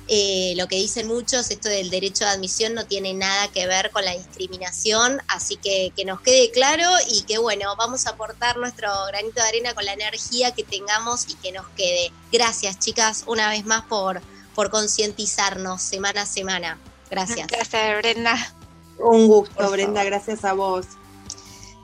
eh, 0.06 0.52
lo 0.58 0.68
que 0.68 0.76
dicen 0.76 1.08
muchos, 1.08 1.50
esto 1.50 1.70
del 1.70 1.88
derecho 1.88 2.24
de 2.24 2.30
admisión 2.30 2.74
no 2.74 2.84
tiene 2.84 3.14
nada 3.14 3.48
que 3.48 3.66
ver 3.66 3.90
con 3.90 4.04
la 4.04 4.12
discriminación, 4.12 5.22
así 5.28 5.56
que 5.56 5.92
que 5.96 6.04
nos 6.04 6.20
quede 6.20 6.50
claro 6.50 6.86
y 7.08 7.22
que 7.22 7.38
bueno, 7.38 7.74
vamos 7.76 8.06
a 8.06 8.10
aportar 8.10 8.58
nuestro 8.58 8.90
granito 9.06 9.40
de 9.40 9.48
arena 9.48 9.74
con 9.74 9.86
la 9.86 9.94
energía 9.94 10.52
que 10.52 10.62
tengamos 10.62 11.26
y 11.30 11.34
que 11.36 11.52
nos 11.52 11.66
quede. 11.70 12.12
Gracias 12.30 12.78
chicas, 12.78 13.24
una 13.26 13.48
vez 13.48 13.64
más 13.64 13.84
por, 13.84 14.20
por 14.54 14.68
concientizarnos 14.68 15.80
semana 15.80 16.22
a 16.22 16.26
semana. 16.26 16.78
Gracias. 17.10 17.46
Gracias 17.46 17.98
Brenda. 17.98 18.54
Un 18.98 19.26
gusto 19.26 19.70
Brenda, 19.70 20.04
gracias 20.04 20.44
a 20.44 20.52
vos. 20.52 20.84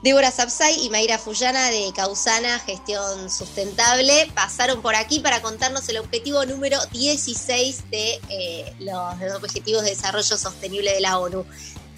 Débora 0.01 0.31
Sapsay 0.31 0.83
y 0.83 0.89
Mayra 0.89 1.19
Fullana 1.19 1.69
de 1.69 1.91
Causana 1.95 2.57
Gestión 2.57 3.29
Sustentable 3.29 4.31
pasaron 4.33 4.81
por 4.81 4.95
aquí 4.95 5.19
para 5.19 5.43
contarnos 5.43 5.87
el 5.89 5.99
objetivo 5.99 6.43
número 6.45 6.79
16 6.91 7.91
de 7.91 8.19
eh, 8.29 8.73
los 8.79 9.35
Objetivos 9.35 9.83
de 9.83 9.91
Desarrollo 9.91 10.37
Sostenible 10.37 10.91
de 10.91 11.01
la 11.01 11.19
ONU. 11.19 11.45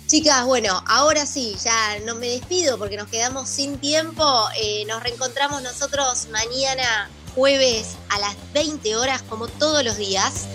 Chicas, 0.05 0.43
bueno, 0.45 0.83
ahora 0.85 1.25
sí, 1.25 1.55
ya 1.63 1.99
no 2.05 2.15
me 2.15 2.27
despido 2.27 2.77
porque 2.77 2.97
nos 2.97 3.07
quedamos 3.07 3.47
sin 3.47 3.77
tiempo. 3.77 4.25
Eh, 4.61 4.83
nos 4.85 5.01
reencontramos 5.01 5.61
nosotros 5.61 6.27
mañana 6.29 7.09
jueves 7.35 7.95
a 8.09 8.19
las 8.19 8.35
20 8.53 8.97
horas 8.97 9.21
como 9.21 9.47
todos 9.47 9.81
los 9.85 9.95
días 9.95 10.45